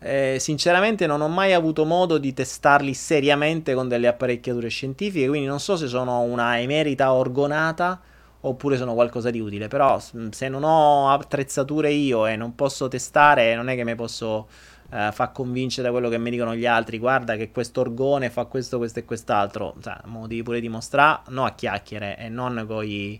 [0.00, 5.46] Eh, sinceramente non ho mai avuto modo di testarli seriamente con delle apparecchiature scientifiche, quindi
[5.46, 8.00] non so se sono una emerita orgonata
[8.46, 13.54] oppure sono qualcosa di utile, però se non ho attrezzature io e non posso testare,
[13.54, 14.48] non è che mi posso
[14.90, 18.44] eh, fa convincere da quello che mi dicono gli altri, guarda che questo orgone fa
[18.44, 23.18] questo, questo e quest'altro, cioè, mo devi pure dimostrare, no a chiacchiere e non coi,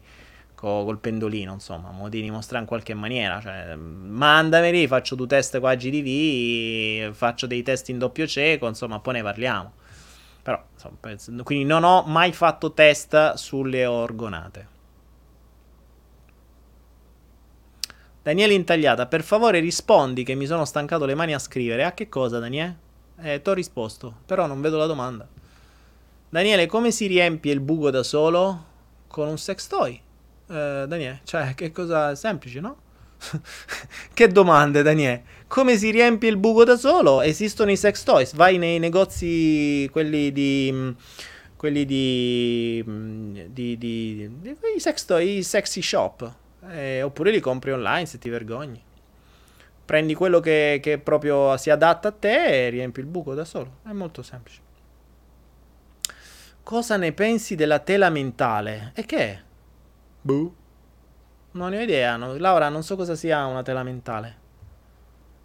[0.55, 5.59] co, col pendolino, insomma, mo devi dimostrare in qualche maniera, cioè, mandameli, faccio due test
[5.59, 9.73] qua a GDV, faccio dei test in doppio cieco, insomma, poi ne parliamo.
[10.43, 14.73] Però, insomma, quindi non ho mai fatto test sulle orgonate.
[18.25, 21.85] Daniele Intagliata, per favore rispondi che mi sono stancato le mani a scrivere.
[21.85, 22.79] A che cosa, Daniele?
[23.21, 25.29] Eh, ti ho risposto, però non vedo la domanda.
[26.31, 28.65] Daniele, come si riempie il buco da solo?
[29.09, 30.01] Con un sex toy.
[30.49, 32.77] Eh, Daniele, cioè, che cosa semplice, no?
[34.15, 35.23] che domande, Daniele?
[35.47, 37.21] Come si riempie il buco da solo?
[37.21, 38.35] Esistono i sex toys.
[38.35, 40.95] Vai nei negozi, quelli di
[41.59, 46.43] quelli di, mm, di, di, di, i sex toy, i sexy shop.
[46.69, 48.83] Eh, oppure li compri online se ti vergogni.
[49.85, 53.79] Prendi quello che, che, proprio si adatta a te e riempi il buco da solo.
[53.85, 54.61] È molto semplice.
[56.63, 58.93] Cosa ne pensi della tela mentale?
[58.95, 59.43] E che è?
[60.23, 60.55] Buh.
[61.53, 62.17] Non ne ho idea.
[62.17, 62.37] No.
[62.39, 64.43] Laura, non so cosa sia una tela mentale.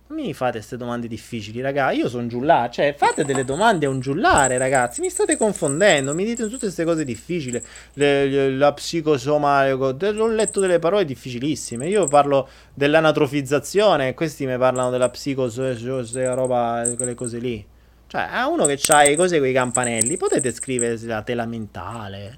[0.09, 1.91] Mi fate queste domande difficili, raga.
[1.91, 2.71] Io sono giullare.
[2.71, 5.01] Cioè, fate delle domande a un giullare, ragazzi.
[5.01, 6.15] Mi state confondendo.
[6.15, 7.61] Mi dite tutte queste cose difficili.
[7.93, 9.95] Le, le, la psicosomatico.
[10.17, 11.87] Ho letto delle parole difficilissime.
[11.87, 14.15] Io parlo dell'anatrofizzazione.
[14.15, 16.33] Questi mi parlano della psicosomatico.
[16.33, 17.63] roba, quelle cose lì.
[18.07, 22.35] Cioè, a uno che ha le cose con i campanelli, potete scrivere la tela mentale.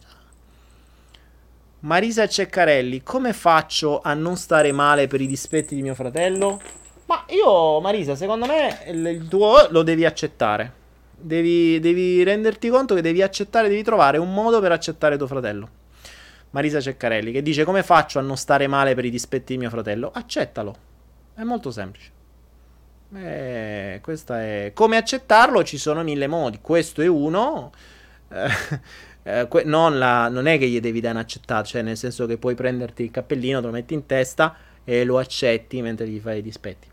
[1.79, 6.59] Marisa Ceccarelli, come faccio a non stare male per i dispetti di mio fratello?
[7.11, 10.79] Ma io, Marisa, secondo me il tuo lo devi accettare.
[11.17, 15.67] Devi, devi renderti conto che devi accettare, devi trovare un modo per accettare tuo fratello.
[16.51, 19.69] Marisa Ceccarelli, che dice come faccio a non stare male per i dispetti di mio
[19.69, 20.09] fratello?
[20.13, 20.75] Accettalo.
[21.33, 22.11] È molto semplice.
[23.13, 24.71] Eh, questa è...
[24.73, 26.59] Come accettarlo ci sono mille modi.
[26.61, 27.73] Questo è uno.
[28.29, 28.79] Eh,
[29.23, 30.29] eh, que- non, la...
[30.29, 33.59] non, è che gli devi dare un'accettata, cioè nel senso che puoi prenderti il cappellino,
[33.59, 34.55] te lo metti in testa
[34.85, 36.90] e lo accetti mentre gli fai i dispetti.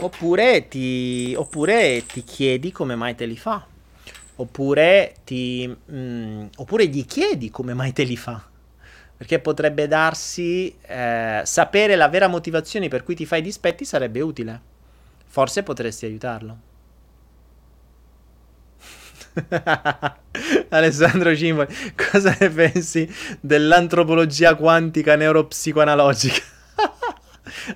[0.00, 3.66] Oppure ti, oppure ti chiedi come mai te li fa.
[4.36, 8.40] Oppure, ti, mm, oppure gli chiedi come mai te li fa.
[9.16, 14.60] Perché potrebbe darsi eh, sapere la vera motivazione per cui ti fai dispetti sarebbe utile.
[15.26, 16.66] Forse potresti aiutarlo.
[20.70, 26.47] Alessandro Cimoli, cosa ne pensi dell'antropologia quantica neuropsicoanalogica?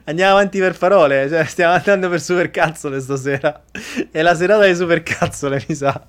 [0.04, 3.62] Andiamo avanti per parole, cioè stiamo andando per supercazzole stasera.
[4.10, 6.04] È la serata di supercazzole, mi sa.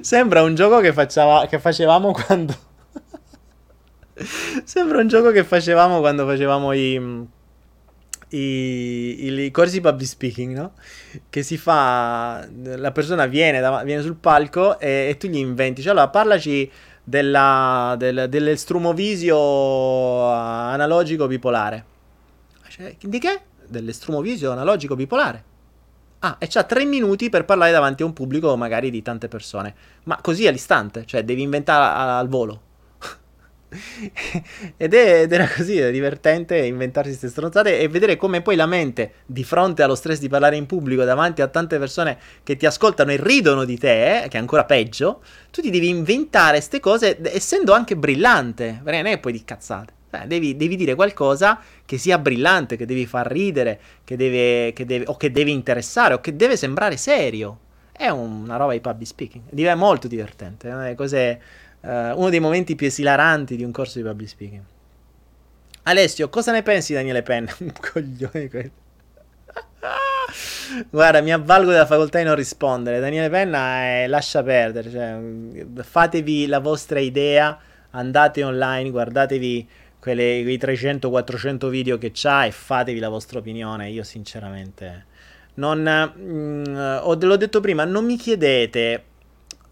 [0.00, 2.56] Sembra un gioco che, facciava, che facevamo quando...
[4.64, 7.26] Sembra un gioco che facevamo quando facevamo i...
[8.30, 10.72] I, i, i, corsi public speaking, no?
[11.30, 15.80] Che si fa, la persona viene, da, viene sul palco e, e, tu gli inventi,
[15.80, 16.70] cioè allora parlaci
[17.02, 21.96] della, del, dell'estrumovisio analogico bipolare.
[22.78, 23.40] Cioè, di che?
[23.66, 25.44] Dell'estrumovisio analogico bipolare.
[26.20, 29.74] Ah, e c'ha tre minuti per parlare davanti a un pubblico magari di tante persone.
[30.04, 32.62] Ma così all'istante, cioè devi inventare al volo.
[34.76, 38.66] ed, è, ed, era così, era divertente inventarsi queste stronzate e vedere come poi la
[38.66, 42.64] mente, di fronte allo stress di parlare in pubblico davanti a tante persone che ti
[42.64, 47.18] ascoltano e ridono di te, che è ancora peggio, tu ti devi inventare queste cose
[47.34, 49.96] essendo anche brillante, perché non è poi di cazzate.
[50.10, 54.86] Eh, devi, devi, dire qualcosa che sia brillante, che devi far ridere, che deve, che
[54.86, 57.58] deve, o che deve interessare, o che deve sembrare serio.
[57.92, 59.42] È una roba di public speaking.
[59.52, 60.70] È molto divertente.
[60.90, 61.38] È cos'è,
[61.80, 64.62] uh, uno dei momenti più esilaranti di un corso di public speaking.
[65.82, 67.52] Alessio, cosa ne pensi di Daniele Penna?
[67.58, 68.86] Un coglione questo.
[70.90, 73.00] Guarda, mi avvalgo della facoltà di non rispondere.
[73.00, 74.90] Daniele Penna è lascia perdere.
[74.90, 77.58] Cioè, fatevi la vostra idea,
[77.90, 79.68] andate online, guardatevi
[80.00, 83.90] quelle, quei 300-400 video che c'ha e fatevi la vostra opinione.
[83.90, 85.06] Io sinceramente
[85.54, 85.80] non...
[85.82, 89.04] Mh, mm, ho, l'ho detto prima, non mi chiedete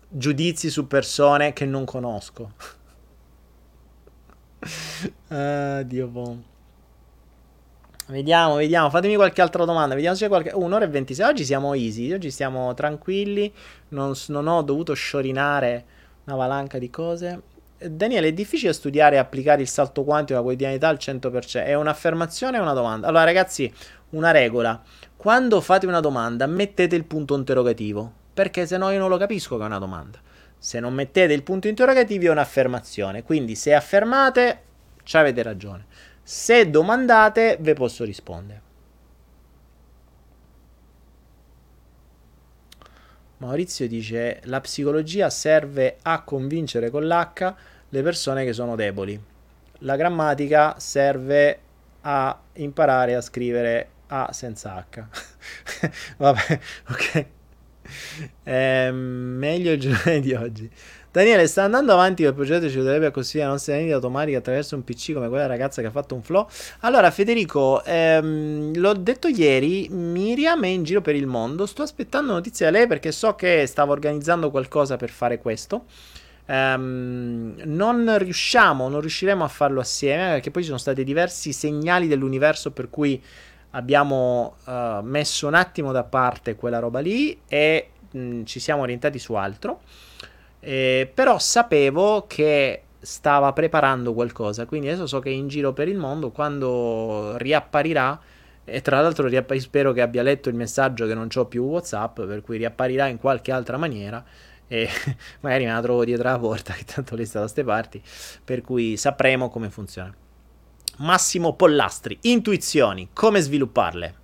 [0.08, 2.52] giudizi su persone che non conosco.
[5.28, 6.54] ah, Dio buono.
[8.08, 9.94] Vediamo, vediamo, fatemi qualche altra domanda.
[9.94, 10.52] Vediamo se c'è qualche.
[10.54, 11.26] Un'ora e 26.
[11.28, 12.12] Oggi siamo easy.
[12.12, 13.52] Oggi stiamo tranquilli.
[13.88, 15.84] Non, non ho dovuto sciorinare
[16.24, 17.42] una valanca di cose.
[17.78, 21.64] Daniele, è difficile studiare e applicare il salto quantico alla quotidianità al 100%?
[21.64, 23.06] È un'affermazione o una domanda?
[23.06, 23.72] Allora, ragazzi,
[24.10, 24.82] una regola.
[25.16, 28.10] Quando fate una domanda, mettete il punto interrogativo.
[28.32, 30.18] Perché se no io non lo capisco che è una domanda.
[30.58, 33.22] Se non mettete il punto interrogativo è un'affermazione.
[33.22, 34.62] Quindi se affermate,
[35.02, 35.86] ci avete ragione.
[36.22, 38.65] Se domandate, ve posso rispondere.
[43.38, 47.54] Maurizio dice: La psicologia serve a convincere con l'H
[47.90, 49.20] le persone che sono deboli.
[49.80, 51.60] La grammatica serve
[52.02, 55.04] a imparare a scrivere A senza H.
[56.16, 57.26] Vabbè, ok.
[58.42, 60.70] È meglio il giorno di oggi.
[61.16, 64.84] Daniele, sta andando avanti quel progetto ci dovrebbe consigliare la nostra vendita automatica attraverso un
[64.84, 66.46] PC come quella ragazza che ha fatto un flow.
[66.80, 71.64] Allora, Federico, ehm, l'ho detto ieri, Miriam è in giro per il mondo.
[71.64, 75.86] Sto aspettando notizie da lei perché so che stava organizzando qualcosa per fare questo.
[76.48, 82.08] Um, non riusciamo, non riusciremo a farlo assieme perché poi ci sono stati diversi segnali
[82.08, 83.18] dell'universo per cui
[83.70, 89.18] abbiamo uh, messo un attimo da parte quella roba lì e mh, ci siamo orientati
[89.18, 89.80] su altro.
[90.66, 95.86] Eh, però sapevo che stava preparando qualcosa, quindi adesso so che è in giro per
[95.86, 98.20] il mondo, quando riapparirà,
[98.64, 102.22] e tra l'altro riapp- spero che abbia letto il messaggio che non ho più Whatsapp,
[102.22, 104.24] per cui riapparirà in qualche altra maniera
[104.66, 104.88] e
[105.38, 108.02] magari me la trovo dietro la porta, che tanto lei sta da queste parti,
[108.44, 110.12] per cui sapremo come funziona.
[110.96, 114.14] Massimo Pollastri, intuizioni, come svilupparle?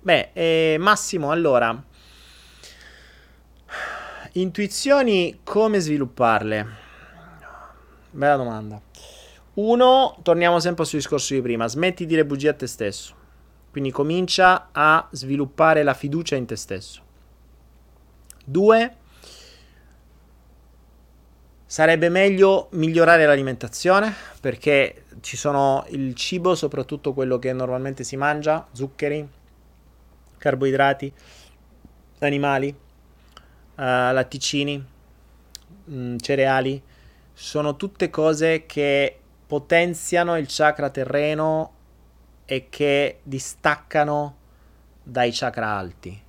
[0.00, 1.80] Beh, eh, Massimo, allora
[4.34, 6.66] Intuizioni, come svilupparle?
[8.12, 8.80] Bella domanda.
[9.54, 13.14] Uno, torniamo sempre sul discorso di prima, smetti di dire bugie a te stesso.
[13.70, 17.02] Quindi comincia a sviluppare la fiducia in te stesso.
[18.42, 18.96] Due,
[21.66, 28.66] sarebbe meglio migliorare l'alimentazione perché ci sono il cibo, soprattutto quello che normalmente si mangia,
[28.72, 29.28] zuccheri,
[30.38, 31.12] carboidrati,
[32.20, 32.74] animali,
[33.84, 34.76] latticini,
[35.84, 36.82] mh, mm, cereali,
[37.32, 41.72] sono tutte cose che potenziano il chakra terreno
[42.44, 44.36] e che distaccano
[45.02, 46.22] dai chakra alti.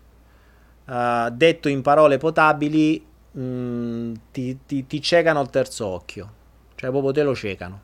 [0.85, 6.33] Uh, detto in parole potabili, mh, mm, ti, ti, ti ciecano il terzo occhio,
[6.75, 7.81] cioè proprio te lo ciecano.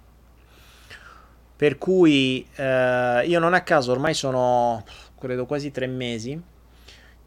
[1.56, 4.82] Per cui eh, io non a caso ormai sono,
[5.20, 6.42] credo, quasi tre mesi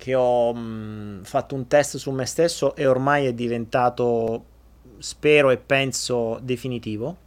[0.03, 4.45] che ho mh, fatto un test su me stesso e ormai è diventato,
[4.99, 7.19] spero e penso, definitivo.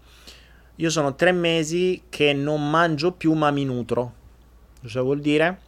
[0.76, 4.14] Io sono tre mesi che non mangio più ma mi nutro.
[4.82, 5.60] Cosa vuol dire?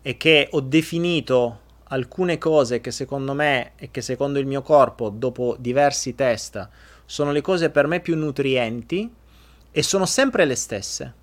[0.00, 5.10] E che ho definito alcune cose che secondo me e che secondo il mio corpo,
[5.10, 6.66] dopo diversi test,
[7.04, 9.14] sono le cose per me più nutrienti
[9.70, 11.17] e sono sempre le stesse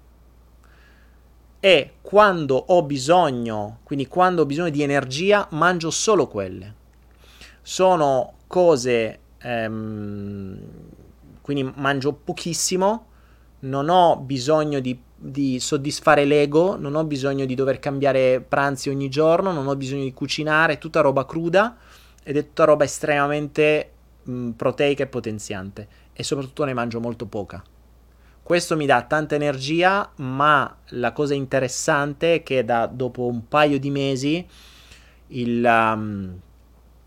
[1.65, 6.75] e quando ho bisogno, quindi quando ho bisogno di energia, mangio solo quelle.
[7.63, 10.59] Sono cose, ehm,
[11.41, 13.07] quindi mangio pochissimo,
[13.61, 19.09] non ho bisogno di, di, soddisfare l'ego, non ho bisogno di dover cambiare pranzi ogni
[19.09, 21.77] giorno, non ho bisogno di cucinare, è tutta roba cruda
[22.21, 23.89] ed è tutta roba estremamente
[24.21, 27.63] mh, proteica e potenziante e soprattutto ne mangio molto poca.
[28.45, 33.79] Questo mi dà tanta energia, ma la cosa interessante è che da, dopo un paio
[33.79, 34.45] di mesi
[35.29, 36.39] il, um,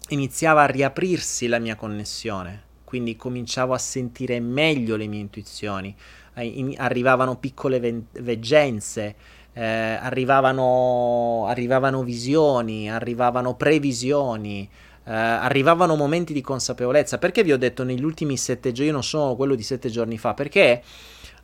[0.09, 5.95] iniziava a riaprirsi la mia connessione, quindi cominciavo a sentire meglio le mie intuizioni,
[6.35, 9.15] eh, in, arrivavano piccole ve- veggenze,
[9.53, 14.69] eh, arrivavano, arrivavano visioni, arrivavano previsioni.
[15.09, 17.17] Uh, arrivavano momenti di consapevolezza.
[17.17, 20.19] Perché vi ho detto negli ultimi sette giorni, io non sono quello di sette giorni
[20.19, 20.83] fa, perché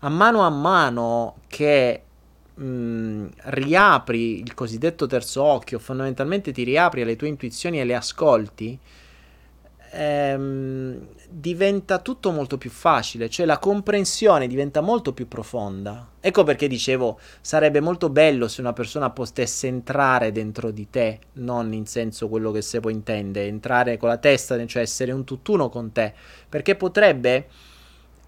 [0.05, 2.02] a mano a mano che
[2.55, 7.94] mh, mm, riapri il cosiddetto terzo occhio, fondamentalmente ti riapri alle tue intuizioni e le
[7.94, 8.78] ascolti,
[9.93, 16.06] ehm, diventa tutto molto più facile, cioè la comprensione diventa molto più profonda.
[16.20, 21.72] Ecco perché dicevo, sarebbe molto bello se una persona potesse entrare dentro di te, non
[21.72, 25.70] in senso quello che se poi intende, entrare con la testa, cioè essere un tutt'uno
[25.70, 26.12] con te,
[26.47, 27.48] perché potrebbe,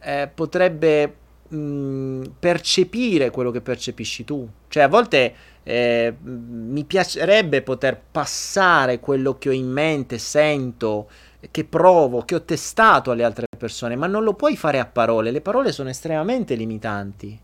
[0.00, 4.48] eh, potrebbe mh, percepire quello che percepisci tu.
[4.68, 11.08] Cioè, a volte eh, mi piacerebbe poter passare quello che ho in mente, sento,
[11.50, 15.30] che provo, che ho testato alle altre persone, ma non lo puoi fare a parole.
[15.30, 17.38] Le parole sono estremamente limitanti.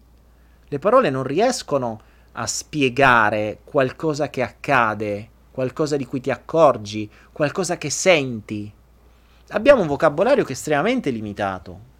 [0.68, 2.00] Le parole non riescono
[2.32, 8.72] a spiegare qualcosa che accade, qualcosa di cui ti accorgi, qualcosa che senti.
[9.48, 11.90] Abbiamo un vocabolario che è estremamente limitato.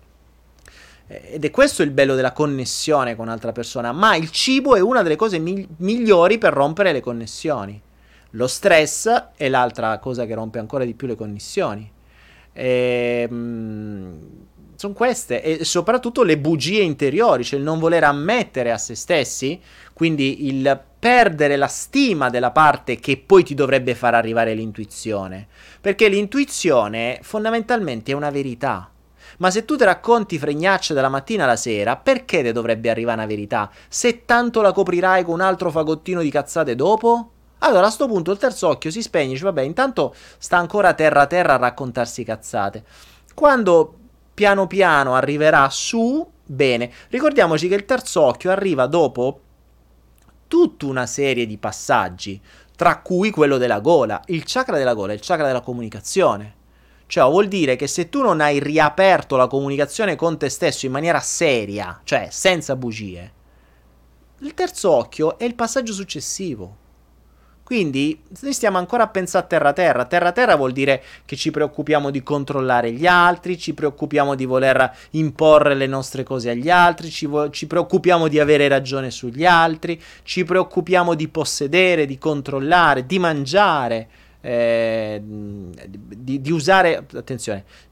[1.06, 5.02] Ed è questo il bello della connessione con un'altra persona, ma il cibo è una
[5.02, 7.80] delle cose mi- migliori per rompere le connessioni.
[8.30, 11.90] Lo stress è l'altra cosa che rompe ancora di più le connessioni.
[12.54, 14.14] E, mm,
[14.76, 19.60] sono queste e soprattutto le bugie interiori, cioè il non voler ammettere a se stessi,
[19.92, 25.46] quindi il perdere la stima della parte che poi ti dovrebbe far arrivare l'intuizione,
[25.80, 28.90] perché l'intuizione fondamentalmente è una verità.
[29.43, 33.27] Ma se tu ti racconti fregnacce dalla mattina alla sera, perché te dovrebbe arrivare una
[33.27, 33.69] verità?
[33.89, 37.31] Se tanto la coprirai con un altro fagottino di cazzate dopo?
[37.59, 41.23] Allora a questo punto il terzo occhio si spegne, dice, vabbè, intanto sta ancora terra
[41.23, 42.85] a terra a raccontarsi cazzate.
[43.35, 43.94] Quando
[44.32, 49.40] piano piano arriverà su, bene, ricordiamoci che il terzo occhio arriva dopo
[50.47, 52.40] tutta una serie di passaggi,
[52.77, 54.23] tra cui quello della gola.
[54.27, 56.60] Il chakra della gola il chakra della comunicazione.
[57.06, 60.92] Cioè, vuol dire che se tu non hai riaperto la comunicazione con te stesso in
[60.92, 63.32] maniera seria, cioè senza bugie,
[64.38, 66.80] il terzo occhio è il passaggio successivo.
[67.72, 70.04] Quindi noi stiamo ancora a pensare a terra-terra.
[70.04, 75.74] Terra-terra vuol dire che ci preoccupiamo di controllare gli altri, ci preoccupiamo di voler imporre
[75.74, 80.44] le nostre cose agli altri, ci, vo- ci preoccupiamo di avere ragione sugli altri, ci
[80.44, 84.08] preoccupiamo di possedere, di controllare, di mangiare.
[84.44, 87.06] Eh, di, di, usare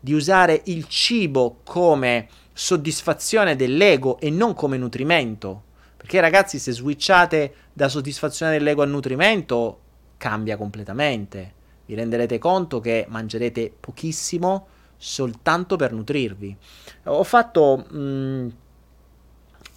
[0.01, 5.68] di usare il cibo come soddisfazione dell'ego e non come nutrimento
[6.01, 9.81] perché ragazzi, se switchate da soddisfazione dell'ego a nutrimento,
[10.16, 11.52] cambia completamente.
[11.85, 14.66] Vi renderete conto che mangerete pochissimo
[14.97, 16.56] soltanto per nutrirvi.
[17.05, 17.85] Ho fatto...
[17.90, 18.48] Mh, mm,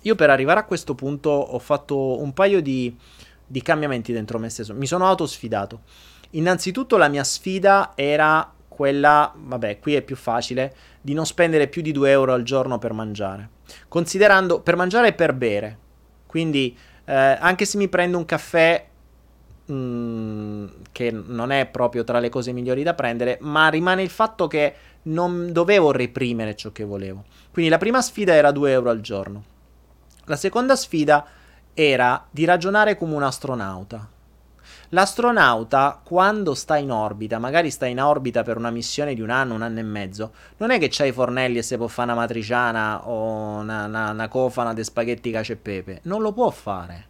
[0.03, 2.97] io per arrivare a questo punto ho fatto un paio di,
[3.45, 4.73] di cambiamenti dentro me stesso.
[4.73, 5.81] Mi sono autosfidato.
[6.35, 11.81] Innanzitutto la mia sfida era quella, vabbè, qui è più facile, di non spendere più
[11.81, 13.49] di 2 euro al giorno per mangiare.
[13.87, 15.77] Considerando per mangiare e per bere.
[16.25, 18.85] Quindi eh, anche se mi prendo un caffè
[19.65, 24.09] mh, mm, che non è proprio tra le cose migliori da prendere, ma rimane il
[24.09, 27.25] fatto che non dovevo reprimere ciò che volevo.
[27.51, 29.43] Quindi la prima sfida era 2 euro al giorno.
[30.25, 31.25] La seconda sfida
[31.73, 34.07] era di ragionare come un astronauta.
[34.93, 39.55] L'astronauta, quando sta in orbita, magari sta in orbita per una missione di un anno,
[39.55, 42.19] un anno e mezzo, non è che c'ha i fornelli e se può fare una
[42.19, 45.99] matriciana o una, una, una cofana di spaghetti cacio e pepe.
[46.03, 47.07] Non lo può fare.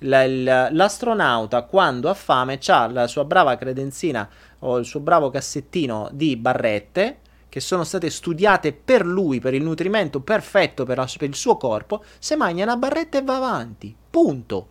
[0.00, 4.28] l'astronauta, quando ha fame, ha la sua brava credenzina
[4.58, 9.62] o il suo bravo cassettino di barrette che sono state studiate per lui, per il
[9.62, 13.96] nutrimento perfetto per, la, per il suo corpo, se mangia una barretta e va avanti.
[14.10, 14.68] Punto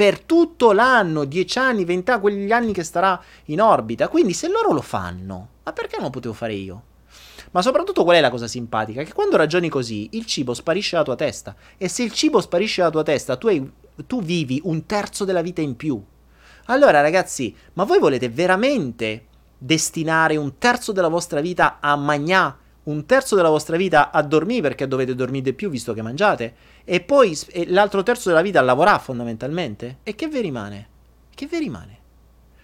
[0.00, 4.08] per tutto l'anno, 10 anni, 20 anni, quegli anni che starà in orbita.
[4.08, 6.82] Quindi se loro lo fanno, ma perché non lo potevo fare io?
[7.50, 9.02] Ma soprattutto qual è la cosa simpatica?
[9.02, 11.54] Che quando ragioni così, il cibo sparisce dalla tua testa.
[11.76, 13.70] E se il cibo sparisce dalla tua testa, tu, hai,
[14.06, 16.02] tu vivi un terzo della vita in più.
[16.68, 19.26] Allora ragazzi, ma voi volete veramente
[19.58, 24.62] destinare un terzo della vostra vita a magnà un terzo della vostra vita a dormire
[24.62, 26.54] perché dovete dormire di più visto che mangiate
[26.84, 30.88] e poi e l'altro terzo della vita a lavorare fondamentalmente e che vi rimane?
[31.34, 31.98] Che vi rimane?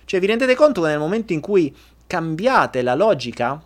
[0.04, 1.74] Cioè vi rendete conto che nel momento in cui
[2.06, 3.62] cambiate la logica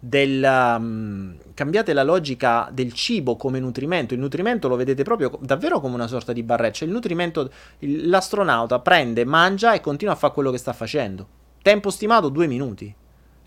[0.00, 4.14] del um, cambiate la logica del cibo come nutrimento.
[4.14, 6.84] Il nutrimento lo vedete proprio davvero come una sorta di barreccia.
[6.84, 11.26] Il nutrimento, l'astronauta prende, mangia e continua a fare quello che sta facendo.
[11.62, 12.94] Tempo stimato due minuti.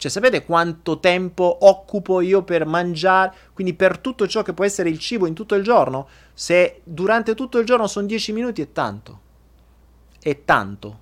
[0.02, 3.34] Cioè, sapete quanto tempo occupo io per mangiare?
[3.54, 6.08] Quindi per tutto ciò che può essere il cibo in tutto il giorno?
[6.34, 9.20] Se durante tutto il giorno sono 10 minuti è tanto.
[10.20, 10.98] È tanto.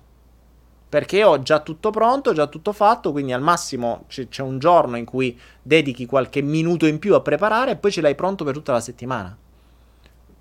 [0.86, 4.98] Perché ho già tutto pronto, già tutto fatto, quindi al massimo c- c'è un giorno
[4.98, 8.52] in cui dedichi qualche minuto in più a preparare e poi ce l'hai pronto per
[8.52, 9.34] tutta la settimana.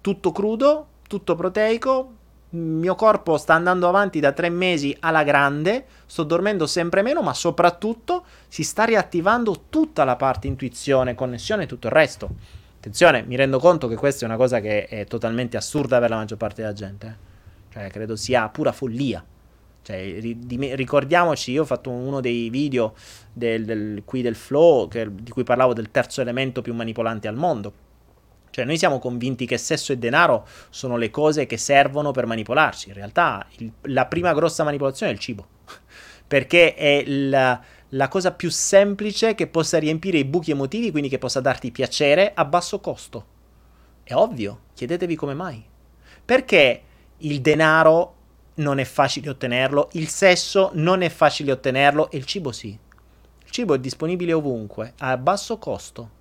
[0.02, 2.12] Tutto crudo, tutto proteico,
[2.52, 7.34] mio corpo sta andando avanti da tre mesi alla grande, sto dormendo sempre meno, ma
[7.34, 12.30] soprattutto si sta riattivando tutta la parte intuizione, connessione e tutto il resto.
[12.78, 16.16] Attenzione, mi rendo conto che questa è una cosa che è totalmente assurda per la
[16.16, 17.08] maggior parte della gente.
[17.08, 17.74] Eh.
[17.74, 19.24] Cioè, credo sia pura follia.
[19.82, 20.20] Cioè,
[20.76, 22.96] ricordiamoci, io ho fatto uno dei video
[23.32, 27.36] del, del, qui del flow, che, di cui parlavo del terzo elemento più manipolante al
[27.36, 27.88] mondo
[28.60, 32.90] cioè noi siamo convinti che sesso e denaro sono le cose che servono per manipolarci.
[32.90, 35.48] In realtà il, la prima grossa manipolazione è il cibo.
[36.28, 37.58] Perché è la,
[37.88, 42.34] la cosa più semplice che possa riempire i buchi emotivi, quindi che possa darti piacere
[42.36, 43.26] a basso costo.
[44.04, 45.64] È ovvio, chiedetevi come mai.
[46.26, 46.82] Perché
[47.20, 48.16] il denaro
[48.56, 52.78] non è facile ottenerlo, il sesso non è facile ottenerlo e il cibo sì.
[53.46, 56.18] Il cibo è disponibile ovunque, a basso costo.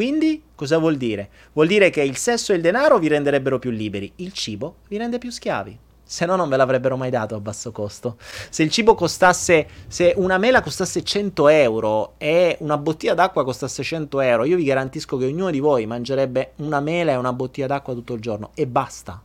[0.00, 1.28] Quindi cosa vuol dire?
[1.52, 4.96] Vuol dire che il sesso e il denaro vi renderebbero più liberi, il cibo vi
[4.96, 5.78] rende più schiavi.
[6.02, 8.16] Se no non ve l'avrebbero mai dato a basso costo.
[8.48, 13.82] Se il cibo costasse, se una mela costasse 100 euro e una bottiglia d'acqua costasse
[13.82, 17.66] 100 euro, io vi garantisco che ognuno di voi mangerebbe una mela e una bottiglia
[17.66, 19.20] d'acqua tutto il giorno e basta.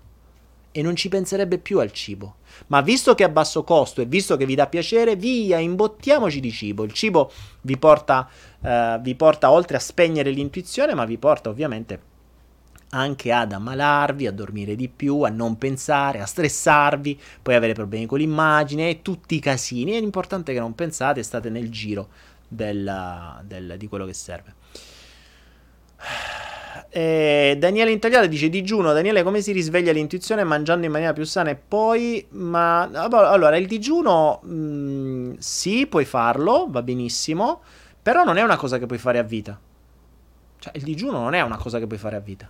[0.78, 2.36] E non ci penserebbe più al cibo.
[2.68, 6.42] Ma visto che è a basso costo e visto che vi dà piacere, via, imbottiamoci
[6.42, 6.84] di cibo.
[6.84, 7.32] Il cibo
[7.62, 8.28] vi porta,
[8.60, 12.14] uh, vi porta oltre a spegnere l'intuizione, ma vi porta ovviamente
[12.90, 18.06] anche ad ammalarvi, a dormire di più, a non pensare, a stressarvi, poi avere problemi
[18.06, 19.94] con l'immagine e tutti i casini.
[19.94, 22.10] È importante che non pensate state nel giro
[22.48, 24.56] del, del, di quello che serve.
[26.96, 28.94] Eh, Daniele Intagliata dice digiuno.
[28.94, 32.26] Daniele, come si risveglia l'intuizione mangiando in maniera più sana e poi.
[32.30, 37.60] Ma allora, il digiuno mh, mm, sì, puoi farlo, va benissimo.
[38.02, 39.60] Però non è una cosa che puoi fare a vita.
[40.58, 42.48] Cioè, il digiuno non è una cosa che puoi fare a vita.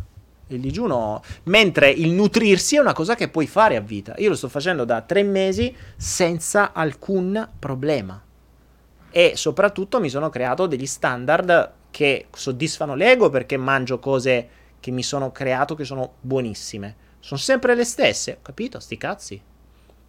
[0.49, 4.13] Il digiuno, mentre il nutrirsi è una cosa che puoi fare a vita.
[4.17, 8.21] Io lo sto facendo da tre mesi senza alcun problema.
[9.09, 14.49] E soprattutto mi sono creato degli standard che soddisfano l'ego perché mangio cose
[14.81, 16.93] che mi sono creato che sono buonissime.
[17.21, 18.81] Sono sempre le stesse, capito?
[18.81, 19.41] Sti cazzi.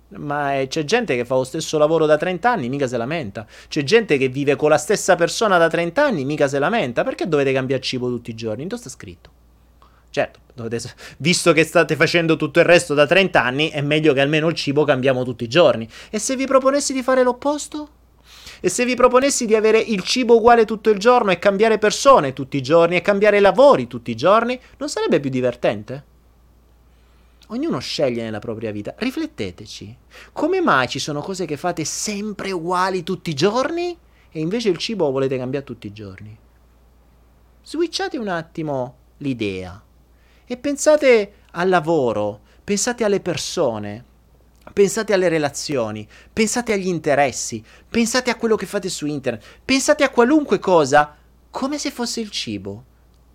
[0.08, 3.46] Ma eh, c'è gente che fa lo stesso lavoro da 30 anni, mica se lamenta.
[3.68, 7.04] C'è gente che vive con la stessa persona da 30 anni, mica se lamenta.
[7.04, 8.66] Perché dovete cambiare cibo tutti i giorni?
[8.66, 9.30] Dove sta scritto?
[10.10, 14.20] Certo, dovete, visto che state facendo tutto il resto da 30 anni, è meglio che
[14.20, 15.88] almeno il cibo cambiamo tutti i giorni.
[16.10, 17.90] E se vi proponessi di fare l'opposto?
[18.60, 22.32] E se vi proponessi di avere il cibo uguale tutto il giorno e cambiare persone
[22.32, 26.14] tutti i giorni e cambiare lavori tutti i giorni, non sarebbe più divertente?
[27.48, 28.94] Ognuno sceglie nella propria vita.
[28.96, 29.96] Rifletteteci.
[30.32, 33.96] Come mai ci sono cose che fate sempre uguali tutti i giorni
[34.30, 36.36] e invece il cibo volete cambiare tutti i giorni?
[37.62, 39.80] Switchate un attimo l'idea
[40.44, 44.04] e pensate al lavoro, pensate alle persone,
[44.72, 50.10] Pensate alle relazioni, pensate agli interessi, pensate a quello che fate su internet, pensate a
[50.10, 51.16] qualunque cosa
[51.50, 52.84] come se fosse il cibo.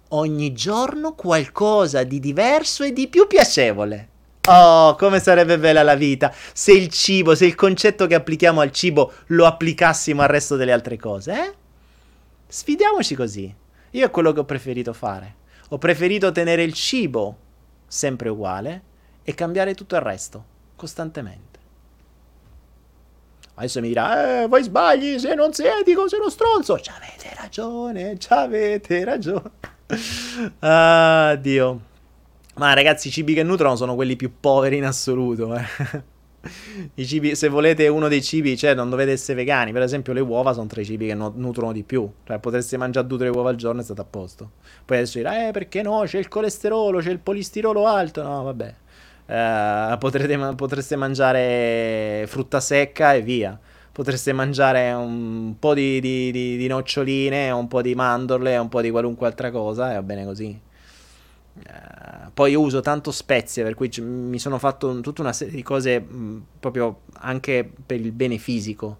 [0.09, 4.09] Ogni giorno qualcosa di diverso e di più piacevole.
[4.47, 8.71] Oh, come sarebbe bella la vita se il cibo, se il concetto che applichiamo al
[8.71, 11.53] cibo lo applicassimo al resto delle altre cose, eh?
[12.47, 13.55] Sfidiamoci così.
[13.91, 15.35] Io è quello che ho preferito fare.
[15.69, 17.37] Ho preferito tenere il cibo
[17.87, 18.83] sempre uguale
[19.23, 20.50] e cambiare tutto il resto
[20.81, 21.59] costantemente.
[23.53, 26.79] Adesso mi dirà, eh, voi sbagli, se non sei etico, sei uno stronzo.
[26.79, 29.51] Ci avete ragione, ci avete ragione.
[30.59, 31.81] ah, Dio.
[32.55, 35.55] Ma ragazzi, i cibi che nutrono sono quelli più poveri in assoluto.
[35.55, 36.09] Eh.
[37.05, 39.71] Cibi, se volete uno dei cibi, cioè non dovete essere vegani.
[39.71, 42.09] Per esempio, le uova sono tra i cibi che no, nutrono di più.
[42.25, 44.51] Cioè, potreste mangiare due o tre uova al giorno e state a posto.
[44.83, 46.01] Poi adesso dirà, eh, perché no?
[46.05, 48.23] C'è il colesterolo, c'è il polistirolo alto.
[48.23, 48.75] No, vabbè.
[49.31, 53.57] Uh, potrete, potreste mangiare frutta secca e via.
[53.89, 58.81] Potreste mangiare un po' di, di, di, di noccioline, un po' di mandorle, un po'
[58.81, 60.59] di qualunque altra cosa e va bene così.
[61.53, 65.63] Uh, poi uso tanto spezie, per cui c- mi sono fatto tutta una serie di
[65.63, 68.99] cose mh, proprio anche per il bene fisico.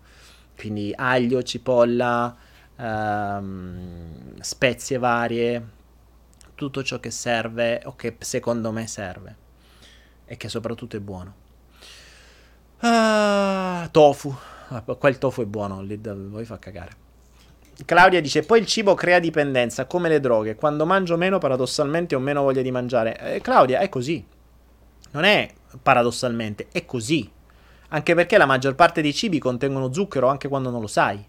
[0.55, 2.33] Quindi aglio, cipolla,
[2.77, 3.43] uh,
[4.39, 5.67] spezie varie,
[6.55, 9.40] tutto ciò che serve o che secondo me serve
[10.31, 11.33] e che soprattutto è buono.
[12.79, 14.33] Ah, tofu.
[14.69, 16.91] Ah, qua il tofu è buono, lì da voi fa cagare.
[17.83, 20.55] Claudia dice: Poi il cibo crea dipendenza, come le droghe.
[20.55, 23.35] Quando mangio meno, paradossalmente ho meno voglia di mangiare.
[23.35, 24.25] Eh, Claudia, è così.
[25.11, 25.51] Non è
[25.83, 27.29] paradossalmente, è così.
[27.89, 31.21] Anche perché la maggior parte dei cibi contengono zucchero anche quando non lo sai.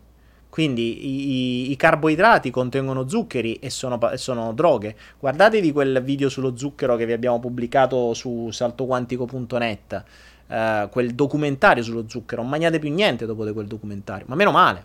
[0.52, 4.94] Quindi i, i, carboidrati contengono zuccheri e sono, sono, droghe.
[5.18, 10.04] Guardatevi quel video sullo zucchero che vi abbiamo pubblicato su saltoquantico.net.
[10.48, 12.42] Uh, quel documentario sullo zucchero.
[12.42, 14.26] Non mangiate più niente dopo di quel documentario.
[14.28, 14.84] Ma meno male.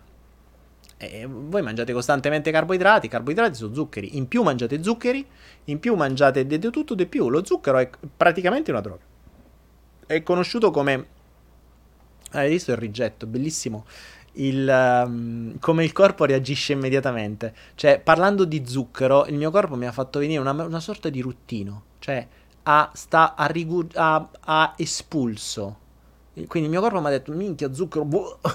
[0.96, 3.06] E voi mangiate costantemente carboidrati.
[3.06, 4.16] Carboidrati sono zuccheri.
[4.16, 5.26] In più mangiate zuccheri.
[5.64, 7.28] In più mangiate di tutto di più.
[7.28, 9.02] Lo zucchero è praticamente una droga.
[10.06, 11.16] È conosciuto come.
[12.30, 13.26] Hai visto il rigetto?
[13.26, 13.84] Bellissimo
[14.38, 17.54] il, um, come il corpo reagisce immediatamente.
[17.74, 21.20] Cioè, parlando di zucchero, il mio corpo mi ha fatto venire una, una sorta di
[21.20, 21.84] ruttino.
[21.98, 22.26] Cioè,
[22.64, 25.86] ha, sta, ha, rigu- ha, ha espulso.
[26.32, 28.38] Quindi il mio corpo mi ha detto, minchia, zucchero, boh.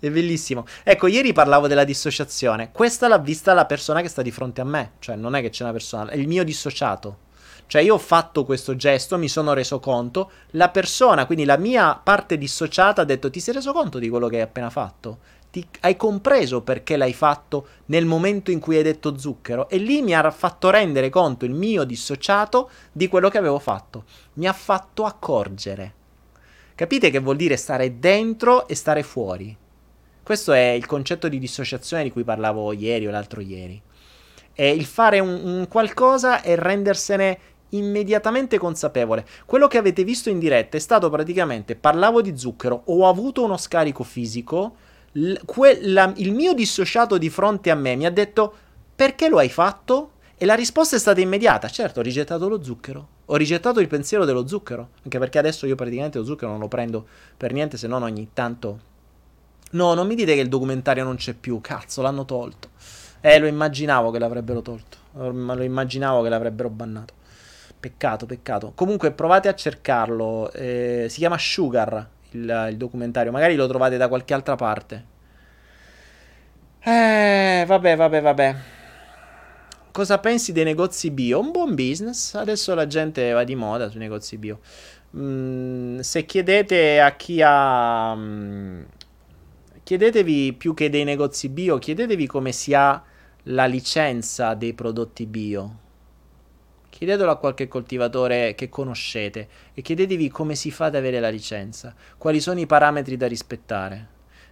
[0.00, 0.64] È bellissimo.
[0.82, 2.70] Ecco, ieri parlavo della dissociazione.
[2.72, 4.92] Questa l'ha vista la persona che sta di fronte a me.
[5.00, 7.28] Cioè, non è che c'è una persona, è il mio dissociato.
[7.70, 11.94] Cioè io ho fatto questo gesto, mi sono reso conto, la persona, quindi la mia
[11.94, 15.18] parte dissociata ha detto ti sei reso conto di quello che hai appena fatto?
[15.52, 19.68] Ti, hai compreso perché l'hai fatto nel momento in cui hai detto zucchero?
[19.68, 24.02] E lì mi ha fatto rendere conto il mio dissociato di quello che avevo fatto.
[24.32, 25.94] Mi ha fatto accorgere.
[26.74, 29.56] Capite che vuol dire stare dentro e stare fuori?
[30.24, 33.80] Questo è il concetto di dissociazione di cui parlavo ieri o l'altro ieri.
[34.52, 37.38] È il fare un, un qualcosa e rendersene
[37.70, 39.26] immediatamente consapevole.
[39.46, 43.56] Quello che avete visto in diretta è stato praticamente parlavo di zucchero, ho avuto uno
[43.56, 44.76] scarico fisico,
[45.12, 48.52] l- que- la- il mio dissociato di fronte a me mi ha detto
[48.94, 50.12] perché lo hai fatto?
[50.36, 54.24] E la risposta è stata immediata, certo, ho rigettato lo zucchero, ho rigettato il pensiero
[54.24, 57.06] dello zucchero, anche perché adesso io praticamente lo zucchero non lo prendo
[57.36, 58.88] per niente se non ogni tanto...
[59.72, 62.70] No, non mi dite che il documentario non c'è più, cazzo, l'hanno tolto.
[63.20, 64.96] Eh, lo immaginavo che l'avrebbero tolto,
[65.30, 67.14] ma lo immaginavo che l'avrebbero bannato.
[67.80, 68.72] Peccato, peccato.
[68.74, 70.52] Comunque provate a cercarlo.
[70.52, 73.32] Eh, si chiama Sugar il, il, documentario.
[73.32, 75.04] Magari lo trovate da qualche altra parte.
[76.80, 78.56] Eh, vabbè, vabbè, vabbè.
[79.92, 81.40] Cosa pensi dei negozi bio?
[81.40, 82.34] Un buon business.
[82.34, 84.60] Adesso la gente va di moda sui negozi bio.
[85.16, 88.14] Mm, se chiedete a chi ha...
[88.14, 88.82] Mm,
[89.82, 93.02] chiedetevi più che dei negozi bio, chiedetevi come si ha
[93.44, 95.88] la licenza dei prodotti bio
[97.00, 101.94] Chiedetelo a qualche coltivatore che conoscete e chiedetevi come si fa ad avere la licenza,
[102.18, 104.06] quali sono i parametri da rispettare.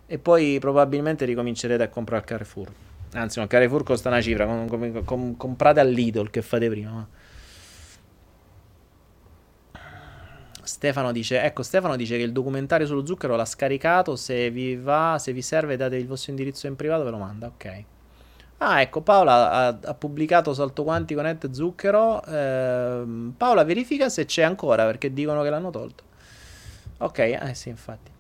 [0.07, 2.73] E poi probabilmente ricomincerete a comprare al Carrefour.
[3.13, 7.07] Anzi, no, Carrefour costa una cifra, com- com- com- comprate all'Idol che fate prima.
[10.63, 14.17] Stefano dice: Ecco, Stefano dice che il documentario sullo zucchero l'ha scaricato.
[14.17, 17.49] Se vi va, se vi serve, date il vostro indirizzo in privato, ve lo manda.
[17.49, 17.85] Ok.
[18.61, 22.23] Ah, ecco, Paola ha, ha pubblicato Salto Quantico Net Zucchero.
[22.25, 23.05] Eh,
[23.37, 26.05] Paola, verifica se c'è ancora perché dicono che l'hanno tolto.
[26.99, 28.11] Ok, eh sì, infatti.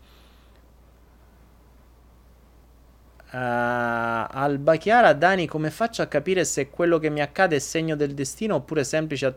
[3.30, 3.36] Uh,
[4.30, 8.14] Alba Chiara, Dani, come faccio a capire se quello che mi accade è segno del
[8.14, 9.30] destino oppure semplice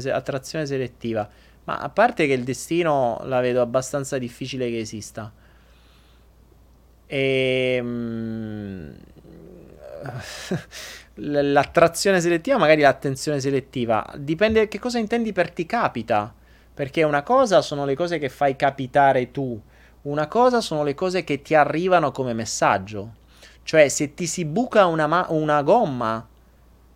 [0.00, 1.26] se- attrazione selettiva?
[1.64, 5.32] Ma a parte che il destino la vedo abbastanza difficile che esista.
[7.10, 8.92] Ehm,
[11.14, 14.04] l'attrazione selettiva, magari l'attenzione selettiva.
[14.16, 16.34] Dipende che cosa intendi per ti capita.
[16.74, 19.60] Perché una cosa sono le cose che fai capitare tu,
[20.02, 23.14] una cosa sono le cose che ti arrivano come messaggio.
[23.64, 26.26] Cioè, se ti si buca una, ma- una gomma,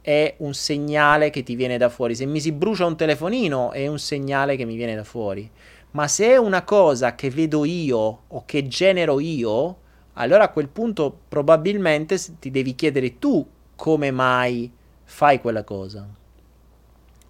[0.01, 2.15] è un segnale che ti viene da fuori.
[2.15, 5.51] Se mi si brucia un telefonino, è un segnale che mi viene da fuori.
[5.93, 9.79] Ma se è una cosa che vedo io o che genero io,
[10.15, 14.71] allora a quel punto probabilmente ti devi chiedere tu come mai
[15.05, 16.07] fai quella cosa.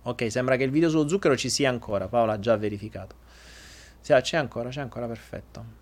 [0.04, 2.08] Ok, sembra che il video sullo zucchero ci sia ancora.
[2.08, 3.14] Paola ha già verificato.
[4.00, 5.80] Sì, c'è ancora, c'è ancora, perfetto.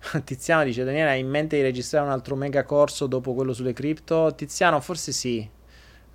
[0.24, 3.74] Tiziano dice: Daniele, hai in mente di registrare un altro mega corso dopo quello sulle
[3.74, 4.32] cripto?
[4.34, 5.48] Tiziano, forse sì.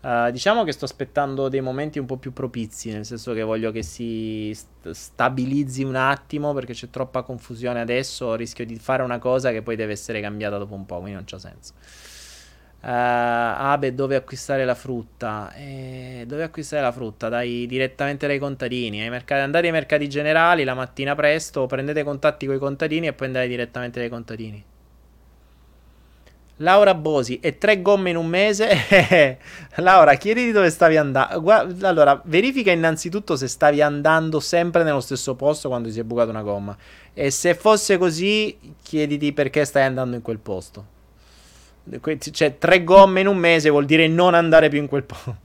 [0.06, 3.72] Uh, diciamo che sto aspettando dei momenti un po' più propizi, nel senso che voglio
[3.72, 9.18] che si st- stabilizzi un attimo perché c'è troppa confusione adesso, rischio di fare una
[9.18, 11.74] cosa che poi deve essere cambiata dopo un po', quindi non c'ha senso.
[12.82, 15.52] Uh, Abe, dove acquistare la frutta?
[15.56, 17.28] Eh, dove acquistare la frutta?
[17.28, 19.02] Dai direttamente dai contadini.
[19.02, 23.14] Ai mercati, andate ai mercati generali la mattina presto, prendete contatti con i contadini e
[23.14, 24.64] poi andate direttamente dai contadini.
[26.60, 29.38] Laura Bosi e tre gomme in un mese.
[29.78, 31.52] Laura, chiediti dove stavi andando.
[31.82, 36.44] Allora, verifica innanzitutto se stavi andando sempre nello stesso posto quando si è bucata una
[36.44, 36.78] gomma.
[37.14, 40.94] E se fosse così, chiediti perché stai andando in quel posto.
[42.18, 45.38] Cioè, tre gomme in un mese vuol dire non andare più in quel posto.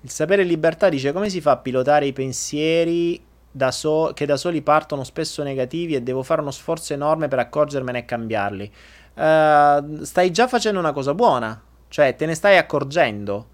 [0.00, 3.20] Il sapere libertà dice come si fa a pilotare i pensieri
[3.56, 7.38] da so- che da soli partono spesso negativi e devo fare uno sforzo enorme per
[7.38, 8.72] accorgermene e cambiarli.
[9.14, 11.58] Uh, stai già facendo una cosa buona,
[11.88, 13.48] cioè te ne stai accorgendo.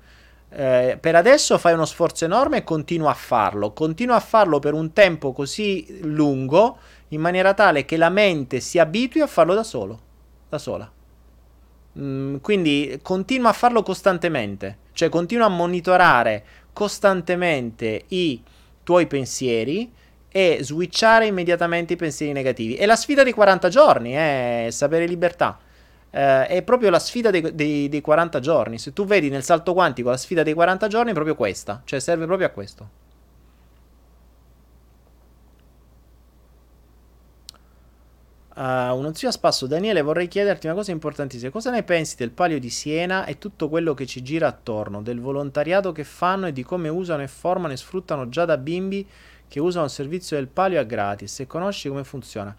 [0.49, 3.73] Uh, per adesso fai uno sforzo enorme e continua a farlo.
[3.73, 8.81] Continua a farlo per un tempo così lungo in maniera tale che la mente si
[8.81, 10.01] abitui a farlo da solo,
[10.49, 10.91] da sola.
[11.97, 18.43] Mm, quindi continua a farlo costantemente, cioè continua a monitorare costantemente i
[18.83, 19.91] tuoi pensieri
[20.29, 22.75] e switchare immediatamente i pensieri negativi.
[22.75, 25.59] È la sfida dei 40 giorni, è eh, sapere libertà.
[26.11, 28.79] Eh, è proprio la sfida dei, dei, dei 40 giorni.
[28.79, 32.01] Se tu vedi nel salto quantico la sfida dei 40 giorni è proprio questa, cioè
[32.01, 32.89] serve proprio a questo.
[38.55, 41.51] Uh, uno zio a spasso, Daniele, vorrei chiederti una cosa importantissima.
[41.51, 45.21] Cosa ne pensi del palio di Siena e tutto quello che ci gira attorno, del
[45.21, 49.07] volontariato che fanno e di come usano e formano e sfruttano già da bimbi
[49.49, 51.33] che usano il servizio del palio a gratis?
[51.33, 52.55] Se conosci come funziona.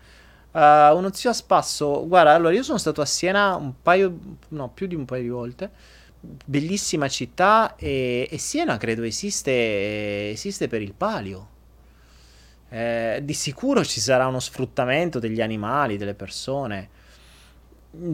[0.51, 4.17] Uh, uno zio a spasso, guarda, allora io sono stato a Siena un paio,
[4.49, 5.69] no, più di un paio di volte.
[6.19, 11.51] Bellissima città e, e Siena credo esiste, esiste per il palio
[12.73, 16.89] eh, di sicuro ci sarà uno sfruttamento degli animali, delle persone.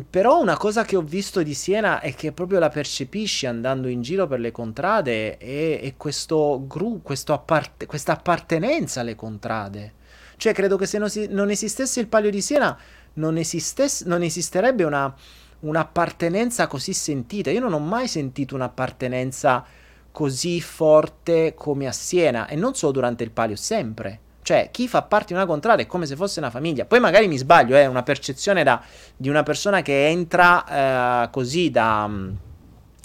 [0.09, 4.01] Però una cosa che ho visto di Siena e che proprio la percepisci andando in
[4.01, 9.93] giro per le contrade è, è questo gru, questo appart- questa appartenenza alle contrade.
[10.35, 12.77] Cioè, credo che se non, si, non esistesse il Palio di Siena,
[13.13, 15.13] non, esistesse, non esisterebbe una,
[15.61, 17.49] un'appartenenza così sentita.
[17.49, 19.65] Io non ho mai sentito un'appartenenza
[20.11, 24.27] così forte come a Siena, e non solo durante il Palio, sempre.
[24.49, 26.83] Cioè, chi fa parte di una contrada è come se fosse una famiglia.
[26.85, 28.81] Poi magari mi sbaglio, è eh, una percezione da,
[29.15, 32.09] di una persona che entra eh, così da...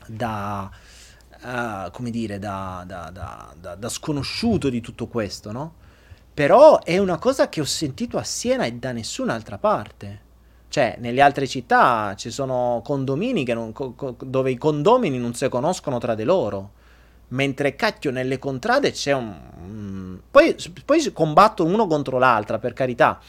[0.06, 0.70] da
[1.42, 3.10] uh, come dire, da, da,
[3.76, 5.74] da, sconosciuto di tutto questo, no?
[6.32, 10.20] Però è una cosa che ho sentito a Siena e da nessun'altra parte.
[10.68, 15.46] Cioè, nelle altre città ci sono condomini non, co, co, dove i condomini non si
[15.50, 16.70] conoscono tra di loro.
[17.28, 20.18] Mentre cacchio nelle contrade c'è un...
[20.30, 23.20] Poi, poi combattono uno contro l'altra, per carità.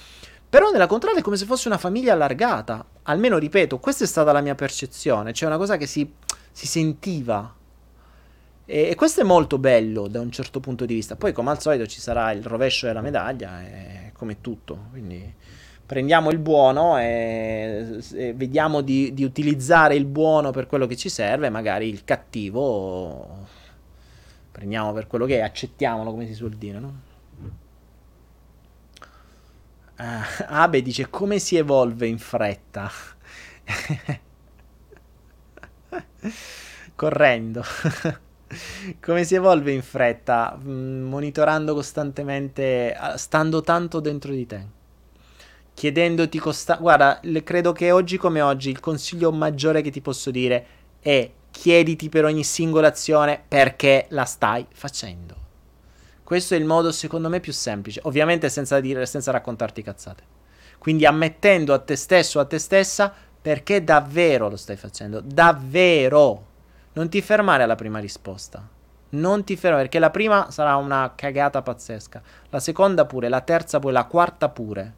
[0.48, 2.86] Però nella contrada è come se fosse una famiglia allargata.
[3.04, 5.32] Almeno, ripeto, questa è stata la mia percezione.
[5.32, 6.10] C'è una cosa che si,
[6.52, 7.54] si sentiva.
[8.66, 11.16] E, e, questo è molto bello da un certo punto di vista.
[11.16, 14.86] Poi, come al solito, ci sarà il rovescio della medaglia, e, come tutto.
[14.92, 15.34] Quindi
[15.86, 21.10] prendiamo il buono e, e vediamo di, di utilizzare il buono per quello che ci
[21.10, 21.50] serve.
[21.50, 23.45] Magari il cattivo
[24.56, 27.02] prendiamo per quello che è, accettiamolo come si suol dire, no?
[29.98, 32.90] Uh, Abe dice come si evolve in fretta?
[36.96, 37.66] Correndo.
[39.02, 40.58] come si evolve in fretta?
[40.58, 44.66] Mm, monitorando costantemente, stando tanto dentro di te.
[45.74, 46.96] Chiedendoti costantemente...
[46.96, 50.66] Guarda, credo che oggi come oggi il consiglio maggiore che ti posso dire
[51.02, 55.36] è chiediti per ogni singola azione perché la stai facendo.
[56.22, 58.02] Questo è il modo, secondo me, più semplice.
[58.04, 60.24] Ovviamente senza, dire, senza raccontarti cazzate.
[60.78, 63.12] Quindi ammettendo a te stesso a te stessa
[63.42, 65.22] perché davvero lo stai facendo.
[65.22, 66.48] Davvero.
[66.94, 68.68] Non ti fermare alla prima risposta.
[69.10, 72.22] Non ti fermare perché la prima sarà una cagata pazzesca.
[72.50, 74.94] La seconda pure, la terza pure, la quarta pure.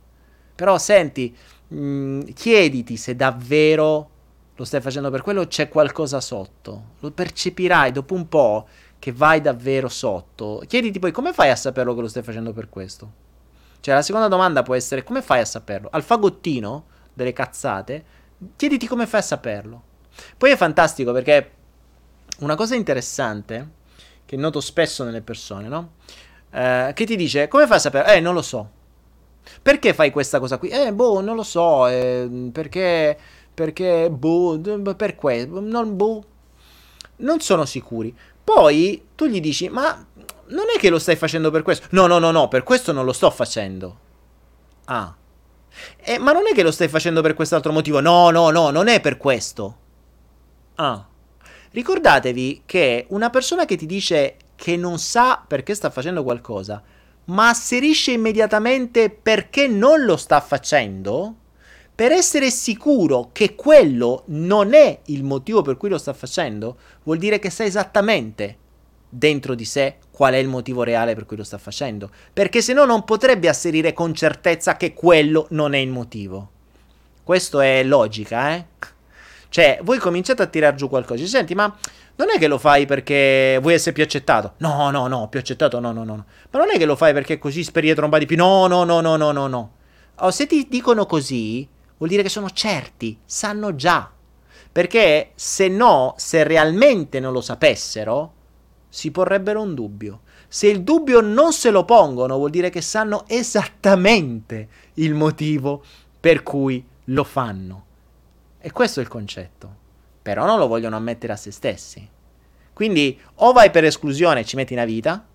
[0.56, 1.36] Però senti,
[1.68, 4.16] mh, mm, chiediti se davvero
[4.58, 6.96] lo stai facendo per quello, c'è qualcosa sotto.
[7.00, 8.68] Lo percepirai dopo un po'
[8.98, 10.64] che vai davvero sotto.
[10.66, 13.26] Chiediti poi come fai a saperlo che lo stai facendo per questo.
[13.80, 15.90] Cioè, la seconda domanda può essere come fai a saperlo?
[15.92, 18.04] Al fagottino delle cazzate,
[18.56, 19.84] chiediti come fai a saperlo.
[20.36, 21.52] Poi è fantastico perché
[22.40, 23.70] una cosa interessante
[24.26, 25.92] che noto spesso nelle persone, no?
[26.50, 28.12] Eh, che ti dice come fai a saperlo?
[28.12, 28.72] Eh, non lo so.
[29.62, 30.70] Perché fai questa cosa qui?
[30.70, 31.86] Eh, boh, non lo so.
[31.88, 33.18] Eh, perché
[33.58, 34.62] perché, boh,
[34.96, 36.24] per questo, non, boh,
[37.16, 38.16] non sono sicuri.
[38.44, 40.06] Poi tu gli dici, ma
[40.50, 41.88] non è che lo stai facendo per questo?
[41.90, 43.98] No, no, no, no, per questo non lo sto facendo.
[44.86, 45.12] Ah.
[45.98, 48.00] Eh, ma non è che lo stai facendo per quest'altro motivo?
[48.00, 49.78] No, no, no, non è per questo.
[50.76, 51.04] Ah.
[51.72, 56.84] Ricordatevi che una persona che ti dice che non sa perché sta facendo qualcosa,
[57.26, 61.38] ma asserisce immediatamente perché non lo sta facendo,
[61.98, 67.18] per essere sicuro che quello non è il motivo per cui lo sta facendo, vuol
[67.18, 68.58] dire che sa esattamente
[69.10, 72.12] dentro di sé qual è il motivo reale per cui lo sta facendo.
[72.32, 76.52] Perché se no non potrebbe asserire con certezza che quello non è il motivo.
[77.24, 78.66] Questo è logica, eh?
[79.50, 81.26] Cioè, voi cominciate a tirar giù qualcosa.
[81.26, 81.76] Senti, ma
[82.18, 84.54] non è che lo fai perché vuoi essere più accettato?
[84.58, 86.26] No, no, no, più accettato, no, no, no.
[86.52, 88.38] Ma non è che lo fai perché così speri un po' di più?
[88.38, 89.72] No, no, no, no, no, no, no.
[90.20, 91.68] Oh, se ti dicono così,
[91.98, 94.12] vuol dire che sono certi, sanno già.
[94.72, 98.34] Perché se no, se realmente non lo sapessero,
[98.90, 100.22] si porrebbero un dubbio.
[100.48, 105.84] Se il dubbio non se lo pongono, vuol dire che sanno esattamente il motivo
[106.20, 107.86] per cui lo fanno.
[108.60, 109.76] E questo è il concetto.
[110.22, 112.08] Però non lo vogliono ammettere a se stessi.
[112.74, 115.26] Quindi o vai per esclusione e ci metti una vita,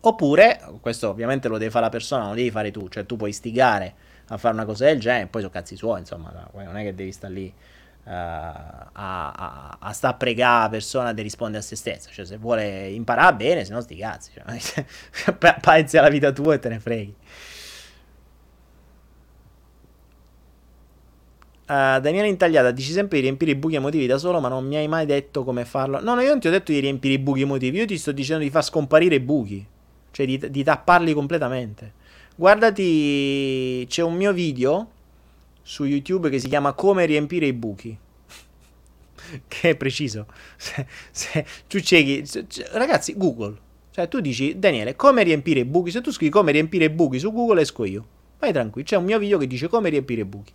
[0.00, 3.16] oppure, questo ovviamente lo deve fare la persona, non lo devi fare tu, cioè tu
[3.16, 3.94] puoi istigare
[4.28, 7.12] a fare una cosa del genere, poi sono cazzi suoi, insomma, non è che devi
[7.12, 7.52] stare lì
[8.04, 12.36] uh, a, a, a sta pregare la persona di rispondere a se stessa, cioè se
[12.38, 16.80] vuole imparare bene, se no sti cazzi, cioè, pensi alla vita tua e te ne
[16.80, 17.14] freghi.
[21.66, 24.76] Uh, Daniele Intagliata dici sempre di riempire i buchi emotivi da solo, ma non mi
[24.76, 25.98] hai mai detto come farlo.
[26.02, 28.12] No, no, io non ti ho detto di riempire i buchi emotivi, io ti sto
[28.12, 29.66] dicendo di far scomparire i buchi,
[30.10, 32.02] cioè di, di tapparli completamente.
[32.36, 34.90] Guardati, c'è un mio video
[35.62, 37.96] su YouTube che si chiama Come riempire i buchi.
[39.46, 40.26] che è preciso.
[40.56, 42.24] Se, se tu ciechi,
[42.72, 43.56] ragazzi, Google.
[43.90, 45.92] Cioè, tu dici, Daniele, come riempire i buchi?
[45.92, 48.06] Se tu scrivi come riempire i buchi su Google, esco io.
[48.40, 50.52] Vai tranquillo, c'è un mio video che dice come riempire i buchi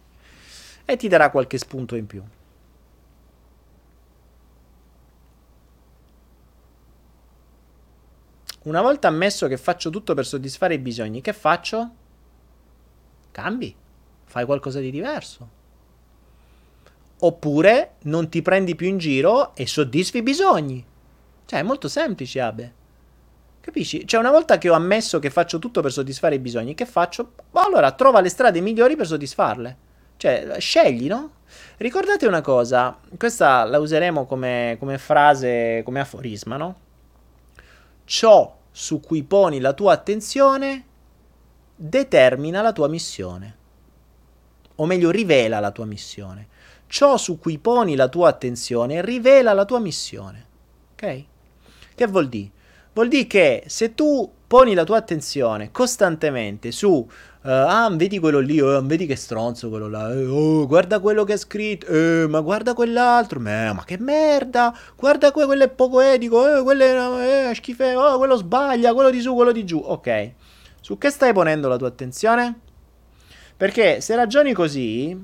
[0.89, 2.21] e ti darà qualche spunto in più.
[8.61, 11.89] Una volta ammesso che faccio tutto per soddisfare i bisogni, che faccio?
[13.31, 13.73] Cambi,
[14.25, 15.49] fai qualcosa di diverso.
[17.19, 20.85] Oppure non ti prendi più in giro e soddisfi i bisogni.
[21.45, 22.73] Cioè, è molto semplice, Abe.
[23.61, 24.05] Capisci?
[24.05, 27.33] Cioè, una volta che ho ammesso che faccio tutto per soddisfare i bisogni, che faccio?
[27.49, 29.77] Boh, allora trova le strade migliori per soddisfarle.
[30.17, 31.31] Cioè, scegli, no?
[31.77, 36.75] Ricordate una cosa, questa la useremo come, come frase, come aforisma, no?
[38.09, 40.83] Ciò su cui poni la tua attenzione
[41.75, 43.57] determina la tua missione.
[44.77, 46.47] O meglio, rivela la tua missione.
[46.87, 50.47] Ciò su cui poni la tua attenzione rivela la tua missione.
[50.93, 51.23] Ok?
[51.93, 52.49] Che vuol dire?
[52.93, 57.07] Vuol dire che se tu poni la tua attenzione costantemente su
[57.41, 60.11] Uh, ah, vedi quello lì, oh, vedi che stronzo quello là.
[60.11, 61.85] Eh, oh, guarda quello che ha scritto.
[61.85, 63.39] Eh, ma guarda quell'altro.
[63.39, 64.77] Ma, ma che merda.
[64.97, 66.57] Guarda que- quello è poco etico.
[66.57, 67.85] Eh, quello è eh, schifo.
[67.85, 68.93] Oh, quello sbaglia.
[68.93, 69.79] Quello di su, quello di giù.
[69.81, 70.33] Ok.
[70.81, 72.59] Su che stai ponendo la tua attenzione?
[73.55, 75.17] Perché se ragioni così,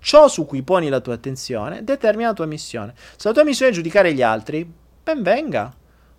[0.00, 2.92] ciò su cui poni la tua attenzione determina la tua missione.
[3.16, 4.70] Se la tua missione è giudicare gli altri,
[5.02, 5.72] ben venga.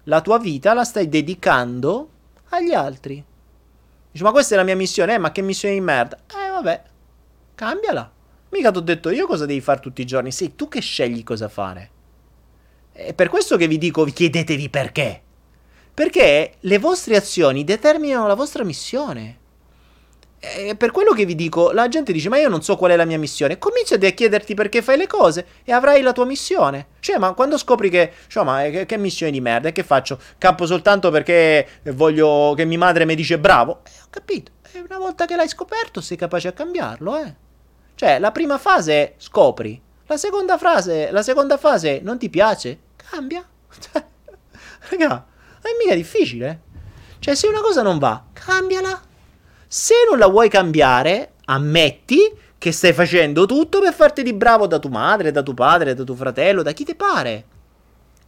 [0.05, 2.09] La tua vita la stai dedicando
[2.57, 3.23] agli altri.
[4.11, 6.17] Dici, ma questa è la mia missione, eh, ma che missione di merda?
[6.17, 6.83] Eh, vabbè,
[7.55, 8.11] cambiala.
[8.49, 11.23] Mica ti ho detto io cosa devi fare tutti i giorni, sei tu che scegli
[11.23, 11.89] cosa fare.
[12.91, 15.21] È per questo che vi dico, chiedetevi perché.
[15.91, 19.39] Perché le vostre azioni determinano la vostra missione.
[20.45, 22.97] E per quello che vi dico, la gente dice: Ma io non so qual è
[22.97, 23.57] la mia missione.
[23.57, 26.87] Cominciati a chiederti perché fai le cose e avrai la tua missione.
[26.99, 29.71] Cioè, ma quando scopri che, cioè, ma che, che missione di merda?
[29.71, 30.19] Che faccio?
[30.37, 33.83] Campo soltanto perché voglio che mia madre mi dice bravo?
[33.85, 34.51] Eh, ho capito.
[34.73, 37.35] E una volta che l'hai scoperto, sei capace a cambiarlo, eh.
[37.95, 39.81] Cioè, la prima fase scopri.
[40.07, 42.79] La seconda frase, la seconda fase non ti piace?
[42.97, 43.47] Cambia.
[44.89, 45.25] Raga,
[45.61, 46.59] è mica difficile.
[47.19, 49.11] Cioè, se una cosa non va, cambiala.
[49.75, 54.77] Se non la vuoi cambiare, ammetti che stai facendo tutto per farti di bravo da
[54.77, 57.45] tua madre, da tuo padre, da tuo fratello, da chi ti pare.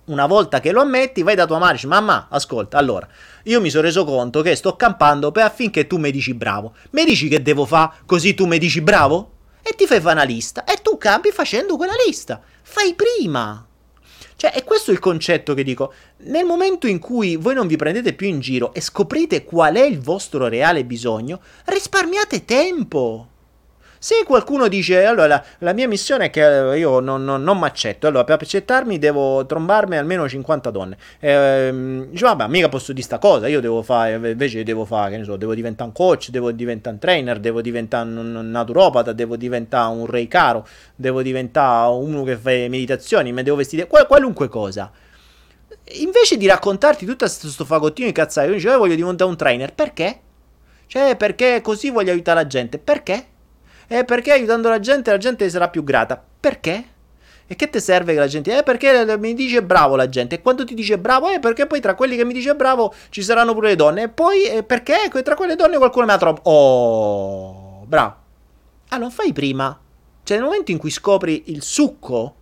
[0.06, 3.08] Una volta che lo ammetti, vai da tua madre e dici: Mamma, ascolta, allora,
[3.44, 6.74] io mi sono reso conto che sto campando per affinché tu mi dici bravo.
[6.90, 9.34] Mi dici che devo fare così tu mi dici bravo?
[9.62, 10.64] E ti fai fare una lista.
[10.64, 12.42] E tu campi facendo quella lista.
[12.64, 13.64] Fai prima.
[14.36, 15.94] Cioè, è questo il concetto che dico.
[16.26, 19.84] Nel momento in cui voi non vi prendete più in giro e scoprite qual è
[19.84, 23.30] il vostro reale bisogno, risparmiate tempo.
[24.06, 26.40] Se qualcuno dice, allora la, la mia missione è che
[26.78, 30.96] io non, non, non mi accetto, allora per accettarmi devo trombarmi almeno 50 donne.
[31.20, 35.18] Ehm, dice, vabbè, mica posso dire sta cosa, io devo fare, invece devo fare, che
[35.18, 39.38] ne so, devo diventare un coach, devo diventare un trainer, devo diventare un naturopata, devo
[39.38, 44.48] diventare un re caro, devo diventare uno che fa meditazioni, mi devo vestire, qual- qualunque
[44.50, 44.92] cosa.
[45.94, 49.74] Invece di raccontarti tutto questo fagottino di cazzaio, io dice, eh, voglio diventare un trainer,
[49.74, 50.20] perché?
[50.86, 53.30] Cioè, perché così voglio aiutare la gente, perché?
[53.88, 56.24] Eh, perché aiutando la gente la gente sarà più grata.
[56.40, 56.86] Perché?
[57.48, 58.58] E che ti serve che la gente...
[58.58, 60.36] Eh, perché mi dice bravo la gente.
[60.36, 63.22] E quando ti dice bravo, eh, perché poi tra quelli che mi dice bravo ci
[63.22, 64.04] saranno pure le donne.
[64.04, 66.50] E poi, eh, perché tra quelle donne qualcuno mi ha troppo...
[66.50, 68.16] Oh, bravo.
[68.90, 69.80] Ah, non fai prima.
[70.24, 72.36] Cioè, nel momento in cui scopri il succo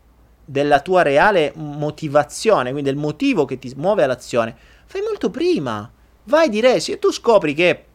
[0.46, 4.56] della tua reale motivazione, quindi del motivo che ti muove all'azione,
[4.86, 5.92] fai molto prima.
[6.26, 7.86] Vai di resi e tu scopri che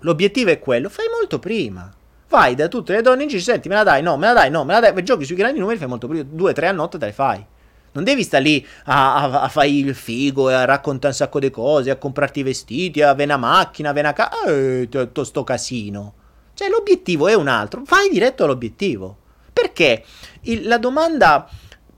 [0.00, 1.92] l'obiettivo è quello, fai molto prima.
[2.28, 4.50] Vai da tutte le donne in giro, senti, me la dai, no, me la dai,
[4.50, 5.02] no, me la dai.
[5.02, 7.44] Giochi sui grandi numeri, fai molto prima, due, tre a notte te le fai.
[7.92, 11.38] Non devi stare lì a, a, a fare il figo e a raccontare un sacco
[11.38, 14.44] di cose, a comprarti i vestiti, a avere una macchina, a avere una casa.
[14.46, 16.14] Eh, tutto sto casino.
[16.54, 17.82] Cioè, l'obiettivo è un altro.
[17.86, 19.16] Vai diretto all'obiettivo.
[19.52, 20.04] Perché
[20.42, 21.48] il, la domanda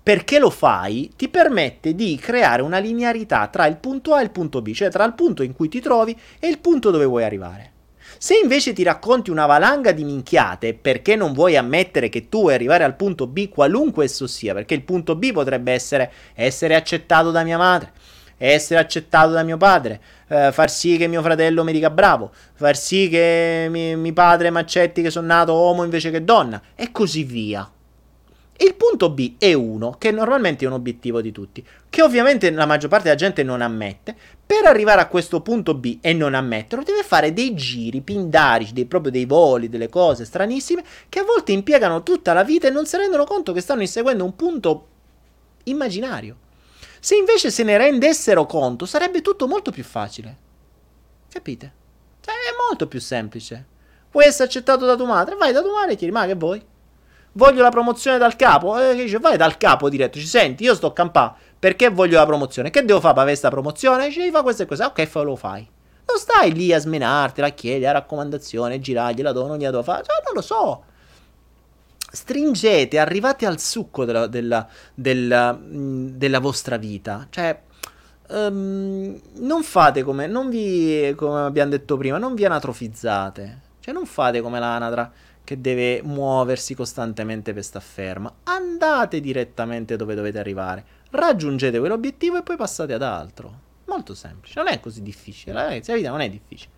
[0.02, 4.30] perché lo fai ti permette di creare una linearità tra il punto A e il
[4.30, 7.24] punto B, cioè tra il punto in cui ti trovi e il punto dove vuoi
[7.24, 7.72] arrivare.
[8.26, 12.54] Se invece ti racconti una valanga di minchiate perché non vuoi ammettere che tu vuoi
[12.54, 17.30] arrivare al punto B, qualunque esso sia, perché il punto B potrebbe essere essere accettato
[17.30, 17.92] da mia madre,
[18.36, 22.76] essere accettato da mio padre, eh, far sì che mio fratello mi dica bravo, far
[22.76, 26.90] sì che mi, mio padre mi accetti che sono nato uomo invece che donna, e
[26.90, 27.70] così via.
[28.58, 32.64] Il punto B è uno, che normalmente è un obiettivo di tutti, che ovviamente la
[32.64, 34.16] maggior parte della gente non ammette.
[34.46, 38.86] Per arrivare a questo punto B e non ammetterlo, deve fare dei giri pindarici, dei,
[38.86, 42.86] proprio dei voli, delle cose stranissime, che a volte impiegano tutta la vita e non
[42.86, 44.86] si rendono conto che stanno inseguendo un punto
[45.64, 46.36] immaginario.
[46.98, 50.36] Se invece se ne rendessero conto, sarebbe tutto molto più facile.
[51.28, 51.72] Capite?
[52.20, 53.66] Cioè, è molto più semplice.
[54.10, 55.36] Vuoi essere accettato da tua madre?
[55.36, 56.64] Vai da tua madre e chiedi, ma che vuoi?
[57.36, 58.78] Voglio la promozione dal capo.
[58.78, 60.18] E eh, dice, vai dal capo diretto.
[60.18, 61.36] Ci senti, io sto campà.
[61.58, 62.70] Perché voglio la promozione?
[62.70, 64.10] Che devo fare per avere questa promozione?
[64.10, 64.84] Ci devi fare queste cose.
[64.84, 65.68] Ok, fa, lo fai.
[66.06, 69.82] Non stai lì a smenarti, a chiedere la raccomandazione, girargli, la do, non gliela devo
[69.82, 70.02] fare.
[70.04, 70.84] Cioè, non lo so.
[72.10, 77.26] Stringete, arrivate al succo della, della, della, della vostra vita.
[77.28, 77.60] Cioè,
[78.28, 83.60] um, non fate come, non vi, come abbiamo detto prima, non vi anatrofizzate.
[83.80, 85.12] Cioè, non fate come l'anatra
[85.46, 88.34] che deve muoversi costantemente per sta ferma.
[88.42, 93.60] Andate direttamente dove dovete arrivare, raggiungete quell'obiettivo e poi passate ad altro.
[93.84, 96.72] Molto semplice, non è così difficile, ragazzi, la vita non è difficile.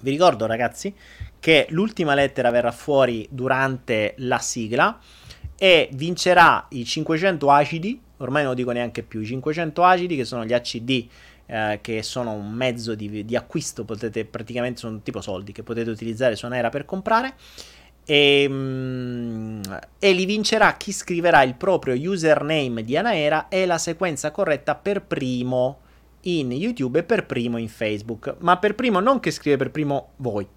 [0.00, 0.94] Vi ricordo, ragazzi,
[1.40, 5.00] che l'ultima lettera verrà fuori durante la sigla
[5.56, 10.24] e vincerà i 500 acidi, ormai non lo dico neanche più, i 500 acidi che
[10.24, 11.08] sono gli ACD
[11.52, 15.90] eh, che sono un mezzo di, di, acquisto, potete praticamente sono tipo soldi che potete
[15.90, 17.34] utilizzare su Anaera per comprare.
[18.06, 19.60] E, mm,
[19.98, 25.02] e, li vincerà chi scriverà il proprio username di Anaera e la sequenza corretta per
[25.02, 25.80] primo
[26.22, 28.36] in YouTube e per primo in Facebook.
[28.38, 30.48] Ma per primo non che scrive per primo voi,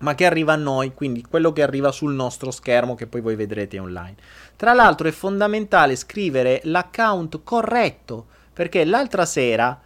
[0.00, 3.36] ma che arriva a noi, quindi quello che arriva sul nostro schermo che poi voi
[3.36, 4.16] vedrete online.
[4.56, 9.80] Tra l'altro è fondamentale scrivere l'account corretto, perché l'altra sera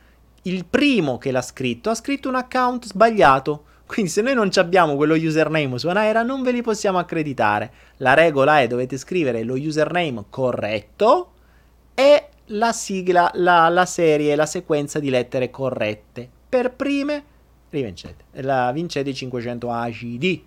[0.47, 3.65] il primo che l'ha scritto ha scritto un account sbagliato.
[3.87, 7.73] Quindi se noi non abbiamo quello username su Anaera non ve li possiamo accreditare.
[7.99, 11.33] La regola è dovete scrivere lo username corretto
[11.95, 16.29] e la sigla, la, la serie, la sequenza di lettere corrette.
[16.49, 17.25] Per prime
[17.71, 18.25] rivincete.
[18.43, 20.43] La, vincete i 500 ACD.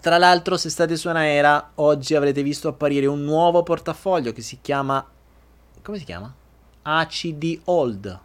[0.00, 4.58] Tra l'altro, se state su Anaera, oggi avrete visto apparire un nuovo portafoglio che si
[4.60, 5.04] chiama...
[5.82, 6.32] Come si chiama?
[6.88, 8.20] ACD Old,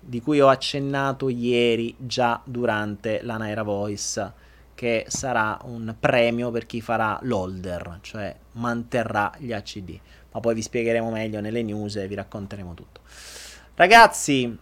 [0.00, 4.32] di cui ho accennato ieri già durante la Naira Voice,
[4.74, 9.96] che sarà un premio per chi farà l'holder, cioè manterrà gli ACD.
[10.32, 13.02] Ma poi vi spiegheremo meglio nelle news e vi racconteremo tutto.
[13.76, 14.58] Ragazzi,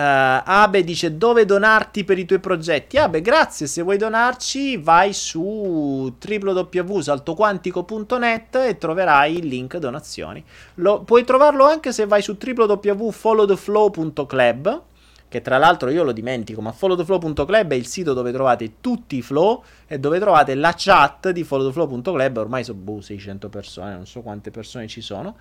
[0.00, 2.96] Uh, Abe dice dove donarti per i tuoi progetti.
[2.96, 3.66] Abe, grazie.
[3.66, 10.42] Se vuoi donarci, vai su www.saltoquantico.net e troverai il link donazioni.
[10.76, 14.82] Lo, puoi trovarlo anche se vai su www.followtheflow.club.
[15.28, 19.22] Che tra l'altro io lo dimentico, ma followtheflow.club è il sito dove trovate tutti i
[19.22, 22.36] flow e dove trovate la chat di followtheflow.club.
[22.38, 25.36] Ormai sono boh, 600 persone, non so quante persone ci sono.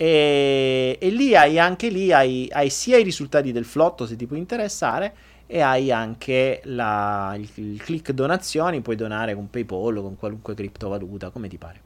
[0.00, 4.26] E, e lì hai anche lì hai, hai, sia i risultati del flotto se ti
[4.26, 5.12] può interessare
[5.46, 10.54] e hai anche la, il, il, click donazioni, puoi donare con PayPal o con qualunque
[10.54, 11.80] criptovaluta, come ti pare.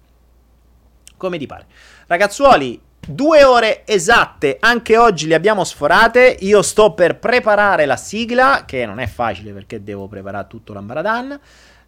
[1.16, 1.66] Come ti pare.
[2.06, 6.36] Ragazzuoli, due ore esatte, anche oggi le abbiamo sforate.
[6.42, 11.40] Io sto per preparare la sigla, che non è facile perché devo preparare tutto l'ambaradan.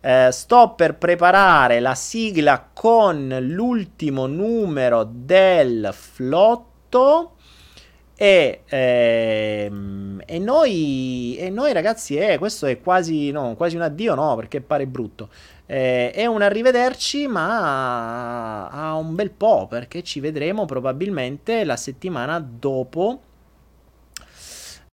[0.06, 7.32] Eh, sto per preparare la sigla con l'ultimo numero del flotto.
[8.14, 14.14] E, ehm, e, noi, e noi ragazzi, eh, questo è quasi, no, quasi un addio,
[14.14, 15.28] no, perché pare brutto.
[15.66, 22.38] Eh, è un arrivederci, ma a un bel po', perché ci vedremo probabilmente la settimana
[22.38, 23.22] dopo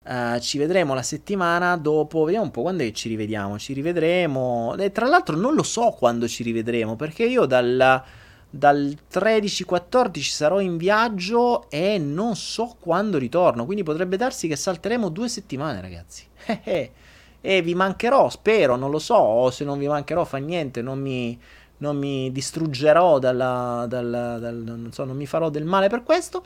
[0.04, 2.24] Uh, ci vedremo la settimana dopo.
[2.24, 3.58] Vediamo un po' quando ci rivediamo.
[3.58, 4.74] Ci rivedremo.
[4.76, 6.96] E tra l'altro, non lo so quando ci rivedremo.
[6.96, 8.02] Perché io dal,
[8.50, 13.64] dal 13-14 sarò in viaggio e non so quando ritorno.
[13.64, 16.26] Quindi potrebbe darsi che salteremo due settimane, ragazzi.
[17.40, 18.74] e vi mancherò, spero.
[18.74, 19.14] Non lo so.
[19.14, 20.82] O se non vi mancherò, fa niente.
[20.82, 21.38] Non mi,
[21.78, 26.44] non mi distruggerò dalla, dalla, dal, non so, non mi farò del male per questo.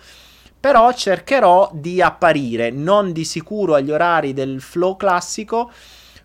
[0.58, 5.70] Però cercherò di apparire, non di sicuro agli orari del flow classico,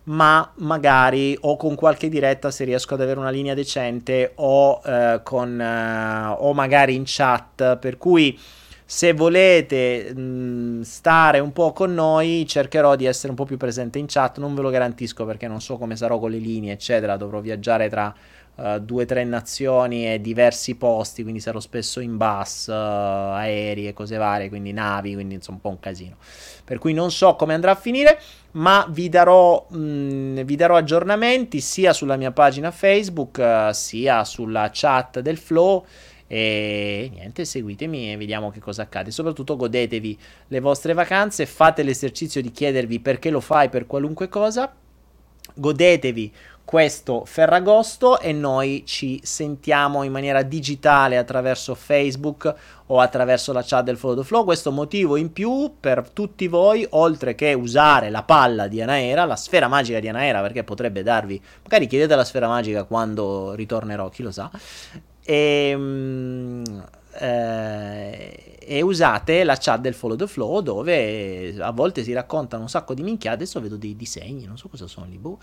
[0.04, 5.20] ma magari o con qualche diretta se riesco ad avere una linea decente o, eh,
[5.22, 7.76] con, eh, o magari in chat.
[7.76, 8.36] Per cui
[8.84, 13.98] se volete mh, stare un po' con noi, cercherò di essere un po' più presente
[14.00, 14.38] in chat.
[14.38, 17.16] Non ve lo garantisco perché non so come sarò con le linee, eccetera.
[17.16, 18.12] Dovrò viaggiare tra
[18.56, 23.88] uh, due o tre nazioni e diversi posti, quindi sarò spesso in bus, uh, aerei
[23.88, 26.16] e cose varie, quindi navi, quindi insomma un po' un casino.
[26.64, 28.20] Per cui non so come andrà a finire,
[28.52, 34.24] ma vi darò, mh, mm, vi darò aggiornamenti sia sulla mia pagina Facebook, uh, sia
[34.24, 35.84] sulla chat del Flow.
[36.26, 39.10] E niente, seguitemi e vediamo che cosa accade.
[39.10, 40.18] Soprattutto godetevi
[40.48, 44.74] le vostre vacanze, fate l'esercizio di chiedervi perché lo fai per qualunque cosa.
[45.54, 46.32] Godetevi
[46.72, 52.54] questo Ferragosto e noi ci sentiamo in maniera digitale attraverso Facebook
[52.86, 54.42] o attraverso la chat del Follow the Flow.
[54.42, 59.36] Questo motivo in più per tutti voi, oltre che usare la palla di Anaera, la
[59.36, 64.22] sfera magica di Anaera, perché potrebbe darvi, magari chiedete la sfera magica quando ritornerò, chi
[64.22, 64.50] lo sa.
[65.22, 66.84] E, ehm,
[67.18, 72.68] eh, e usate la chat del Follow the Flow dove a volte si raccontano un
[72.68, 73.36] sacco di minchiate.
[73.36, 75.18] Adesso vedo dei disegni, non so cosa sono lì.
[75.18, 75.38] Boh.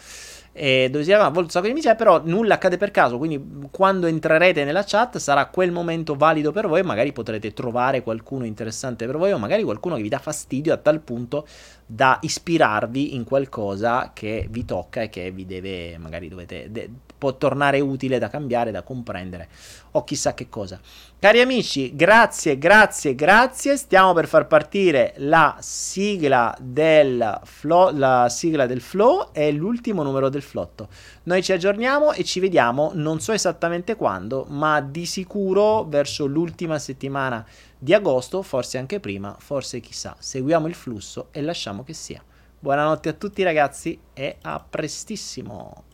[0.51, 3.17] E dove si raccontano a volte un sacco di minchiate, però nulla accade per caso.
[3.17, 6.83] Quindi quando entrerete nella chat sarà quel momento valido per voi.
[6.83, 10.77] Magari potrete trovare qualcuno interessante per voi, o magari qualcuno che vi dà fastidio a
[10.77, 11.45] tal punto
[11.85, 17.35] da ispirarvi in qualcosa che vi tocca e che vi deve, magari dovete, de- può
[17.35, 19.49] tornare utile da cambiare, da comprendere
[19.91, 20.79] o chissà che cosa.
[21.19, 23.75] Cari amici, grazie, grazie, grazie.
[23.77, 30.29] Stiamo per far partire la sigla del flow, la sigla del flow e l'ultimo numero
[30.29, 30.87] del flotto.
[31.23, 36.79] Noi ci aggiorniamo e ci vediamo, non so esattamente quando, ma di sicuro verso l'ultima
[36.79, 37.45] settimana
[37.77, 40.15] di agosto, forse anche prima, forse chissà.
[40.17, 42.23] Seguiamo il flusso e lasciamo che sia.
[42.61, 45.88] Buonanotte a tutti ragazzi e a prestissimo.